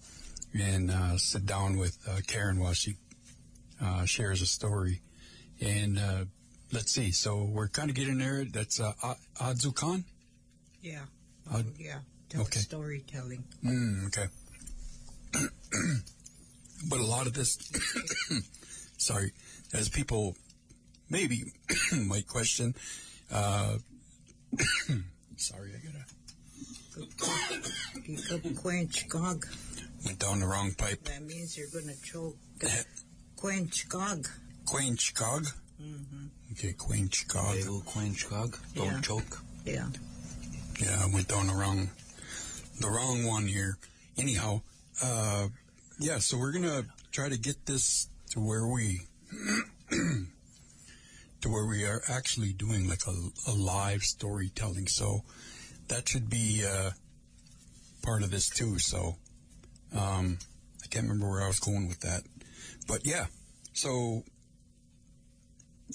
[0.53, 2.95] and uh, sit down with uh, Karen while she
[3.81, 5.01] uh, shares a story.
[5.59, 6.25] And uh,
[6.71, 8.45] let's see, so we're kind of getting there.
[8.45, 10.03] That's uh, A- Adzukan.
[10.81, 11.01] Yeah.
[11.51, 11.99] Uh, yeah.
[12.29, 12.59] Tell okay.
[12.59, 13.43] storytelling.
[13.63, 14.27] Mm, okay.
[16.89, 17.57] but a lot of this,
[18.97, 19.31] sorry,
[19.73, 20.35] as people
[21.09, 21.53] maybe
[22.05, 22.75] might question,
[23.31, 23.77] uh,
[25.37, 26.05] sorry, I gotta
[28.05, 29.45] You could quench gog.
[30.05, 31.03] went down the wrong pipe.
[31.05, 32.37] That means you're gonna choke.
[33.35, 34.27] quench gog.
[34.65, 35.45] Quench cog.
[35.81, 36.25] Mm-hmm.
[36.53, 37.55] Okay, quench cog.
[37.55, 38.57] Little quench cog.
[38.75, 39.01] Don't Yeah.
[39.01, 39.41] choke.
[39.65, 39.87] Yeah.
[40.79, 41.89] Yeah, I went down the wrong,
[42.79, 43.77] the wrong one here.
[44.17, 44.61] Anyhow,
[45.03, 45.47] uh,
[45.99, 49.01] yeah, so we're gonna try to get this to where we,
[49.89, 54.87] to where we are actually doing like a, a live storytelling.
[54.87, 55.21] So
[55.87, 56.91] that should be uh,
[58.03, 58.79] part of this too.
[58.79, 59.15] So
[59.95, 60.37] um,
[60.83, 62.21] I can't remember where I was going with that,
[62.87, 63.25] but yeah.
[63.73, 64.23] So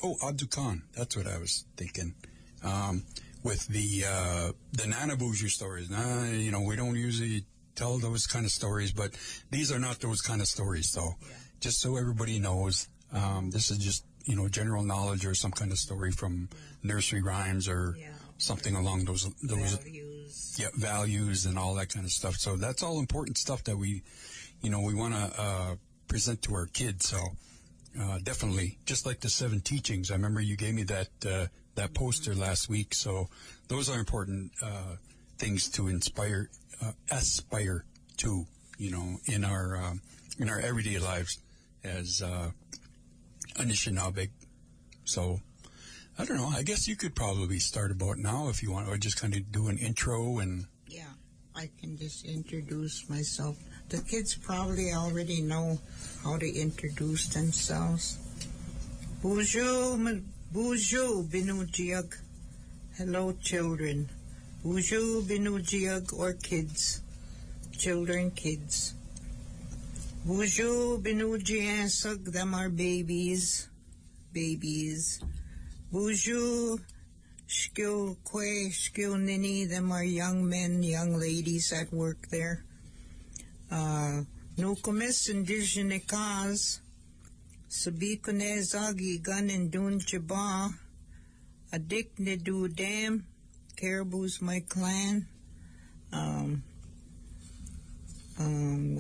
[0.03, 2.15] oh, Abdu Khan, that's what I was thinking.
[2.65, 3.05] Um,
[3.43, 5.91] with the uh, the Nana Bougie stories.
[5.91, 9.13] Nah, you know, we don't usually tell those kind of stories, but
[9.51, 10.91] these are not those kind of stories.
[10.91, 11.37] So, Yeah.
[11.61, 15.73] just so everybody knows, um, this is just you know general knowledge or some kind
[15.73, 16.49] of story from
[16.83, 18.09] nursery rhymes or Yeah.
[18.39, 20.55] something along those those Values.
[20.59, 22.37] yeah, values and all that kind of stuff.
[22.37, 24.03] So that's all important stuff that we,
[24.63, 25.77] you know, we want to uh,
[26.09, 27.09] present to our kids.
[27.09, 27.19] So
[27.99, 30.11] uh, definitely, just like the seven teachings.
[30.11, 32.95] I remember you gave me that uh, that poster last week.
[32.95, 33.29] So
[33.69, 34.97] those are important uh,
[35.39, 36.49] things to inspire,
[36.81, 37.85] uh, aspire
[38.19, 38.47] to,
[38.79, 40.01] you know, in our um,
[40.39, 41.39] in our everyday lives
[41.85, 42.51] as uh,
[43.57, 44.31] Anishinaabe.
[45.05, 45.41] So.
[46.19, 46.53] I don't know.
[46.55, 49.51] I guess you could probably start about now if you want, or just kind of
[49.51, 51.09] do an intro and Yeah.
[51.57, 53.57] I can just introduce myself.
[53.89, 55.79] The kids probably already know
[56.23, 58.19] how to introduce themselves.
[59.23, 59.97] Bonjour,
[60.53, 62.15] bonjour, binujiag.
[62.97, 64.09] Hello, children.
[64.65, 67.03] Bonjour, binujiag, or kids.
[67.77, 68.95] Children, kids.
[70.25, 73.69] Bonjour, binujiasag, them are babies.
[74.33, 75.19] Babies.
[75.91, 76.79] Bonjour,
[77.49, 82.63] Skill Kwe, Skill Nini, them are young men, young ladies that work there.
[83.69, 84.23] Uh,
[84.57, 86.79] Nukumis Indigenikas,
[87.69, 89.99] Sabikone Zagi Gun and Dun
[91.73, 93.27] Adik Nidu Dam,
[93.83, 95.27] Caribou's my clan.
[96.13, 96.63] Um,
[98.39, 98.97] Um.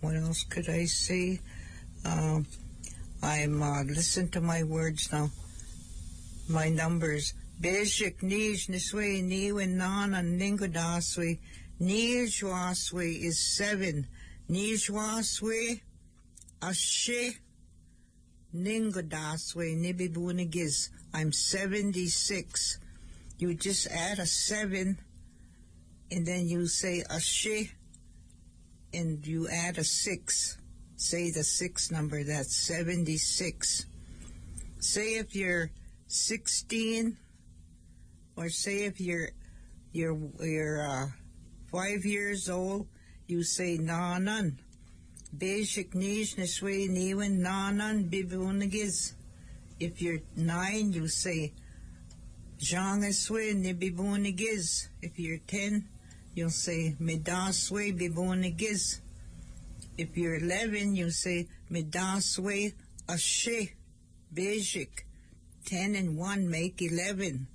[0.00, 1.40] What else could I say?
[2.04, 2.46] Um,
[3.24, 5.30] I'm uh, listen to my words now.
[6.48, 7.34] My numbers.
[7.60, 10.22] Bejik Nij Niswe Niwen Nana
[11.80, 14.06] Nijwaswe is seven.
[14.48, 15.80] Nijwaswe
[16.62, 17.40] Ashe
[18.54, 20.90] Ningodaswe Nibibunigiz.
[21.14, 22.78] I'm seventy six.
[23.38, 24.98] You just add a seven
[26.10, 27.70] and then you say a she
[28.92, 30.58] and you add a six.
[30.96, 33.86] Say the six number, that's 76.
[34.80, 35.70] Say if you're
[36.08, 37.16] 16
[38.36, 39.30] or say if you're
[39.92, 41.06] you're you're uh,
[41.70, 42.86] five years old,
[43.26, 43.78] you say
[45.32, 49.14] nish niswe niwen nanan bibunagis.
[49.78, 51.52] If you're nine, you say
[52.58, 54.88] jangaswe nibibunagis.
[55.00, 55.88] If you're ten,
[56.34, 59.00] you'll say medaswe bibunagis.
[59.96, 62.72] If you're 11, you say medaswe
[63.08, 63.74] ashe
[64.32, 65.06] basic.
[65.66, 67.46] 10 and 1 make 11.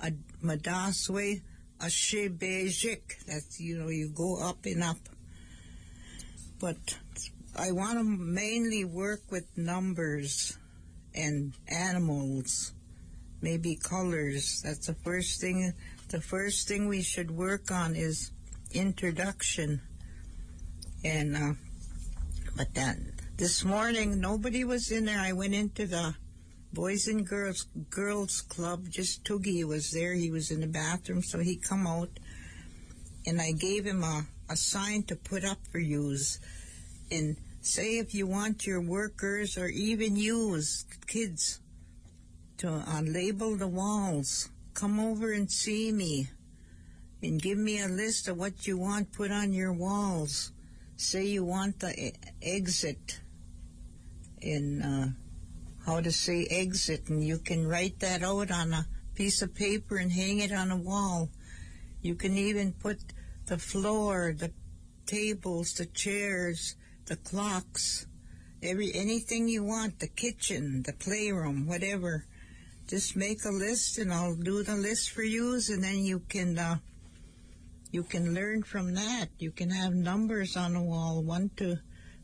[0.00, 0.12] A
[0.44, 1.42] madaswe
[1.80, 3.18] ashe basic.
[3.26, 4.98] That's, you know, you go up and up.
[6.60, 6.98] But
[7.54, 10.56] I want to mainly work with numbers
[11.14, 12.72] and animals,
[13.42, 14.62] maybe colors.
[14.64, 15.74] That's the first thing.
[16.08, 18.30] The first thing we should work on is
[18.72, 19.82] introduction.
[21.04, 21.52] And, uh,
[22.56, 22.96] but that,
[23.36, 25.20] this morning, nobody was in there.
[25.20, 26.14] I went into the
[26.72, 28.88] Boys and Girls Girls Club.
[28.88, 30.14] Just Toogie was there.
[30.14, 32.08] He was in the bathroom, so he come out,
[33.26, 36.38] and I gave him a, a sign to put up for yous,
[37.12, 41.60] and say if you want your workers or even you as kids
[42.58, 44.48] to uh, label the walls.
[44.74, 46.30] Come over and see me,
[47.22, 50.52] and give me a list of what you want put on your walls.
[50.96, 53.20] Say you want the exit
[54.40, 54.82] in.
[54.82, 55.08] Uh,
[55.86, 59.96] how to say exit, and you can write that out on a piece of paper
[59.96, 61.28] and hang it on a wall.
[62.00, 62.98] You can even put
[63.46, 64.52] the floor, the
[65.06, 66.76] tables, the chairs,
[67.06, 68.06] the clocks,
[68.62, 72.26] every anything you want, the kitchen, the playroom, whatever.
[72.88, 76.58] Just make a list, and I'll do the list for you, and then you can
[76.58, 76.78] uh,
[77.90, 79.28] you can learn from that.
[79.38, 81.78] You can have numbers on the wall, one to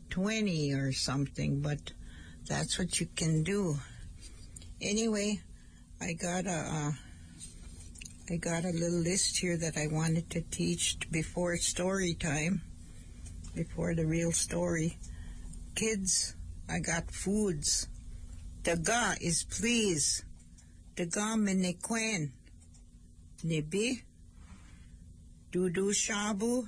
[0.09, 1.93] twenty or something, but
[2.47, 3.77] that's what you can do.
[4.81, 5.41] Anyway,
[6.01, 6.91] I got a uh,
[8.31, 12.61] I got a little list here that I wanted to teach before story time,
[13.55, 14.97] before the real story.
[15.75, 16.35] Kids,
[16.69, 17.87] I got foods.
[18.63, 20.23] The Daga is please.
[20.95, 22.31] Daga minikwen.
[23.45, 24.01] Nibi.
[25.51, 26.67] Dudu shabu.